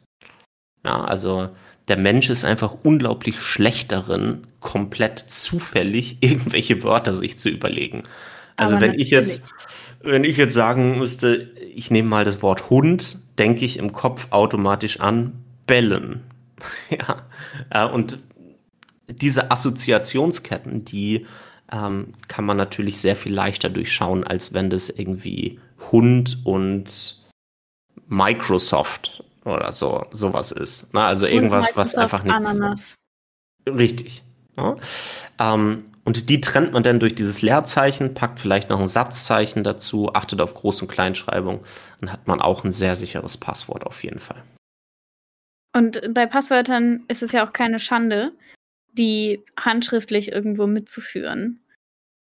Ja, 0.85 1.03
also 1.05 1.49
der 1.89 1.97
Mensch 1.97 2.31
ist 2.31 2.45
einfach 2.45 2.77
unglaublich 2.83 3.41
schlecht 3.41 3.93
darin, 3.93 4.43
komplett 4.61 5.19
zufällig 5.19 6.19
irgendwelche 6.21 6.83
Wörter 6.83 7.17
sich 7.17 7.39
zu 7.39 7.49
überlegen. 7.49 8.05
Also 8.57 8.77
Aber 8.77 8.87
wenn 8.87 8.95
ich 8.95 9.11
jetzt, 9.11 9.43
wenn 10.03 10.25
ich 10.25 10.37
jetzt 10.37 10.55
sagen 10.55 10.99
müsste, 10.99 11.51
ich 11.75 11.91
nehme 11.91 12.09
mal 12.09 12.25
das 12.25 12.43
Wort 12.43 12.71
Hund, 12.71 13.19
denke 13.39 13.65
ich 13.65 13.79
im 13.79 13.93
Kopf 13.93 14.29
automatisch 14.31 15.01
an 15.01 15.33
bellen. 15.67 16.23
ja, 16.91 17.27
äh, 17.71 17.91
und 17.91 18.19
diese 19.09 19.51
Assoziationsketten, 19.51 20.85
die 20.85 21.27
ähm, 21.73 22.15
kann 22.29 22.45
man 22.45 22.57
natürlich 22.57 23.01
sehr 23.01 23.17
viel 23.17 23.35
leichter 23.35 23.69
durchschauen, 23.69 24.25
als 24.25 24.53
wenn 24.53 24.71
das 24.71 24.89
irgendwie 24.89 25.59
Hund 25.91 26.39
und 26.45 27.25
Microsoft 28.07 29.24
oder 29.45 29.73
so 29.73 30.07
sowas 30.11 30.53
ist. 30.53 30.95
Na, 30.95 31.07
also 31.07 31.27
irgendwas, 31.27 31.77
was 31.77 31.95
einfach 31.95 32.23
nichts 32.23 32.49
Ananas. 32.49 32.81
Richtig. 33.67 34.23
Ja. 34.57 34.77
Ähm, 35.39 35.85
Und 36.05 36.29
die 36.29 36.41
trennt 36.41 36.73
man 36.73 36.83
dann 36.83 37.01
durch 37.01 37.15
dieses 37.15 37.41
Leerzeichen, 37.41 38.13
packt 38.13 38.39
vielleicht 38.39 38.69
noch 38.69 38.79
ein 38.79 38.89
Satzzeichen 38.89 39.65
dazu, 39.65 40.13
achtet 40.13 40.43
auf 40.43 40.55
Groß- 40.55 40.83
und 40.83 40.89
Kleinschreibung, 40.89 41.65
dann 42.01 42.13
hat 42.13 42.27
man 42.27 42.43
auch 42.43 42.63
ein 42.63 42.73
sehr 42.73 42.95
sicheres 42.95 43.39
Passwort 43.39 43.87
auf 43.87 44.05
jeden 44.05 44.21
Fall. 44.21 44.43
Und 45.75 46.03
bei 46.13 46.27
Passwörtern 46.27 47.05
ist 47.09 47.23
es 47.23 47.33
ja 47.33 47.45
auch 47.45 47.55
keine 47.55 47.81
Schande, 47.81 48.33
die 48.93 49.43
handschriftlich 49.59 50.31
irgendwo 50.31 50.67
mitzuführen. 50.67 51.65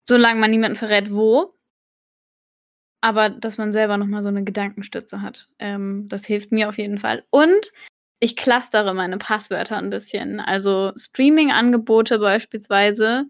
Solange 0.08 0.40
man 0.40 0.52
niemanden 0.52 0.78
verrät, 0.78 1.12
wo. 1.12 1.55
Aber 3.06 3.30
dass 3.30 3.60
man 3.60 3.72
selber 3.72 3.98
nochmal 3.98 4.24
so 4.24 4.30
eine 4.30 4.44
Gedankenstütze 4.44 5.22
hat. 5.22 5.48
Ähm, 5.60 6.10
das 6.10 6.26
hilft 6.26 6.52
mir 6.52 6.70
auf 6.70 6.80
jeden 6.80 6.98
Fall. 6.98 7.24
Und 7.30 7.72
ich 8.20 8.36
clustere 8.36 8.96
meine 8.96 9.20
Passwörter 9.20 9.78
ein 9.78 9.92
bisschen. 9.92 10.40
Also 10.40 10.92
Streaming-Angebote 10.98 12.18
beispielsweise 12.18 13.28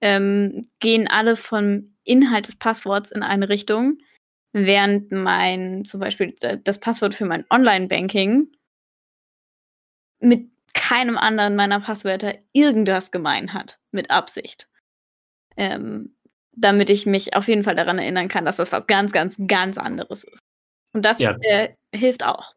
ähm, 0.00 0.66
gehen 0.80 1.08
alle 1.08 1.36
vom 1.36 1.94
Inhalt 2.04 2.48
des 2.48 2.56
Passworts 2.56 3.12
in 3.12 3.22
eine 3.22 3.50
Richtung, 3.50 3.98
während 4.54 5.12
mein, 5.12 5.84
zum 5.84 6.00
Beispiel 6.00 6.34
das 6.64 6.80
Passwort 6.80 7.14
für 7.14 7.26
mein 7.26 7.44
Online-Banking 7.50 8.50
mit 10.20 10.48
keinem 10.72 11.18
anderen 11.18 11.54
meiner 11.54 11.80
Passwörter 11.80 12.34
irgendwas 12.52 13.10
gemein 13.10 13.52
hat, 13.52 13.78
mit 13.90 14.10
Absicht. 14.10 14.70
Ähm, 15.58 16.14
damit 16.56 16.90
ich 16.90 17.06
mich 17.06 17.34
auf 17.34 17.48
jeden 17.48 17.64
Fall 17.64 17.76
daran 17.76 17.98
erinnern 17.98 18.28
kann, 18.28 18.44
dass 18.44 18.56
das 18.56 18.72
was 18.72 18.86
ganz, 18.86 19.12
ganz, 19.12 19.36
ganz 19.46 19.78
anderes 19.78 20.24
ist. 20.24 20.38
Und 20.94 21.04
das 21.04 21.18
ja. 21.18 21.36
äh, 21.40 21.70
hilft 21.94 22.24
auch. 22.24 22.54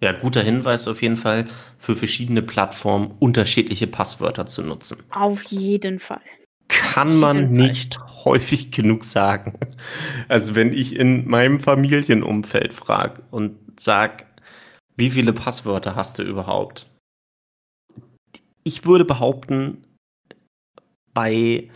Ja, 0.00 0.12
guter 0.12 0.42
Hinweis 0.42 0.88
auf 0.88 1.00
jeden 1.00 1.16
Fall, 1.16 1.46
für 1.78 1.94
verschiedene 1.94 2.42
Plattformen 2.42 3.14
unterschiedliche 3.20 3.86
Passwörter 3.86 4.46
zu 4.46 4.62
nutzen. 4.62 5.04
Auf 5.10 5.44
jeden 5.44 6.00
Fall. 6.00 6.20
Kann 6.66 7.16
man 7.16 7.52
nicht 7.52 8.00
häufig 8.24 8.72
genug 8.72 9.04
sagen. 9.04 9.58
Also 10.28 10.56
wenn 10.56 10.72
ich 10.72 10.96
in 10.96 11.28
meinem 11.28 11.60
Familienumfeld 11.60 12.72
frage 12.72 13.22
und 13.30 13.56
sage, 13.78 14.24
wie 14.96 15.10
viele 15.10 15.32
Passwörter 15.32 15.94
hast 15.94 16.18
du 16.18 16.24
überhaupt? 16.24 16.88
Ich 18.64 18.84
würde 18.84 19.04
behaupten, 19.04 19.84
bei 21.14 21.70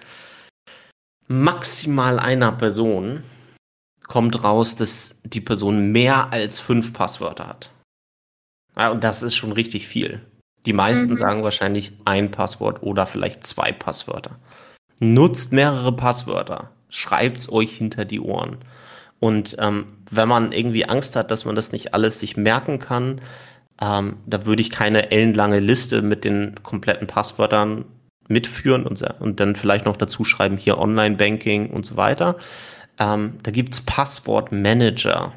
maximal 1.28 2.18
einer 2.18 2.52
Person 2.52 3.22
kommt 4.06 4.44
raus, 4.44 4.76
dass 4.76 5.20
die 5.24 5.40
Person 5.40 5.90
mehr 5.92 6.32
als 6.32 6.60
fünf 6.60 6.92
Passwörter 6.92 7.48
hat. 7.48 7.70
Ja, 8.76 8.90
und 8.90 9.02
das 9.02 9.22
ist 9.22 9.34
schon 9.34 9.52
richtig 9.52 9.88
viel. 9.88 10.20
Die 10.66 10.72
meisten 10.72 11.10
mhm. 11.10 11.16
sagen 11.16 11.42
wahrscheinlich 11.42 11.92
ein 12.04 12.30
Passwort 12.30 12.82
oder 12.82 13.06
vielleicht 13.06 13.44
zwei 13.44 13.72
Passwörter. 13.72 14.38
Nutzt 15.00 15.52
mehrere 15.52 15.92
Passwörter. 15.92 16.70
Schreibt's 16.88 17.50
euch 17.50 17.72
hinter 17.76 18.04
die 18.04 18.20
Ohren. 18.20 18.58
Und 19.18 19.56
ähm, 19.58 19.86
wenn 20.10 20.28
man 20.28 20.52
irgendwie 20.52 20.88
Angst 20.88 21.16
hat, 21.16 21.30
dass 21.30 21.44
man 21.44 21.56
das 21.56 21.72
nicht 21.72 21.94
alles 21.94 22.20
sich 22.20 22.36
merken 22.36 22.78
kann, 22.78 23.20
ähm, 23.80 24.18
da 24.26 24.46
würde 24.46 24.62
ich 24.62 24.70
keine 24.70 25.10
ellenlange 25.10 25.60
Liste 25.60 26.02
mit 26.02 26.24
den 26.24 26.54
kompletten 26.62 27.06
Passwörtern 27.06 27.84
mitführen 28.28 28.86
und, 28.86 29.02
und 29.20 29.40
dann 29.40 29.56
vielleicht 29.56 29.84
noch 29.84 29.96
dazu 29.96 30.24
schreiben, 30.24 30.56
hier 30.56 30.78
Online-Banking 30.78 31.70
und 31.70 31.84
so 31.84 31.96
weiter. 31.96 32.36
Ähm, 32.98 33.34
da 33.42 33.50
gibt's 33.50 33.80
Passwortmanager. 33.80 35.32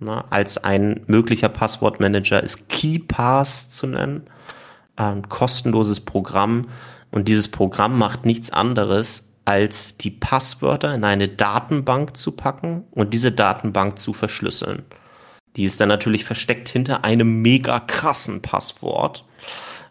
Na, 0.00 0.24
als 0.30 0.58
ein 0.58 1.02
möglicher 1.06 1.48
Passwortmanager 1.48 2.42
ist 2.42 2.68
KeyPass 2.68 3.70
zu 3.70 3.88
nennen. 3.88 4.22
Ein 4.96 5.28
kostenloses 5.28 6.00
Programm. 6.00 6.68
Und 7.10 7.28
dieses 7.28 7.48
Programm 7.48 7.98
macht 7.98 8.26
nichts 8.26 8.50
anderes, 8.50 9.34
als 9.44 9.96
die 9.96 10.10
Passwörter 10.10 10.94
in 10.94 11.04
eine 11.04 11.26
Datenbank 11.26 12.16
zu 12.16 12.32
packen 12.32 12.84
und 12.90 13.14
diese 13.14 13.32
Datenbank 13.32 13.98
zu 13.98 14.12
verschlüsseln. 14.12 14.82
Die 15.56 15.64
ist 15.64 15.80
dann 15.80 15.88
natürlich 15.88 16.24
versteckt 16.24 16.68
hinter 16.68 17.02
einem 17.02 17.40
mega 17.40 17.80
krassen 17.80 18.42
Passwort, 18.42 19.24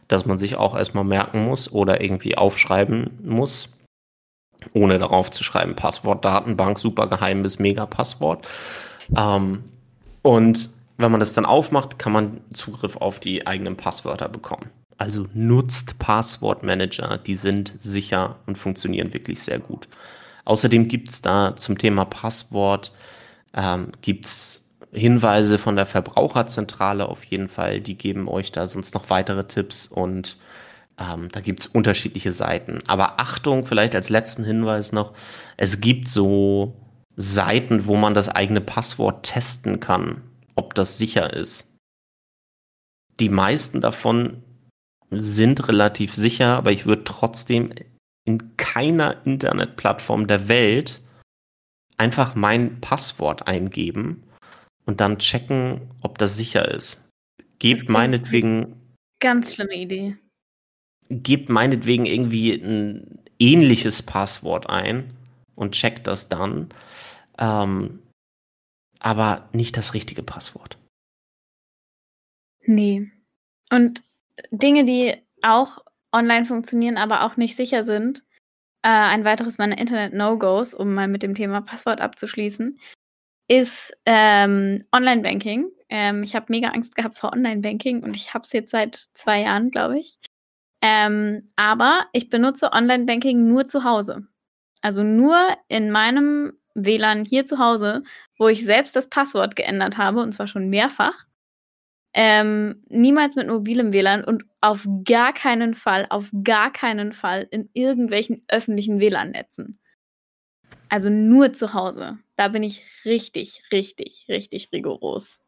das 0.08 0.26
man 0.26 0.38
sich 0.38 0.56
auch 0.56 0.76
erstmal 0.76 1.04
merken 1.04 1.46
muss 1.46 1.72
oder 1.72 2.02
irgendwie 2.02 2.38
aufschreiben 2.38 3.20
muss, 3.24 3.74
ohne 4.74 5.00
darauf 5.00 5.32
zu 5.32 5.44
schreiben, 5.44 5.76
Passwort, 5.76 6.26
Datenbank, 6.26 6.80
super 6.80 7.08
geheimes 7.08 7.60
Mega-Passwort. 7.60 8.48
Ähm, 9.16 9.64
und 10.22 10.70
wenn 10.98 11.12
man 11.12 11.20
das 11.20 11.34
dann 11.34 11.46
aufmacht, 11.46 12.00
kann 12.00 12.12
man 12.12 12.42
Zugriff 12.54 12.98
auf 12.98 13.20
die 13.20 13.46
eigenen 13.46 13.78
Passwörter 13.78 14.30
bekommen. 14.30 14.70
Also 14.98 15.28
nutzt 15.34 16.00
Passwortmanager, 16.00 17.20
die 17.20 17.36
sind 17.36 17.74
sicher 17.78 18.38
und 18.48 18.58
funktionieren 18.58 19.14
wirklich 19.14 19.40
sehr 19.40 19.60
gut. 19.60 19.88
Außerdem 20.46 20.88
gibt 20.88 21.12
es 21.12 21.22
da 21.22 21.56
zum 21.56 21.78
Thema 21.78 22.06
Passwort 22.06 22.92
ähm, 23.54 23.92
gibt's 24.02 24.67
Hinweise 24.98 25.58
von 25.60 25.76
der 25.76 25.86
Verbraucherzentrale 25.86 27.08
auf 27.08 27.24
jeden 27.24 27.48
Fall. 27.48 27.82
Die 27.82 27.98
geben 27.98 28.28
euch 28.28 28.52
da 28.52 28.68
sonst 28.68 28.94
noch 28.94 29.10
weitere 29.10 29.48
Tipps 29.48 29.88
und 29.88 30.38
ähm, 31.00 31.30
da 31.32 31.40
gibt 31.40 31.60
es 31.62 31.68
unterschiedliche 31.68 32.32
Seiten. 32.32 32.80
Aber 32.88 33.20
Achtung, 33.20 33.66
vielleicht 33.66 33.96
als 33.96 34.10
letzten 34.10 34.44
Hinweis 34.44 34.92
noch, 34.92 35.14
es 35.56 35.80
gibt 35.80 36.08
so 36.08 36.76
Seiten, 37.16 37.88
wo 37.88 37.96
man 37.96 38.14
das 38.14 38.30
eigene 38.30 38.62
Passwort 38.62 39.26
testen 39.26 39.80
kann, 39.80 40.22
ob 40.56 40.74
das 40.76 40.98
sicher 40.98 41.34
ist. 41.34 41.76
Die 43.20 43.30
meisten 43.30 43.82
davon 43.82 44.44
sind 45.10 45.68
relativ 45.68 46.14
sicher, 46.14 46.58
aber 46.58 46.72
ich 46.72 46.86
würde 46.86 47.04
trotzdem 47.04 47.72
in 48.26 48.58
keiner 48.58 49.26
Internetplattform 49.26 50.28
der 50.28 50.48
Welt 50.48 51.02
einfach 51.98 52.36
mein 52.36 52.82
Passwort 52.82 53.48
eingeben 53.48 54.24
und 54.88 55.02
dann 55.02 55.20
checken, 55.20 55.82
ob 56.02 56.18
das 56.18 56.36
sicher 56.38 56.68
ist. 56.68 57.08
Gebt 57.60 57.90
meinetwegen. 57.90 58.96
Ganz 59.20 59.54
schlimme 59.54 59.76
Idee. 59.76 60.18
Gebt 61.10 61.50
meinetwegen 61.50 62.06
irgendwie 62.06 62.54
ein 62.54 63.20
ähnliches 63.40 64.02
Passwort 64.02 64.70
ein 64.70 65.14
und 65.56 65.74
checkt 65.74 66.08
das 66.08 66.30
dann. 66.30 66.70
Ähm, 67.38 68.00
aber 69.00 69.50
nicht 69.54 69.78
das 69.78 69.94
richtige 69.94 70.24
Passwort. 70.24 70.78
Nee. 72.66 73.12
Und 73.72 74.04
Dinge, 74.52 74.86
die 74.86 75.16
auch 75.42 75.80
online 76.12 76.46
funktionieren, 76.46 76.98
aber 76.98 77.24
auch 77.24 77.38
nicht 77.38 77.56
sicher 77.56 77.84
sind. 77.84 78.24
Äh, 78.84 78.90
ein 78.90 79.24
weiteres 79.24 79.58
meiner 79.58 79.78
Internet-No-Gos, 79.78 80.74
um 80.74 80.94
mal 80.94 81.08
mit 81.08 81.24
dem 81.24 81.36
Thema 81.36 81.62
Passwort 81.62 82.02
abzuschließen, 82.02 82.80
ist 83.48 83.96
ähm, 84.06 84.84
Online-Banking. 84.92 85.70
Ähm, 85.90 86.24
ich 86.24 86.36
habe 86.36 86.48
mega 86.50 86.70
Angst 86.70 86.96
gehabt 86.96 87.18
vor 87.18 87.34
Online-Banking 87.34 88.04
und 88.04 88.16
ich 88.16 88.34
habe 88.34 88.44
es 88.44 88.52
jetzt 88.52 88.72
seit 88.72 89.08
zwei 89.14 89.42
Jahren, 89.42 89.72
glaube 89.72 90.00
ich. 90.00 90.18
Ähm, 90.82 91.50
aber 91.56 92.06
ich 92.14 92.30
benutze 92.30 92.72
Online-Banking 92.72 93.48
nur 93.48 93.68
zu 93.68 93.84
Hause. 93.84 94.28
Also 94.82 95.04
nur 95.04 95.38
in 95.68 95.92
meinem 95.92 96.54
WLAN 96.76 97.26
hier 97.26 97.46
zu 97.46 97.58
Hause, 97.58 98.04
wo 98.38 98.48
ich 98.48 98.64
selbst 98.64 98.96
das 98.96 99.10
Passwort 99.10 99.56
geändert 99.56 99.98
habe, 99.98 100.22
und 100.22 100.34
zwar 100.34 100.48
schon 100.48 100.70
mehrfach. 100.70 101.26
Ähm, 102.14 102.84
niemals 102.88 103.36
mit 103.36 103.48
mobilem 103.48 103.94
WLAN 103.94 104.24
und 104.24 104.44
auf 104.62 104.88
gar 105.04 105.34
keinen 105.34 105.74
Fall, 105.74 106.08
auf 106.10 106.30
gar 106.44 106.72
keinen 106.72 107.14
Fall 107.14 107.48
in 107.52 107.70
irgendwelchen 107.74 108.44
öffentlichen 108.48 109.00
WLAN-Netzen. 109.00 109.80
Also 110.90 111.10
nur 111.10 111.54
zu 111.54 111.74
Hause. 111.74 112.18
Da 112.38 112.48
bin 112.48 112.64
ich 112.64 112.86
richtig, 113.04 113.64
richtig, 113.72 114.26
richtig 114.30 114.72
rigoros. 114.72 115.40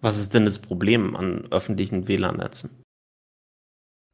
Was 0.00 0.18
ist 0.18 0.34
denn 0.34 0.44
das 0.44 0.58
Problem 0.58 1.16
an 1.16 1.48
öffentlichen 1.50 2.08
WLAN-Netzen? 2.08 2.82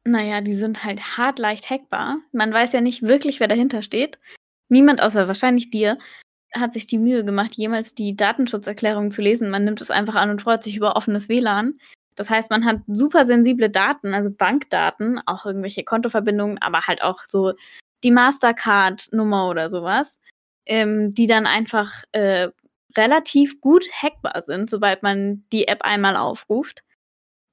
Naja, 0.05 0.41
die 0.41 0.55
sind 0.55 0.83
halt 0.83 1.17
hart 1.17 1.39
leicht 1.39 1.69
hackbar. 1.69 2.19
Man 2.31 2.53
weiß 2.53 2.71
ja 2.71 2.81
nicht 2.81 3.01
wirklich, 3.01 3.39
wer 3.39 3.47
dahinter 3.47 3.81
steht 3.81 4.17
niemand 4.69 5.01
außer 5.01 5.27
wahrscheinlich 5.27 5.69
dir 5.69 5.97
hat 6.55 6.73
sich 6.73 6.87
die 6.87 6.97
Mühe 6.97 7.23
gemacht, 7.23 7.53
jemals 7.55 7.93
die 7.93 8.15
Datenschutzerklärung 8.15 9.11
zu 9.11 9.21
lesen. 9.21 9.51
Man 9.51 9.65
nimmt 9.65 9.81
es 9.81 9.91
einfach 9.91 10.15
an 10.15 10.31
und 10.31 10.41
freut 10.41 10.63
sich 10.63 10.75
über 10.75 10.95
offenes 10.95 11.29
WLAN. 11.29 11.79
Das 12.15 12.31
heißt, 12.31 12.49
man 12.49 12.65
hat 12.65 12.77
super 12.87 13.27
sensible 13.27 13.69
Daten, 13.69 14.15
also 14.15 14.31
Bankdaten, 14.31 15.21
auch 15.27 15.45
irgendwelche 15.45 15.83
Kontoverbindungen, 15.83 16.57
aber 16.59 16.87
halt 16.87 17.03
auch 17.03 17.19
so 17.29 17.53
die 18.03 18.09
Mastercard-Nummer 18.09 19.47
oder 19.47 19.69
sowas, 19.69 20.18
ähm, 20.69 21.13
die 21.13 21.27
dann 21.27 21.47
einfach 21.47 22.03
äh, 22.13 22.49
relativ 22.95 23.59
gut 23.59 23.85
hackbar 23.91 24.43
sind, 24.43 24.69
sobald 24.69 25.03
man 25.03 25.43
die 25.51 25.67
App 25.67 25.81
einmal 25.81 26.15
aufruft. 26.15 26.83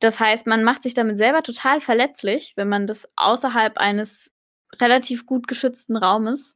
Das 0.00 0.20
heißt, 0.20 0.46
man 0.46 0.62
macht 0.62 0.82
sich 0.82 0.94
damit 0.94 1.16
selber 1.16 1.42
total 1.42 1.80
verletzlich, 1.80 2.52
wenn 2.56 2.68
man 2.68 2.86
das 2.86 3.08
außerhalb 3.16 3.78
eines 3.78 4.30
relativ 4.78 5.26
gut 5.26 5.48
geschützten 5.48 5.96
Raumes 5.96 6.54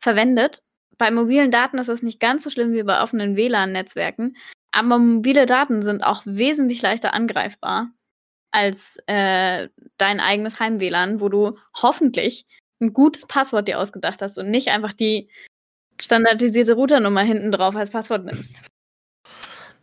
verwendet. 0.00 0.62
Bei 0.98 1.10
mobilen 1.10 1.50
Daten 1.50 1.78
ist 1.78 1.88
es 1.88 2.02
nicht 2.02 2.20
ganz 2.20 2.44
so 2.44 2.50
schlimm 2.50 2.72
wie 2.74 2.82
bei 2.82 3.00
offenen 3.02 3.34
WLAN-Netzwerken, 3.34 4.36
aber 4.72 4.98
mobile 4.98 5.46
Daten 5.46 5.82
sind 5.82 6.04
auch 6.04 6.22
wesentlich 6.26 6.82
leichter 6.82 7.14
angreifbar 7.14 7.90
als 8.50 8.98
äh, 9.06 9.70
dein 9.96 10.20
eigenes 10.20 10.60
Heim-WLAN, 10.60 11.20
wo 11.20 11.30
du 11.30 11.58
hoffentlich 11.80 12.46
ein 12.80 12.92
gutes 12.92 13.26
Passwort 13.26 13.68
dir 13.68 13.78
ausgedacht 13.78 14.20
hast 14.20 14.36
und 14.36 14.50
nicht 14.50 14.68
einfach 14.68 14.92
die 14.92 15.30
standardisierte 16.00 16.74
Routernummer 16.74 17.22
hinten 17.22 17.52
drauf 17.52 17.76
als 17.76 17.90
Passwort 17.90 18.24
nimmst. 18.24 18.62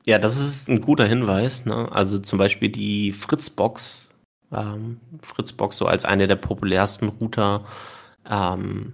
Ja, 0.06 0.18
das 0.18 0.38
ist 0.38 0.70
ein 0.70 0.82
guter 0.82 1.06
Hinweis. 1.06 1.66
Ne? 1.66 1.88
Also 1.92 2.20
zum 2.20 2.40
Beispiel 2.40 2.70
die 2.70 3.12
Fritzbox, 3.14 4.10
ähm, 4.52 5.00
Fritzbox 5.22 5.78
so 5.78 5.86
als 5.86 6.06
eine 6.06 6.28
der 6.28 6.36
populärsten 6.36 7.10
Router, 7.10 7.66
ähm, 8.30 8.94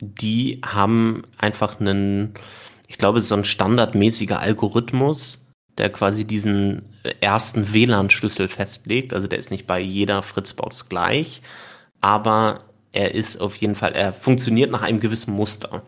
die 0.00 0.60
haben 0.64 1.22
einfach 1.38 1.78
einen, 1.78 2.34
ich 2.88 2.98
glaube, 2.98 3.20
so 3.20 3.36
ein 3.36 3.44
standardmäßiger 3.44 4.40
Algorithmus, 4.40 5.46
der 5.78 5.90
quasi 5.90 6.26
diesen 6.26 6.82
ersten 7.20 7.72
WLAN-Schlüssel 7.72 8.48
festlegt. 8.48 9.14
Also 9.14 9.28
der 9.28 9.38
ist 9.38 9.50
nicht 9.50 9.66
bei 9.66 9.78
jeder 9.78 10.22
Fritzbox 10.22 10.88
gleich, 10.88 11.40
aber 12.00 12.64
er 12.92 13.14
ist 13.14 13.40
auf 13.40 13.56
jeden 13.56 13.74
Fall, 13.74 13.92
er 13.92 14.12
funktioniert 14.12 14.70
nach 14.70 14.82
einem 14.82 15.00
gewissen 15.00 15.34
Muster. 15.34 15.82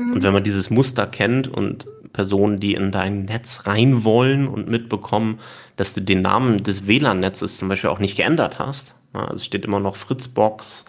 Mhm. 0.00 0.12
Und 0.12 0.22
wenn 0.22 0.32
man 0.32 0.44
dieses 0.44 0.70
Muster 0.70 1.06
kennt 1.06 1.48
und 1.48 1.88
Personen, 2.12 2.60
die 2.60 2.74
in 2.74 2.90
dein 2.90 3.22
Netz 3.22 3.66
rein 3.66 4.04
wollen 4.04 4.48
und 4.48 4.68
mitbekommen, 4.68 5.38
dass 5.76 5.94
du 5.94 6.00
den 6.00 6.22
Namen 6.22 6.62
des 6.62 6.86
WLAN-Netzes 6.86 7.58
zum 7.58 7.68
Beispiel 7.68 7.90
auch 7.90 7.98
nicht 7.98 8.16
geändert 8.16 8.58
hast, 8.58 8.94
also 9.12 9.36
es 9.36 9.44
steht 9.44 9.64
immer 9.64 9.80
noch 9.80 9.96
Fritzbox 9.96 10.84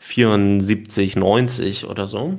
7490 0.00 1.86
oder 1.86 2.06
so, 2.06 2.38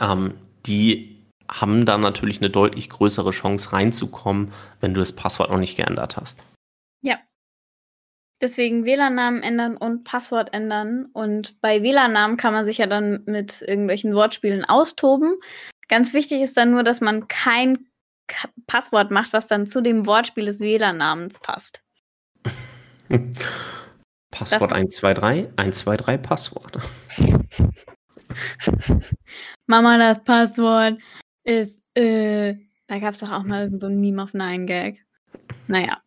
ähm, 0.00 0.34
die 0.66 1.14
haben 1.48 1.84
da 1.84 1.98
natürlich 1.98 2.38
eine 2.38 2.50
deutlich 2.50 2.88
größere 2.88 3.30
Chance 3.30 3.72
reinzukommen, 3.72 4.52
wenn 4.80 4.94
du 4.94 5.00
das 5.00 5.12
Passwort 5.12 5.50
noch 5.50 5.58
nicht 5.58 5.76
geändert 5.76 6.16
hast. 6.16 6.42
Ja, 7.02 7.18
Deswegen 8.44 8.84
WLAN-Namen 8.84 9.42
ändern 9.42 9.74
und 9.78 10.04
Passwort 10.04 10.52
ändern. 10.52 11.06
Und 11.14 11.58
bei 11.62 11.82
WLAN-Namen 11.82 12.36
kann 12.36 12.52
man 12.52 12.66
sich 12.66 12.76
ja 12.76 12.86
dann 12.86 13.22
mit 13.24 13.62
irgendwelchen 13.62 14.14
Wortspielen 14.14 14.66
austoben. 14.66 15.36
Ganz 15.88 16.12
wichtig 16.12 16.42
ist 16.42 16.54
dann 16.54 16.72
nur, 16.72 16.82
dass 16.82 17.00
man 17.00 17.26
kein 17.26 17.86
K 18.26 18.50
Passwort 18.66 19.10
macht, 19.10 19.32
was 19.32 19.46
dann 19.46 19.66
zu 19.66 19.80
dem 19.80 20.04
Wortspiel 20.04 20.44
des 20.44 20.60
WLAN-Namens 20.60 21.40
passt. 21.40 21.82
Passwort 24.30 24.74
123, 24.74 25.48
123 25.56 26.20
Passwort. 26.20 26.78
Mama, 29.66 29.96
das 29.96 30.22
Passwort 30.22 30.98
ist, 31.44 31.78
äh, 31.94 32.56
da 32.88 32.98
gab 32.98 33.14
es 33.14 33.20
doch 33.20 33.32
auch 33.32 33.44
mal 33.44 33.70
so 33.80 33.86
ein 33.86 33.98
Meme 33.98 34.22
auf 34.22 34.34
Nine 34.34 34.66
Gag. 34.66 35.02
Naja. 35.66 36.02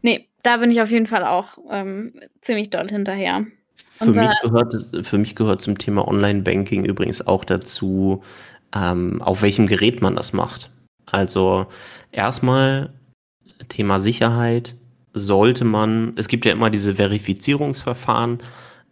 Nee, 0.00 0.29
da 0.42 0.56
bin 0.58 0.70
ich 0.70 0.80
auf 0.80 0.90
jeden 0.90 1.06
Fall 1.06 1.24
auch 1.24 1.58
ähm, 1.70 2.14
ziemlich 2.40 2.70
doll 2.70 2.88
hinterher. 2.88 3.44
Für 3.94 4.12
mich, 4.12 4.30
gehört, 4.42 5.06
für 5.06 5.18
mich 5.18 5.36
gehört 5.36 5.60
zum 5.60 5.76
Thema 5.76 6.08
Online-Banking 6.08 6.86
übrigens 6.86 7.26
auch 7.26 7.44
dazu, 7.44 8.22
ähm, 8.74 9.20
auf 9.20 9.42
welchem 9.42 9.66
Gerät 9.66 10.00
man 10.00 10.16
das 10.16 10.32
macht. 10.32 10.70
Also 11.04 11.66
erstmal 12.10 12.94
Thema 13.68 14.00
Sicherheit 14.00 14.74
sollte 15.12 15.64
man, 15.64 16.14
es 16.16 16.28
gibt 16.28 16.46
ja 16.46 16.52
immer 16.52 16.70
diese 16.70 16.94
Verifizierungsverfahren 16.94 18.38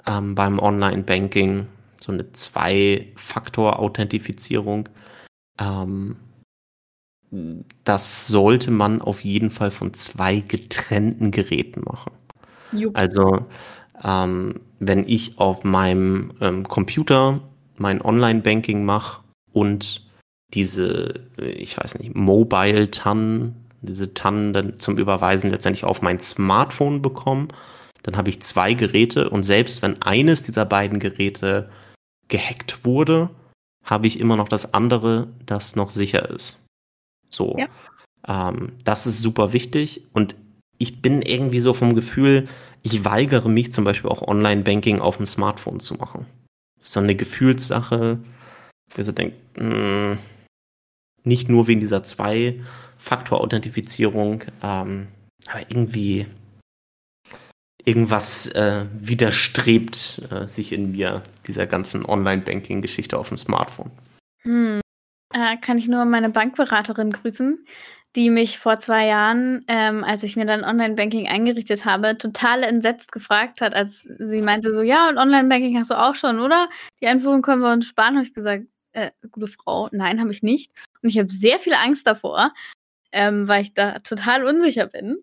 ähm, 0.06 0.34
beim 0.34 0.58
Online-Banking, 0.58 1.66
so 2.00 2.12
eine 2.12 2.30
Zwei-Faktor-Authentifizierung. 2.32 4.90
Ähm, 5.58 6.16
das 7.84 8.26
sollte 8.26 8.70
man 8.70 9.02
auf 9.02 9.24
jeden 9.24 9.50
Fall 9.50 9.70
von 9.70 9.92
zwei 9.94 10.40
getrennten 10.40 11.30
Geräten 11.30 11.82
machen. 11.84 12.12
Jupp. 12.72 12.96
Also 12.96 13.46
ähm, 14.02 14.60
wenn 14.78 15.06
ich 15.06 15.38
auf 15.38 15.64
meinem 15.64 16.32
ähm, 16.40 16.66
Computer 16.66 17.40
mein 17.76 18.00
Online-Banking 18.00 18.84
mache 18.84 19.22
und 19.52 20.06
diese, 20.54 21.14
ich 21.36 21.76
weiß 21.76 21.98
nicht, 21.98 22.14
Mobile-TAN, 22.14 23.54
diese 23.82 24.14
TAN 24.14 24.52
dann 24.52 24.80
zum 24.80 24.96
Überweisen 24.98 25.50
letztendlich 25.50 25.84
auf 25.84 26.02
mein 26.02 26.20
Smartphone 26.20 27.02
bekomme, 27.02 27.48
dann 28.02 28.16
habe 28.16 28.30
ich 28.30 28.40
zwei 28.40 28.74
Geräte 28.74 29.28
und 29.28 29.42
selbst 29.42 29.82
wenn 29.82 30.00
eines 30.02 30.42
dieser 30.42 30.64
beiden 30.64 30.98
Geräte 30.98 31.68
gehackt 32.28 32.84
wurde, 32.84 33.30
habe 33.84 34.06
ich 34.06 34.18
immer 34.18 34.36
noch 34.36 34.48
das 34.48 34.72
andere, 34.74 35.28
das 35.44 35.76
noch 35.76 35.90
sicher 35.90 36.30
ist. 36.30 36.58
So. 37.28 37.56
Ja. 37.58 37.68
Ähm, 38.26 38.72
das 38.84 39.06
ist 39.06 39.20
super 39.20 39.52
wichtig 39.52 40.02
und 40.12 40.34
ich 40.78 41.02
bin 41.02 41.22
irgendwie 41.22 41.60
so 41.60 41.74
vom 41.74 41.94
Gefühl, 41.94 42.48
ich 42.82 43.04
weigere 43.04 43.48
mich 43.48 43.72
zum 43.72 43.84
Beispiel 43.84 44.10
auch 44.10 44.22
Online-Banking 44.22 44.98
auf 45.00 45.16
dem 45.16 45.26
Smartphone 45.26 45.80
zu 45.80 45.94
machen. 45.94 46.26
Das 46.76 46.86
ist 46.86 46.92
so 46.92 47.00
eine 47.00 47.16
Gefühlssache, 47.16 48.20
wo 48.90 48.98
ich 48.98 49.06
so 49.06 49.12
denke, 49.12 49.36
hm, 49.56 50.18
nicht 51.24 51.48
nur 51.48 51.66
wegen 51.66 51.80
dieser 51.80 52.04
Zwei-Faktor-Authentifizierung, 52.04 54.44
ähm, 54.62 55.08
aber 55.48 55.62
irgendwie 55.68 56.26
irgendwas 57.84 58.46
äh, 58.48 58.86
widerstrebt 58.92 60.22
äh, 60.30 60.46
sich 60.46 60.72
in 60.72 60.92
mir 60.92 61.22
dieser 61.46 61.66
ganzen 61.66 62.04
Online-Banking-Geschichte 62.04 63.18
auf 63.18 63.28
dem 63.28 63.38
Smartphone. 63.38 63.90
Hm. 64.42 64.80
Äh, 65.32 65.56
kann 65.58 65.78
ich 65.78 65.88
nur 65.88 66.04
meine 66.04 66.30
Bankberaterin 66.30 67.10
grüßen, 67.10 67.66
die 68.16 68.30
mich 68.30 68.58
vor 68.58 68.78
zwei 68.78 69.06
Jahren, 69.06 69.60
ähm, 69.68 70.02
als 70.04 70.22
ich 70.22 70.36
mir 70.36 70.46
dann 70.46 70.64
Online-Banking 70.64 71.28
eingerichtet 71.28 71.84
habe, 71.84 72.16
total 72.16 72.62
entsetzt 72.62 73.12
gefragt 73.12 73.60
hat, 73.60 73.74
als 73.74 74.02
sie 74.02 74.42
meinte 74.42 74.72
so, 74.72 74.80
ja, 74.80 75.08
und 75.08 75.18
Online-Banking 75.18 75.78
hast 75.78 75.90
du 75.90 75.94
auch 75.94 76.14
schon, 76.14 76.40
oder? 76.40 76.68
Die 77.00 77.06
Einführung 77.06 77.42
können 77.42 77.62
wir 77.62 77.72
uns 77.72 77.86
sparen. 77.86 78.16
Habe 78.16 78.26
ich 78.26 78.34
gesagt, 78.34 78.64
äh, 78.92 79.10
gute 79.30 79.46
Frau, 79.48 79.88
nein, 79.92 80.20
habe 80.20 80.32
ich 80.32 80.42
nicht. 80.42 80.72
Und 81.02 81.10
ich 81.10 81.18
habe 81.18 81.30
sehr 81.30 81.58
viel 81.60 81.74
Angst 81.74 82.06
davor, 82.06 82.52
ähm, 83.12 83.48
weil 83.48 83.62
ich 83.62 83.74
da 83.74 83.98
total 84.00 84.44
unsicher 84.44 84.86
bin. 84.86 85.18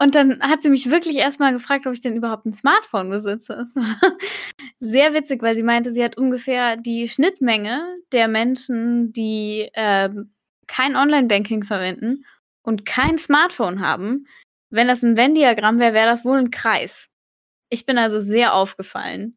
Und 0.00 0.14
dann 0.14 0.40
hat 0.40 0.62
sie 0.62 0.70
mich 0.70 0.90
wirklich 0.90 1.16
erstmal 1.16 1.52
gefragt, 1.52 1.86
ob 1.86 1.92
ich 1.92 2.00
denn 2.00 2.16
überhaupt 2.16 2.46
ein 2.46 2.54
Smartphone 2.54 3.10
besitze. 3.10 3.56
Das 3.56 3.74
war 3.74 3.96
sehr 4.80 5.12
witzig, 5.12 5.42
weil 5.42 5.56
sie 5.56 5.64
meinte, 5.64 5.92
sie 5.92 6.04
hat 6.04 6.16
ungefähr 6.16 6.76
die 6.76 7.08
Schnittmenge 7.08 7.96
der 8.12 8.28
Menschen, 8.28 9.12
die 9.12 9.68
äh, 9.72 10.08
kein 10.68 10.94
Online-Banking 10.94 11.64
verwenden 11.64 12.24
und 12.62 12.86
kein 12.86 13.18
Smartphone 13.18 13.80
haben. 13.80 14.26
Wenn 14.70 14.86
das 14.86 15.02
ein 15.02 15.16
Venn-Diagramm 15.16 15.80
wäre, 15.80 15.94
wäre 15.94 16.06
das 16.06 16.24
wohl 16.24 16.38
ein 16.38 16.52
Kreis. 16.52 17.08
Ich 17.68 17.84
bin 17.84 17.98
also 17.98 18.20
sehr 18.20 18.54
aufgefallen. 18.54 19.36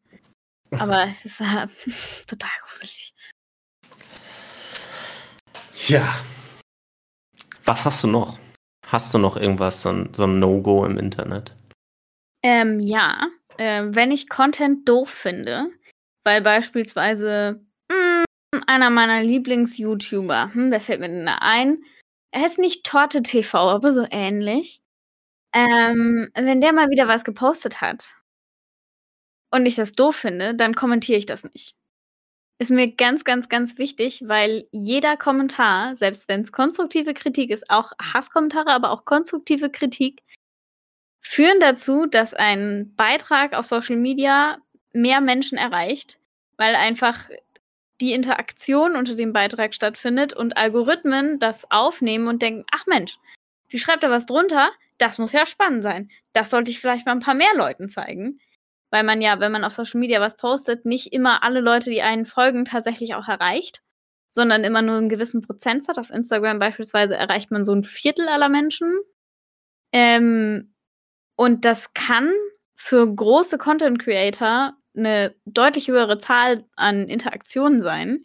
Aber 0.70 1.06
es 1.10 1.24
ist 1.24 1.40
äh, 1.40 1.66
total 2.28 2.50
gruselig. 2.68 3.14
Ja. 5.88 6.14
Was 7.64 7.84
hast 7.84 8.04
du 8.04 8.08
noch? 8.08 8.38
Hast 8.92 9.14
du 9.14 9.18
noch 9.18 9.38
irgendwas, 9.38 9.80
so 9.80 9.88
ein, 9.88 10.12
so 10.12 10.24
ein 10.24 10.38
No-Go 10.38 10.84
im 10.84 10.98
Internet? 10.98 11.56
Ähm, 12.42 12.78
ja. 12.78 13.26
Äh, 13.56 13.84
wenn 13.86 14.10
ich 14.10 14.28
Content 14.28 14.86
doof 14.86 15.08
finde, 15.08 15.70
weil 16.24 16.42
beispielsweise 16.42 17.64
mh, 17.90 18.24
hm, 18.54 18.62
einer 18.66 18.90
meiner 18.90 19.22
Lieblings-YouTuber, 19.22 20.52
hm, 20.52 20.70
der 20.70 20.82
fällt 20.82 21.00
mir 21.00 21.08
denn 21.08 21.24
da 21.24 21.38
ein, 21.40 21.82
er 22.32 22.44
ist 22.44 22.58
nicht 22.58 22.84
Torte 22.84 23.22
TV, 23.22 23.56
aber 23.56 23.92
so 23.92 24.06
ähnlich. 24.10 24.82
Ähm, 25.54 26.30
wenn 26.34 26.60
der 26.60 26.74
mal 26.74 26.90
wieder 26.90 27.08
was 27.08 27.24
gepostet 27.24 27.80
hat 27.80 28.14
und 29.50 29.64
ich 29.64 29.74
das 29.74 29.92
doof 29.92 30.16
finde, 30.16 30.54
dann 30.54 30.74
kommentiere 30.74 31.18
ich 31.18 31.26
das 31.26 31.44
nicht 31.44 31.74
ist 32.62 32.70
mir 32.70 32.92
ganz, 32.92 33.24
ganz, 33.24 33.48
ganz 33.48 33.76
wichtig, 33.76 34.22
weil 34.26 34.68
jeder 34.70 35.16
Kommentar, 35.16 35.96
selbst 35.96 36.28
wenn 36.28 36.42
es 36.42 36.52
konstruktive 36.52 37.12
Kritik 37.12 37.50
ist, 37.50 37.68
auch 37.68 37.92
Hasskommentare, 38.00 38.70
aber 38.70 38.92
auch 38.92 39.04
konstruktive 39.04 39.68
Kritik, 39.68 40.22
führen 41.20 41.58
dazu, 41.58 42.06
dass 42.06 42.34
ein 42.34 42.94
Beitrag 42.94 43.54
auf 43.54 43.66
Social 43.66 43.96
Media 43.96 44.58
mehr 44.92 45.20
Menschen 45.20 45.58
erreicht, 45.58 46.18
weil 46.56 46.76
einfach 46.76 47.28
die 48.00 48.12
Interaktion 48.12 48.94
unter 48.94 49.16
dem 49.16 49.32
Beitrag 49.32 49.74
stattfindet 49.74 50.32
und 50.32 50.56
Algorithmen 50.56 51.40
das 51.40 51.68
aufnehmen 51.70 52.28
und 52.28 52.42
denken, 52.42 52.64
ach 52.70 52.86
Mensch, 52.86 53.18
die 53.72 53.78
schreibt 53.78 54.04
da 54.04 54.10
was 54.10 54.26
drunter, 54.26 54.70
das 54.98 55.18
muss 55.18 55.32
ja 55.32 55.46
spannend 55.46 55.82
sein. 55.82 56.10
Das 56.32 56.50
sollte 56.50 56.70
ich 56.70 56.78
vielleicht 56.78 57.06
mal 57.06 57.12
ein 57.12 57.20
paar 57.20 57.34
mehr 57.34 57.54
Leuten 57.56 57.88
zeigen 57.88 58.38
weil 58.92 59.04
man 59.04 59.22
ja, 59.22 59.40
wenn 59.40 59.50
man 59.50 59.64
auf 59.64 59.72
Social 59.72 59.98
Media 60.00 60.20
was 60.20 60.36
postet, 60.36 60.84
nicht 60.84 61.14
immer 61.14 61.42
alle 61.42 61.60
Leute, 61.60 61.88
die 61.88 62.02
einen 62.02 62.26
folgen, 62.26 62.66
tatsächlich 62.66 63.14
auch 63.14 63.26
erreicht, 63.26 63.82
sondern 64.32 64.64
immer 64.64 64.82
nur 64.82 64.98
einen 64.98 65.08
gewissen 65.08 65.40
Prozentsatz. 65.40 65.96
Auf 65.96 66.10
Instagram 66.10 66.58
beispielsweise 66.58 67.16
erreicht 67.16 67.50
man 67.50 67.64
so 67.64 67.72
ein 67.74 67.84
Viertel 67.84 68.28
aller 68.28 68.50
Menschen. 68.50 69.00
Ähm, 69.92 70.74
und 71.36 71.64
das 71.64 71.94
kann 71.94 72.30
für 72.76 73.06
große 73.12 73.56
Content 73.56 73.98
Creator 73.98 74.74
eine 74.94 75.34
deutlich 75.46 75.88
höhere 75.88 76.18
Zahl 76.18 76.66
an 76.76 77.08
Interaktionen 77.08 77.82
sein, 77.82 78.24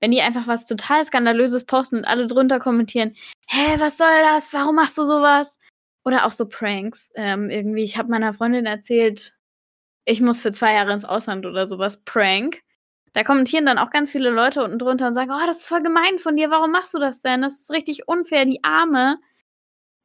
wenn 0.00 0.10
die 0.10 0.22
einfach 0.22 0.48
was 0.48 0.66
total 0.66 1.04
Skandalöses 1.04 1.64
posten 1.66 1.98
und 1.98 2.04
alle 2.04 2.26
drunter 2.26 2.58
kommentieren, 2.58 3.14
hä, 3.46 3.76
was 3.78 3.96
soll 3.96 4.22
das? 4.22 4.52
Warum 4.52 4.74
machst 4.74 4.98
du 4.98 5.04
sowas? 5.04 5.56
Oder 6.04 6.26
auch 6.26 6.32
so 6.32 6.48
Pranks. 6.48 7.12
Ähm, 7.14 7.48
irgendwie, 7.48 7.84
ich 7.84 7.96
habe 7.96 8.10
meiner 8.10 8.34
Freundin 8.34 8.66
erzählt, 8.66 9.34
ich 10.04 10.20
muss 10.20 10.42
für 10.42 10.52
zwei 10.52 10.74
Jahre 10.74 10.92
ins 10.92 11.04
Ausland 11.04 11.46
oder 11.46 11.66
sowas, 11.66 12.02
Prank. 12.04 12.62
Da 13.12 13.24
kommentieren 13.24 13.66
dann 13.66 13.78
auch 13.78 13.90
ganz 13.90 14.10
viele 14.10 14.30
Leute 14.30 14.62
unten 14.62 14.78
drunter 14.78 15.08
und 15.08 15.14
sagen, 15.14 15.30
oh, 15.32 15.46
das 15.46 15.58
ist 15.58 15.66
voll 15.66 15.82
gemein 15.82 16.18
von 16.18 16.36
dir, 16.36 16.50
warum 16.50 16.70
machst 16.70 16.94
du 16.94 16.98
das 16.98 17.22
denn? 17.22 17.42
Das 17.42 17.60
ist 17.60 17.70
richtig 17.70 18.08
unfair, 18.08 18.44
die 18.44 18.62
Arme. 18.62 19.18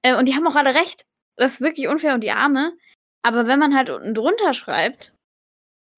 Äh, 0.01 0.15
und 0.15 0.27
die 0.27 0.35
haben 0.35 0.47
auch 0.47 0.55
alle 0.55 0.73
recht. 0.75 1.05
Das 1.35 1.53
ist 1.53 1.61
wirklich 1.61 1.87
unfair 1.87 2.13
und 2.15 2.23
die 2.23 2.31
Arme. 2.31 2.73
Aber 3.21 3.47
wenn 3.47 3.59
man 3.59 3.75
halt 3.75 3.89
unten 3.89 4.13
drunter 4.13 4.53
schreibt, 4.53 5.13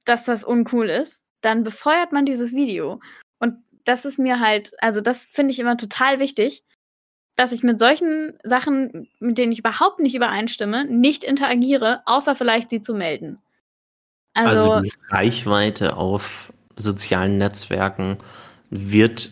dass 0.06 0.26
das 0.26 0.44
uncool 0.44 0.90
ist, 0.90 1.24
dann 1.42 1.64
befeuert 1.64 2.12
man 2.12 2.26
dieses 2.26 2.54
Video. 2.54 3.00
Und 3.40 3.64
das 3.86 4.06
ist 4.06 4.20
mir 4.20 4.40
halt, 4.40 4.72
also 4.82 5.02
das 5.02 5.28
finde 5.28 5.52
ich 5.52 5.60
immer 5.60 5.78
total 5.78 6.20
wichtig, 6.20 6.64
dass 7.36 7.52
ich 7.52 7.64
mit 7.64 7.80
solchen 7.80 8.38
Sachen, 8.44 9.10
mit 9.20 9.38
denen 9.38 9.52
ich 9.52 9.60
überhaupt 9.60 10.00
nicht 10.00 10.16
übereinstimme, 10.16 10.86
nicht 10.86 11.24
interagiere, 11.24 12.02
außer 12.06 12.36
vielleicht 12.36 12.70
sie 12.70 12.82
zu 12.82 12.94
melden. 12.96 13.40
Also, 14.38 14.72
also 14.72 14.84
die 14.84 14.94
Reichweite 15.10 15.98
auf 15.98 16.54
sozialen 16.76 17.38
Netzwerken 17.38 18.18
wird 18.70 19.32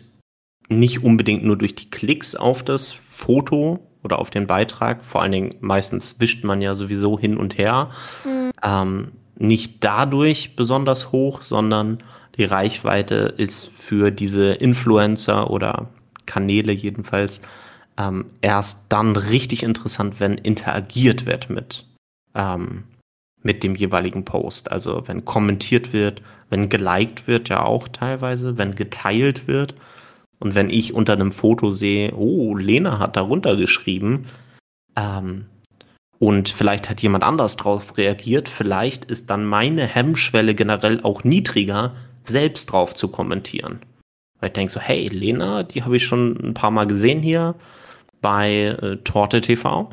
nicht 0.68 1.04
unbedingt 1.04 1.44
nur 1.44 1.56
durch 1.56 1.76
die 1.76 1.90
Klicks 1.90 2.34
auf 2.34 2.64
das 2.64 2.90
Foto 2.90 3.78
oder 4.02 4.18
auf 4.18 4.30
den 4.30 4.48
Beitrag, 4.48 5.04
vor 5.04 5.22
allen 5.22 5.32
Dingen 5.32 5.54
meistens 5.60 6.18
wischt 6.18 6.44
man 6.44 6.60
ja 6.60 6.74
sowieso 6.74 7.18
hin 7.18 7.36
und 7.36 7.56
her, 7.56 7.90
mhm. 8.24 8.50
ähm, 8.62 9.12
nicht 9.38 9.84
dadurch 9.84 10.56
besonders 10.56 11.12
hoch, 11.12 11.42
sondern 11.42 11.98
die 12.36 12.44
Reichweite 12.44 13.34
ist 13.36 13.70
für 13.78 14.10
diese 14.10 14.54
Influencer 14.54 15.50
oder 15.50 15.88
Kanäle 16.26 16.72
jedenfalls 16.72 17.40
ähm, 17.96 18.26
erst 18.40 18.86
dann 18.88 19.14
richtig 19.14 19.62
interessant, 19.62 20.18
wenn 20.18 20.36
interagiert 20.36 21.26
wird 21.26 21.48
mit, 21.48 21.86
ähm, 22.34 22.84
mit 23.46 23.62
dem 23.62 23.76
jeweiligen 23.76 24.24
Post. 24.24 24.72
Also 24.72 25.04
wenn 25.06 25.24
kommentiert 25.24 25.92
wird, 25.92 26.20
wenn 26.50 26.68
geliked 26.68 27.26
wird, 27.26 27.48
ja 27.48 27.62
auch 27.62 27.88
teilweise, 27.88 28.58
wenn 28.58 28.74
geteilt 28.74 29.46
wird. 29.46 29.74
Und 30.38 30.54
wenn 30.54 30.68
ich 30.68 30.92
unter 30.92 31.14
einem 31.14 31.32
Foto 31.32 31.70
sehe, 31.70 32.12
oh, 32.14 32.56
Lena 32.56 32.98
hat 32.98 33.16
darunter 33.16 33.56
geschrieben, 33.56 34.26
ähm, 34.96 35.46
und 36.18 36.48
vielleicht 36.48 36.88
hat 36.88 37.02
jemand 37.02 37.24
anders 37.24 37.56
drauf 37.56 37.96
reagiert, 37.98 38.48
vielleicht 38.48 39.04
ist 39.04 39.28
dann 39.30 39.44
meine 39.44 39.86
Hemmschwelle 39.86 40.54
generell 40.54 41.00
auch 41.02 41.24
niedriger, 41.24 41.94
selbst 42.24 42.72
drauf 42.72 42.94
zu 42.94 43.08
kommentieren. 43.08 43.80
Weil 44.40 44.48
ich 44.48 44.54
denke 44.54 44.72
so, 44.72 44.80
hey, 44.80 45.08
Lena, 45.08 45.62
die 45.62 45.84
habe 45.84 45.96
ich 45.96 46.04
schon 46.04 46.36
ein 46.42 46.54
paar 46.54 46.70
Mal 46.70 46.86
gesehen 46.86 47.22
hier 47.22 47.54
bei 48.22 48.76
äh, 48.80 48.96
Torte 49.04 49.40
TV. 49.40 49.90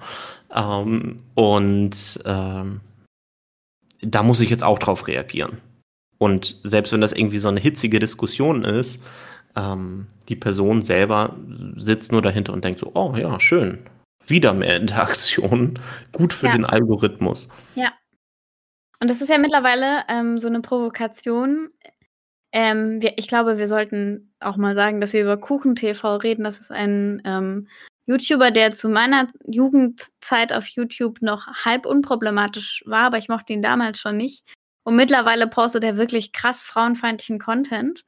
Ähm, 0.56 1.18
und 1.36 2.20
ähm, 2.26 2.80
da 4.06 4.24
muss 4.24 4.42
ich 4.42 4.50
jetzt 4.50 4.64
auch 4.64 4.80
drauf 4.80 5.08
reagieren. 5.08 5.58
Und 6.18 6.60
selbst 6.64 6.92
wenn 6.94 7.02
das 7.02 7.14
irgendwie 7.14 7.38
so 7.38 7.48
eine 7.48 7.60
hitzige 7.60 8.00
Diskussion 8.00 8.64
ist, 8.64 9.04
ähm, 9.56 10.08
die 10.30 10.36
Person 10.36 10.82
selber 10.82 11.36
sitzt 11.76 12.12
nur 12.12 12.22
dahinter 12.22 12.54
und 12.54 12.64
denkt 12.64 12.80
so, 12.80 12.92
oh 12.94 13.16
ja, 13.16 13.40
schön, 13.40 13.80
wieder 14.28 14.54
mehr 14.54 14.78
Interaktion, 14.78 15.80
gut 16.12 16.34
für 16.34 16.48
ja. 16.48 16.54
den 16.54 16.66
Algorithmus. 16.66 17.50
Ja. 17.76 17.92
Und 19.00 19.10
das 19.10 19.22
ist 19.22 19.30
ja 19.30 19.38
mittlerweile 19.38 20.04
ähm, 20.08 20.40
so 20.40 20.48
eine 20.48 20.62
Provokation. 20.62 21.70
Ähm, 22.54 23.02
wir, 23.02 23.18
ich 23.18 23.28
glaube, 23.28 23.58
wir 23.58 23.68
sollten 23.68 24.34
auch 24.40 24.56
mal 24.56 24.76
sagen, 24.76 25.02
dass 25.02 25.12
wir 25.12 25.22
über 25.22 25.38
KuchenTV 25.38 26.04
reden. 26.24 26.46
Das 26.46 26.60
ist 26.60 26.72
ein 26.72 27.22
ähm, 27.26 27.68
YouTuber, 28.06 28.52
der 28.52 28.74
zu 28.74 28.90
meiner 28.90 29.32
Jugendzeit 29.46 30.52
auf 30.52 30.68
YouTube 30.68 31.22
noch 31.22 31.48
halb 31.66 31.86
unproblematisch 31.86 32.84
war, 32.86 33.06
aber 33.06 33.18
ich 33.18 33.30
mochte 33.30 33.54
ihn 33.54 33.62
damals 33.62 34.00
schon 34.00 34.18
nicht. 34.18 34.44
Und 34.84 34.96
mittlerweile 34.96 35.48
postet 35.48 35.84
er 35.84 35.98
wirklich 35.98 36.34
krass 36.34 36.62
frauenfeindlichen 36.62 37.40
Content. 37.40 38.04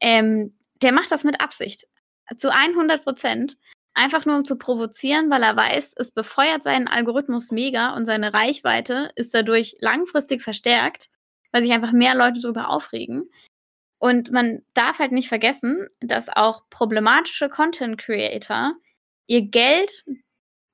Ähm, 0.00 0.56
der 0.82 0.92
macht 0.92 1.10
das 1.10 1.24
mit 1.24 1.40
Absicht. 1.40 1.86
Zu 2.36 2.52
100 2.52 3.02
Prozent. 3.02 3.56
Einfach 3.94 4.24
nur 4.24 4.36
um 4.36 4.44
zu 4.44 4.56
provozieren, 4.56 5.30
weil 5.30 5.42
er 5.42 5.56
weiß, 5.56 5.94
es 5.96 6.12
befeuert 6.12 6.62
seinen 6.62 6.88
Algorithmus 6.88 7.50
mega 7.50 7.94
und 7.94 8.06
seine 8.06 8.32
Reichweite 8.32 9.10
ist 9.16 9.34
dadurch 9.34 9.76
langfristig 9.80 10.42
verstärkt, 10.42 11.10
weil 11.50 11.60
sich 11.60 11.72
einfach 11.72 11.92
mehr 11.92 12.14
Leute 12.14 12.40
darüber 12.40 12.70
aufregen. 12.70 13.30
Und 13.98 14.32
man 14.32 14.62
darf 14.74 14.98
halt 14.98 15.12
nicht 15.12 15.28
vergessen, 15.28 15.88
dass 16.00 16.28
auch 16.28 16.62
problematische 16.70 17.48
Content 17.50 17.98
Creator 17.98 18.74
ihr 19.26 19.42
Geld 19.42 20.04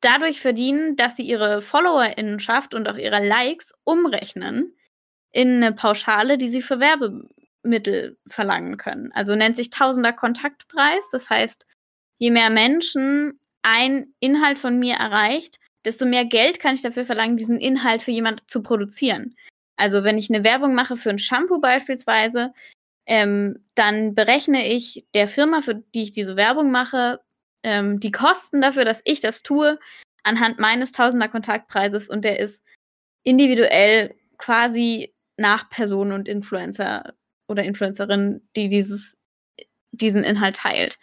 dadurch 0.01 0.41
verdienen, 0.41 0.97
dass 0.97 1.17
sie 1.17 1.25
ihre 1.25 1.61
FollowerInnenschaft 1.61 2.75
und 2.75 2.89
auch 2.89 2.97
ihre 2.97 3.27
Likes 3.27 3.73
umrechnen 3.85 4.77
in 5.33 5.63
eine 5.63 5.73
Pauschale, 5.73 6.39
die 6.39 6.49
sie 6.49 6.63
für 6.63 6.81
Werbemittel 6.81 8.19
verlangen 8.29 8.77
können. 8.77 9.13
Also 9.13 9.35
nennt 9.35 9.57
sich 9.57 9.71
Tausender 9.71 10.13
Kontaktpreis. 10.13 11.09
Das 11.11 11.29
heißt, 11.29 11.67
je 12.19 12.31
mehr 12.31 12.51
Menschen 12.51 13.41
ein 13.63 14.15
Inhalt 14.21 14.59
von 14.59 14.79
mir 14.79 14.95
erreicht, 14.95 15.59
desto 15.85 16.07
mehr 16.07 16.25
Geld 16.25 16.61
kann 16.61 16.75
ich 16.75 16.83
dafür 16.83 17.05
verlangen, 17.05 17.37
diesen 17.37 17.61
Inhalt 17.61 18.03
für 18.03 18.11
jemand 18.11 18.49
zu 18.51 18.63
produzieren. 18.63 19.37
Also 19.77 20.05
wenn 20.05 20.19
ich 20.19 20.29
eine 20.29 20.45
Werbung 20.45 20.75
mache 20.75 20.97
für 20.97 21.11
ein 21.11 21.19
Shampoo 21.19 21.61
beispielsweise, 21.61 22.53
ähm, 23.07 23.65
dann 23.75 24.15
berechne 24.15 24.69
ich 24.69 25.07
der 25.15 25.29
Firma, 25.29 25.61
für 25.61 25.77
die 25.77 26.03
ich 26.03 26.13
diese 26.13 26.37
Werbung 26.37 26.71
mache, 26.71 27.21
ähm, 27.63 28.01
die 28.01 28.11
Kosten 28.11 28.61
dafür, 28.61 28.85
dass 28.85 29.03
ich 29.05 29.21
das 29.21 29.43
tue, 29.43 29.79
anhand 30.23 30.59
meines 30.59 30.93
Tausender 30.93 31.29
Kontaktpreises 31.29 32.09
und 32.09 32.25
der 32.25 32.39
ist 32.39 32.65
individuell 33.23 34.15
quasi 34.37 35.15
nach 35.37 35.71
Person 35.71 36.13
und 36.13 36.29
Influencer 36.29 37.15
oder 37.49 37.65
Influencerin, 37.65 38.47
die 38.57 38.69
dieses, 38.69 39.17
diesen 39.93 40.25
Inhalt 40.25 40.57
teilt. 40.57 40.99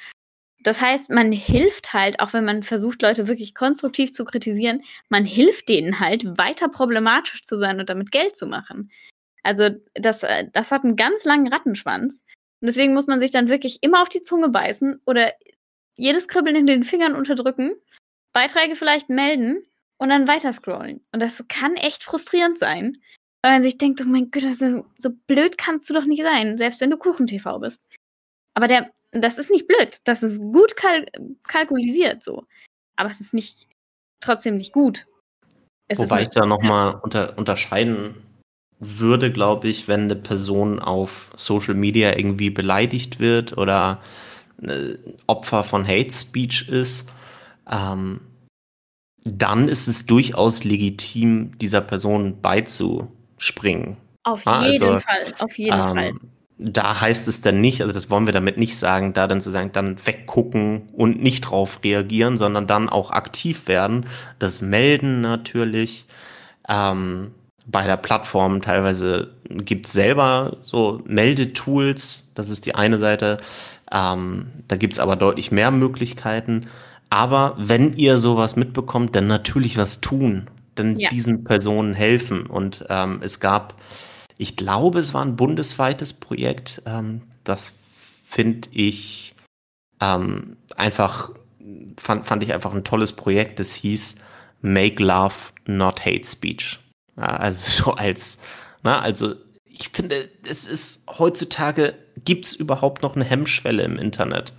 Das 0.65 0.81
heißt, 0.81 1.11
man 1.11 1.31
hilft 1.31 1.93
halt, 1.93 2.19
auch 2.19 2.33
wenn 2.33 2.43
man 2.43 2.63
versucht, 2.63 3.03
Leute 3.03 3.27
wirklich 3.27 3.53
konstruktiv 3.53 4.13
zu 4.13 4.25
kritisieren, 4.25 4.81
man 5.09 5.23
hilft 5.23 5.69
denen 5.69 5.99
halt, 5.99 6.25
weiter 6.39 6.69
problematisch 6.69 7.45
zu 7.45 7.57
sein 7.57 7.79
und 7.79 7.87
damit 7.87 8.11
Geld 8.11 8.35
zu 8.35 8.47
machen. 8.47 8.91
Also 9.43 9.69
das, 9.93 10.23
äh, 10.23 10.45
das 10.51 10.71
hat 10.71 10.83
einen 10.83 10.95
ganz 10.95 11.23
langen 11.23 11.53
Rattenschwanz. 11.53 12.23
Und 12.61 12.65
deswegen 12.65 12.95
muss 12.95 13.05
man 13.05 13.19
sich 13.19 13.29
dann 13.29 13.47
wirklich 13.47 13.77
immer 13.81 14.01
auf 14.01 14.09
die 14.09 14.23
Zunge 14.23 14.49
beißen 14.49 15.01
oder 15.05 15.33
jedes 15.95 16.27
Kribbeln 16.27 16.55
in 16.55 16.67
den 16.67 16.83
Fingern 16.83 17.15
unterdrücken, 17.15 17.75
Beiträge 18.33 18.75
vielleicht 18.75 19.09
melden 19.09 19.63
und 19.97 20.09
dann 20.09 20.27
weiter 20.27 20.51
scrollen. 20.53 21.05
Und 21.11 21.21
das 21.21 21.43
kann 21.47 21.75
echt 21.75 22.03
frustrierend 22.03 22.59
sein, 22.59 22.97
weil 23.41 23.53
man 23.53 23.61
sich 23.61 23.77
denkt, 23.77 24.01
oh 24.01 24.07
mein 24.07 24.31
Gott, 24.31 24.55
so, 24.55 24.85
so 24.97 25.09
blöd 25.27 25.57
kannst 25.57 25.89
du 25.89 25.93
doch 25.93 26.05
nicht 26.05 26.21
sein, 26.21 26.57
selbst 26.57 26.81
wenn 26.81 26.89
du 26.89 26.97
Kuchen-TV 26.97 27.59
bist. 27.59 27.81
Aber 28.53 28.67
der, 28.67 28.91
das 29.11 29.37
ist 29.37 29.51
nicht 29.51 29.67
blöd, 29.67 30.01
das 30.03 30.23
ist 30.23 30.39
gut 30.39 30.75
kalk 30.75 31.09
kalkulisiert 31.43 32.23
so. 32.23 32.45
Aber 32.97 33.09
es 33.09 33.21
ist 33.21 33.33
nicht, 33.33 33.67
trotzdem 34.19 34.57
nicht 34.57 34.73
gut. 34.73 35.05
Es 35.87 35.99
Wobei 35.99 36.23
ich 36.23 36.29
da 36.29 36.45
nochmal 36.45 36.99
unter, 37.03 37.37
unterscheiden 37.37 38.15
würde, 38.79 39.31
glaube 39.31 39.67
ich, 39.67 39.87
wenn 39.87 40.03
eine 40.03 40.15
Person 40.15 40.79
auf 40.79 41.31
Social 41.35 41.75
Media 41.75 42.17
irgendwie 42.17 42.49
beleidigt 42.49 43.19
wird 43.19 43.57
oder 43.57 44.01
äh, 44.61 44.95
Opfer 45.27 45.63
von 45.63 45.87
Hate 45.87 46.11
Speech 46.11 46.69
ist, 46.69 47.09
ähm, 47.69 48.21
dann 49.23 49.67
ist 49.67 49.87
es 49.87 50.05
durchaus 50.05 50.63
legitim, 50.63 51.57
dieser 51.57 51.81
Person 51.81 52.41
beizuspringen. 52.41 53.97
Auf 54.23 54.45
ah, 54.45 54.65
jeden 54.65 54.83
also, 54.83 54.99
Fall, 54.99 55.33
auf 55.39 55.57
jeden 55.57 55.73
ähm, 55.73 55.95
Fall. 55.95 56.13
Da 56.57 57.01
heißt 57.01 57.27
es 57.27 57.41
dann 57.41 57.59
nicht, 57.59 57.81
also 57.81 57.93
das 57.93 58.09
wollen 58.09 58.27
wir 58.27 58.33
damit 58.33 58.57
nicht 58.57 58.77
sagen, 58.77 59.13
da 59.13 59.27
dann 59.27 59.41
zu 59.41 59.51
sagen, 59.51 59.71
dann 59.73 59.97
weggucken 60.05 60.89
und 60.93 61.21
nicht 61.21 61.41
drauf 61.41 61.81
reagieren, 61.83 62.37
sondern 62.37 62.65
dann 62.65 62.87
auch 62.87 63.11
aktiv 63.11 63.67
werden. 63.67 64.05
Das 64.39 64.61
Melden 64.61 65.21
natürlich. 65.21 66.05
Ähm, 66.69 67.31
bei 67.67 67.85
der 67.85 67.97
Plattform 67.97 68.61
teilweise 68.61 69.31
gibt 69.49 69.87
es 69.87 69.93
selber 69.93 70.57
so 70.59 71.01
Meldetools, 71.05 72.31
das 72.35 72.49
ist 72.49 72.65
die 72.65 72.75
eine 72.75 72.99
Seite. 72.99 73.37
Ähm, 73.91 74.47
da 74.67 74.77
gibt 74.77 74.93
es 74.93 74.99
aber 74.99 75.15
deutlich 75.15 75.51
mehr 75.51 75.71
Möglichkeiten. 75.71 76.67
Aber 77.09 77.55
wenn 77.57 77.93
ihr 77.93 78.17
sowas 78.17 78.55
mitbekommt, 78.55 79.15
dann 79.15 79.27
natürlich 79.27 79.77
was 79.77 80.01
tun. 80.01 80.49
Dann 80.75 80.99
ja. 80.99 81.09
diesen 81.09 81.43
Personen 81.43 81.93
helfen. 81.93 82.45
Und 82.45 82.85
ähm, 82.89 83.19
es 83.21 83.39
gab, 83.39 83.75
ich 84.37 84.55
glaube, 84.55 84.99
es 84.99 85.13
war 85.13 85.23
ein 85.23 85.35
bundesweites 85.35 86.13
Projekt. 86.13 86.81
Ähm, 86.85 87.21
das 87.43 87.75
finde 88.25 88.67
ich 88.71 89.35
ähm, 90.01 90.57
einfach, 90.75 91.31
fand, 91.97 92.25
fand 92.25 92.43
ich 92.43 92.53
einfach 92.53 92.73
ein 92.73 92.83
tolles 92.83 93.13
Projekt. 93.13 93.59
Das 93.59 93.73
hieß 93.73 94.15
Make 94.61 95.01
Love, 95.01 95.35
Not 95.65 96.05
Hate 96.05 96.25
Speech. 96.25 96.79
Ja, 97.17 97.23
also 97.37 97.83
so 97.83 97.91
als, 97.93 98.39
na, 98.83 98.99
also 98.99 99.35
ich 99.77 99.89
finde, 99.89 100.29
es 100.47 100.67
ist 100.67 101.03
heutzutage 101.07 101.95
gibt 102.23 102.45
es 102.45 102.53
überhaupt 102.53 103.01
noch 103.01 103.15
eine 103.15 103.25
Hemmschwelle 103.25 103.83
im 103.83 103.97
Internet? 103.97 104.53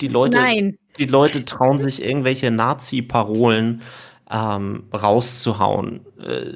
Die 0.00 0.08
Leute, 0.08 0.38
Nein. 0.38 0.78
die 0.98 1.06
Leute 1.06 1.44
trauen 1.44 1.78
sich 1.78 2.02
irgendwelche 2.02 2.50
Nazi-Parolen 2.50 3.82
ähm, 4.30 4.84
rauszuhauen. 4.92 6.00
Äh, 6.18 6.52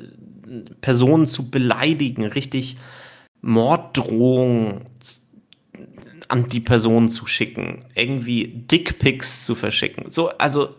Personen 0.81 1.27
zu 1.27 1.51
beleidigen, 1.51 2.25
richtig 2.25 2.77
Morddrohungen 3.41 4.85
an 6.29 6.47
die 6.47 6.61
Person 6.61 7.09
zu 7.09 7.27
schicken, 7.27 7.85
irgendwie 7.95 8.49
Dickpics 8.49 9.45
zu 9.45 9.55
verschicken. 9.55 10.11
So, 10.11 10.29
also, 10.31 10.75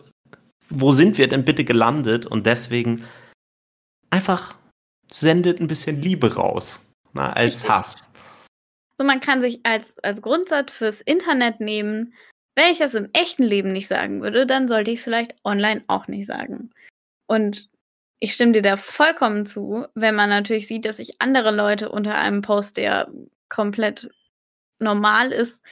wo 0.68 0.92
sind 0.92 1.18
wir 1.18 1.28
denn 1.28 1.44
bitte 1.44 1.64
gelandet? 1.64 2.26
Und 2.26 2.46
deswegen 2.46 3.04
einfach 4.10 4.56
sendet 5.10 5.60
ein 5.60 5.68
bisschen 5.68 6.00
Liebe 6.00 6.34
raus, 6.34 6.85
na, 7.16 7.32
als 7.32 7.68
Hass. 7.68 8.12
So, 8.98 9.04
man 9.04 9.20
kann 9.20 9.40
sich 9.40 9.60
als, 9.64 9.98
als 9.98 10.22
Grundsatz 10.22 10.72
fürs 10.72 11.00
Internet 11.00 11.60
nehmen, 11.60 12.14
wenn 12.56 12.72
ich 12.72 12.78
das 12.78 12.94
im 12.94 13.10
echten 13.12 13.42
Leben 13.42 13.72
nicht 13.72 13.88
sagen 13.88 14.22
würde, 14.22 14.46
dann 14.46 14.68
sollte 14.68 14.90
ich 14.90 15.00
es 15.00 15.04
vielleicht 15.04 15.34
online 15.44 15.84
auch 15.88 16.08
nicht 16.08 16.26
sagen. 16.26 16.70
Und 17.26 17.68
ich 18.18 18.32
stimme 18.32 18.52
dir 18.52 18.62
da 18.62 18.76
vollkommen 18.76 19.44
zu, 19.44 19.86
wenn 19.94 20.14
man 20.14 20.30
natürlich 20.30 20.66
sieht, 20.66 20.86
dass 20.86 20.96
sich 20.96 21.20
andere 21.20 21.50
Leute 21.50 21.90
unter 21.90 22.14
einem 22.14 22.40
Post, 22.40 22.78
der 22.78 23.10
komplett 23.50 24.08
normal 24.78 25.32
ist, 25.32 25.62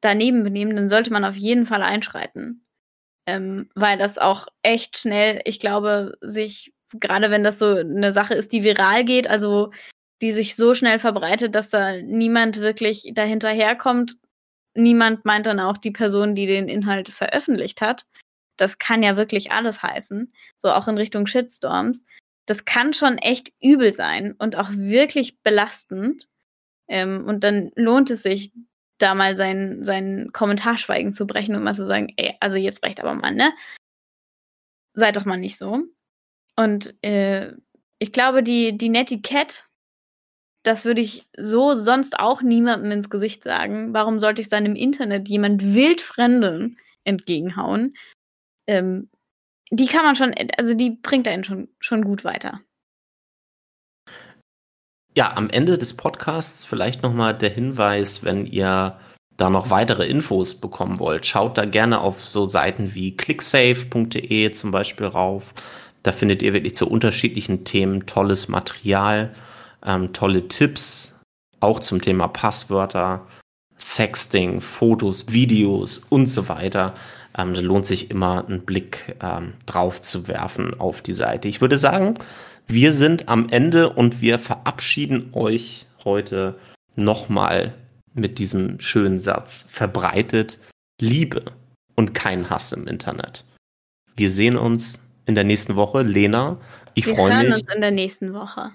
daneben 0.00 0.42
benehmen, 0.42 0.76
dann 0.76 0.88
sollte 0.88 1.12
man 1.12 1.26
auf 1.26 1.34
jeden 1.34 1.66
Fall 1.66 1.82
einschreiten. 1.82 2.64
Ähm, 3.26 3.68
weil 3.74 3.98
das 3.98 4.16
auch 4.16 4.46
echt 4.62 4.96
schnell, 4.96 5.42
ich 5.44 5.60
glaube, 5.60 6.16
sich, 6.22 6.72
gerade 6.94 7.30
wenn 7.30 7.44
das 7.44 7.58
so 7.58 7.76
eine 7.76 8.12
Sache 8.12 8.34
ist, 8.34 8.52
die 8.52 8.64
viral 8.64 9.04
geht, 9.04 9.28
also 9.28 9.72
die 10.20 10.32
sich 10.32 10.56
so 10.56 10.74
schnell 10.74 10.98
verbreitet, 10.98 11.54
dass 11.54 11.70
da 11.70 12.00
niemand 12.02 12.60
wirklich 12.60 13.10
dahinterherkommt. 13.14 14.16
Niemand 14.74 15.24
meint 15.24 15.46
dann 15.46 15.60
auch 15.60 15.78
die 15.78 15.90
Person, 15.90 16.34
die 16.34 16.46
den 16.46 16.68
Inhalt 16.68 17.08
veröffentlicht 17.08 17.80
hat. 17.80 18.06
Das 18.56 18.78
kann 18.78 19.02
ja 19.02 19.16
wirklich 19.16 19.52
alles 19.52 19.82
heißen, 19.82 20.32
so 20.58 20.70
auch 20.70 20.86
in 20.86 20.98
Richtung 20.98 21.26
Shitstorms. 21.26 22.04
Das 22.46 22.64
kann 22.64 22.92
schon 22.92 23.16
echt 23.18 23.52
übel 23.62 23.94
sein 23.94 24.34
und 24.38 24.56
auch 24.56 24.70
wirklich 24.72 25.40
belastend. 25.42 26.28
Ähm, 26.88 27.24
und 27.26 27.42
dann 27.44 27.72
lohnt 27.76 28.10
es 28.10 28.22
sich, 28.22 28.52
da 29.00 29.14
mal 29.14 29.36
sein, 29.36 29.84
sein 29.84 30.30
Kommentarschweigen 30.32 31.14
zu 31.14 31.26
brechen 31.26 31.54
und 31.54 31.64
mal 31.64 31.74
zu 31.74 31.86
sagen, 31.86 32.12
ey, 32.16 32.36
also 32.40 32.56
jetzt 32.56 32.84
reicht 32.84 33.00
aber 33.00 33.14
mal, 33.14 33.34
ne? 33.34 33.52
Seid 34.94 35.16
doch 35.16 35.24
mal 35.24 35.38
nicht 35.38 35.56
so. 35.56 35.84
Und 36.56 36.94
äh, 37.02 37.52
ich 37.98 38.12
glaube, 38.12 38.42
die, 38.42 38.76
die 38.76 38.88
Netiquette, 38.88 39.62
das 40.62 40.84
würde 40.84 41.00
ich 41.00 41.26
so 41.36 41.74
sonst 41.74 42.18
auch 42.18 42.42
niemandem 42.42 42.92
ins 42.92 43.10
Gesicht 43.10 43.44
sagen. 43.44 43.94
Warum 43.94 44.20
sollte 44.20 44.42
ich 44.42 44.48
dann 44.48 44.66
im 44.66 44.76
Internet 44.76 45.28
jemand 45.28 45.74
wildfremden 45.74 46.78
entgegenhauen? 47.04 47.96
Ähm, 48.66 49.08
die 49.70 49.86
kann 49.86 50.04
man 50.04 50.16
schon, 50.16 50.34
also 50.56 50.74
die 50.74 50.98
bringt 51.02 51.28
einen 51.28 51.44
schon, 51.44 51.68
schon 51.78 52.04
gut 52.04 52.24
weiter. 52.24 52.60
Ja, 55.16 55.36
am 55.36 55.50
Ende 55.50 55.78
des 55.78 55.96
Podcasts 55.96 56.64
vielleicht 56.64 57.02
nochmal 57.02 57.36
der 57.36 57.50
Hinweis, 57.50 58.22
wenn 58.22 58.46
ihr 58.46 58.98
da 59.36 59.50
noch 59.50 59.70
weitere 59.70 60.06
Infos 60.06 60.60
bekommen 60.60 60.98
wollt, 60.98 61.26
schaut 61.26 61.56
da 61.56 61.64
gerne 61.64 62.00
auf 62.00 62.22
so 62.22 62.44
Seiten 62.44 62.94
wie 62.94 63.16
clicksafe.de 63.16 64.50
zum 64.50 64.70
Beispiel 64.70 65.06
rauf. 65.06 65.54
Da 66.02 66.12
findet 66.12 66.42
ihr 66.42 66.52
wirklich 66.52 66.74
zu 66.74 66.88
unterschiedlichen 66.88 67.64
Themen 67.64 68.06
tolles 68.06 68.48
Material, 68.48 69.34
ähm, 69.84 70.12
tolle 70.12 70.48
Tipps, 70.48 71.20
auch 71.60 71.80
zum 71.80 72.00
Thema 72.00 72.28
Passwörter, 72.28 73.26
Sexting, 73.78 74.60
Fotos, 74.60 75.32
Videos 75.32 75.98
und 75.98 76.26
so 76.26 76.48
weiter. 76.48 76.94
Ähm, 77.36 77.54
da 77.54 77.60
lohnt 77.60 77.86
sich 77.86 78.10
immer 78.10 78.46
einen 78.46 78.64
Blick 78.64 79.16
ähm, 79.22 79.54
drauf 79.66 80.02
zu 80.02 80.28
werfen 80.28 80.78
auf 80.78 81.02
die 81.02 81.12
Seite. 81.12 81.48
Ich 81.48 81.60
würde 81.60 81.78
sagen, 81.78 82.14
wir 82.66 82.92
sind 82.92 83.28
am 83.28 83.48
Ende 83.48 83.90
und 83.90 84.20
wir 84.20 84.38
verabschieden 84.38 85.30
euch 85.32 85.86
heute 86.04 86.56
nochmal 86.96 87.74
mit 88.14 88.38
diesem 88.38 88.80
schönen 88.80 89.18
Satz. 89.18 89.66
Verbreitet 89.70 90.58
Liebe 91.00 91.44
und 91.94 92.14
kein 92.14 92.50
Hass 92.50 92.72
im 92.72 92.86
Internet. 92.86 93.44
Wir 94.16 94.30
sehen 94.30 94.56
uns 94.56 95.08
in 95.26 95.34
der 95.34 95.44
nächsten 95.44 95.76
Woche. 95.76 96.02
Lena, 96.02 96.58
ich 96.94 97.06
freue 97.06 97.30
mich. 97.30 97.40
Wir 97.40 97.48
hören 97.48 97.52
uns 97.52 97.74
in 97.74 97.80
der 97.80 97.90
nächsten 97.90 98.34
Woche. 98.34 98.70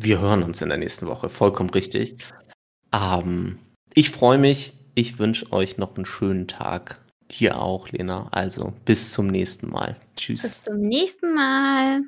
Wir 0.00 0.20
hören 0.20 0.44
uns 0.44 0.62
in 0.62 0.68
der 0.68 0.78
nächsten 0.78 1.08
Woche, 1.08 1.28
vollkommen 1.28 1.70
richtig. 1.70 2.18
Ähm, 2.92 3.58
ich 3.94 4.10
freue 4.10 4.38
mich. 4.38 4.74
Ich 4.94 5.18
wünsche 5.18 5.52
euch 5.52 5.76
noch 5.76 5.96
einen 5.96 6.06
schönen 6.06 6.46
Tag. 6.46 7.04
Dir 7.32 7.60
auch, 7.60 7.88
Lena. 7.88 8.28
Also 8.30 8.74
bis 8.84 9.10
zum 9.12 9.26
nächsten 9.26 9.68
Mal. 9.68 9.96
Tschüss. 10.16 10.42
Bis 10.42 10.62
zum 10.62 10.78
nächsten 10.82 11.34
Mal. 11.34 12.02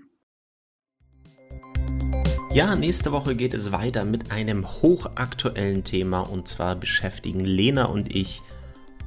Ja, 2.53 2.76
nächste 2.76 3.11
Woche 3.11 3.34
geht 3.34 3.55
es 3.55 3.72
weiter 3.72 4.05
mit 4.05 4.30
einem 4.30 4.68
hochaktuellen 4.68 5.82
Thema 5.82 6.20
und 6.20 6.47
zwar 6.47 6.76
beschäftigen 6.76 7.45
Lena 7.45 7.86
und 7.86 8.14
ich 8.14 8.41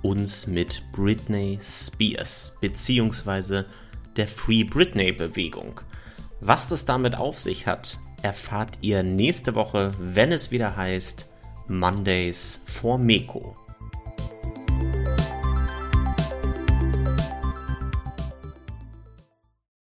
uns 0.01 0.45
mit 0.45 0.83
Britney 0.91 1.57
Spears 1.61 2.57
bzw. 2.59 3.63
der 4.17 4.27
Free 4.27 4.65
Britney 4.65 5.13
Bewegung. 5.13 5.79
Was 6.41 6.67
das 6.67 6.83
damit 6.83 7.15
auf 7.17 7.39
sich 7.39 7.65
hat, 7.65 7.97
erfahrt 8.23 8.79
ihr 8.81 9.03
nächste 9.03 9.53
Woche, 9.53 9.93
wenn 9.99 10.31
es 10.31 10.49
wieder 10.49 10.75
heißt 10.75 11.27
Mondays 11.67 12.59
for 12.65 12.97
Meko. 12.97 13.55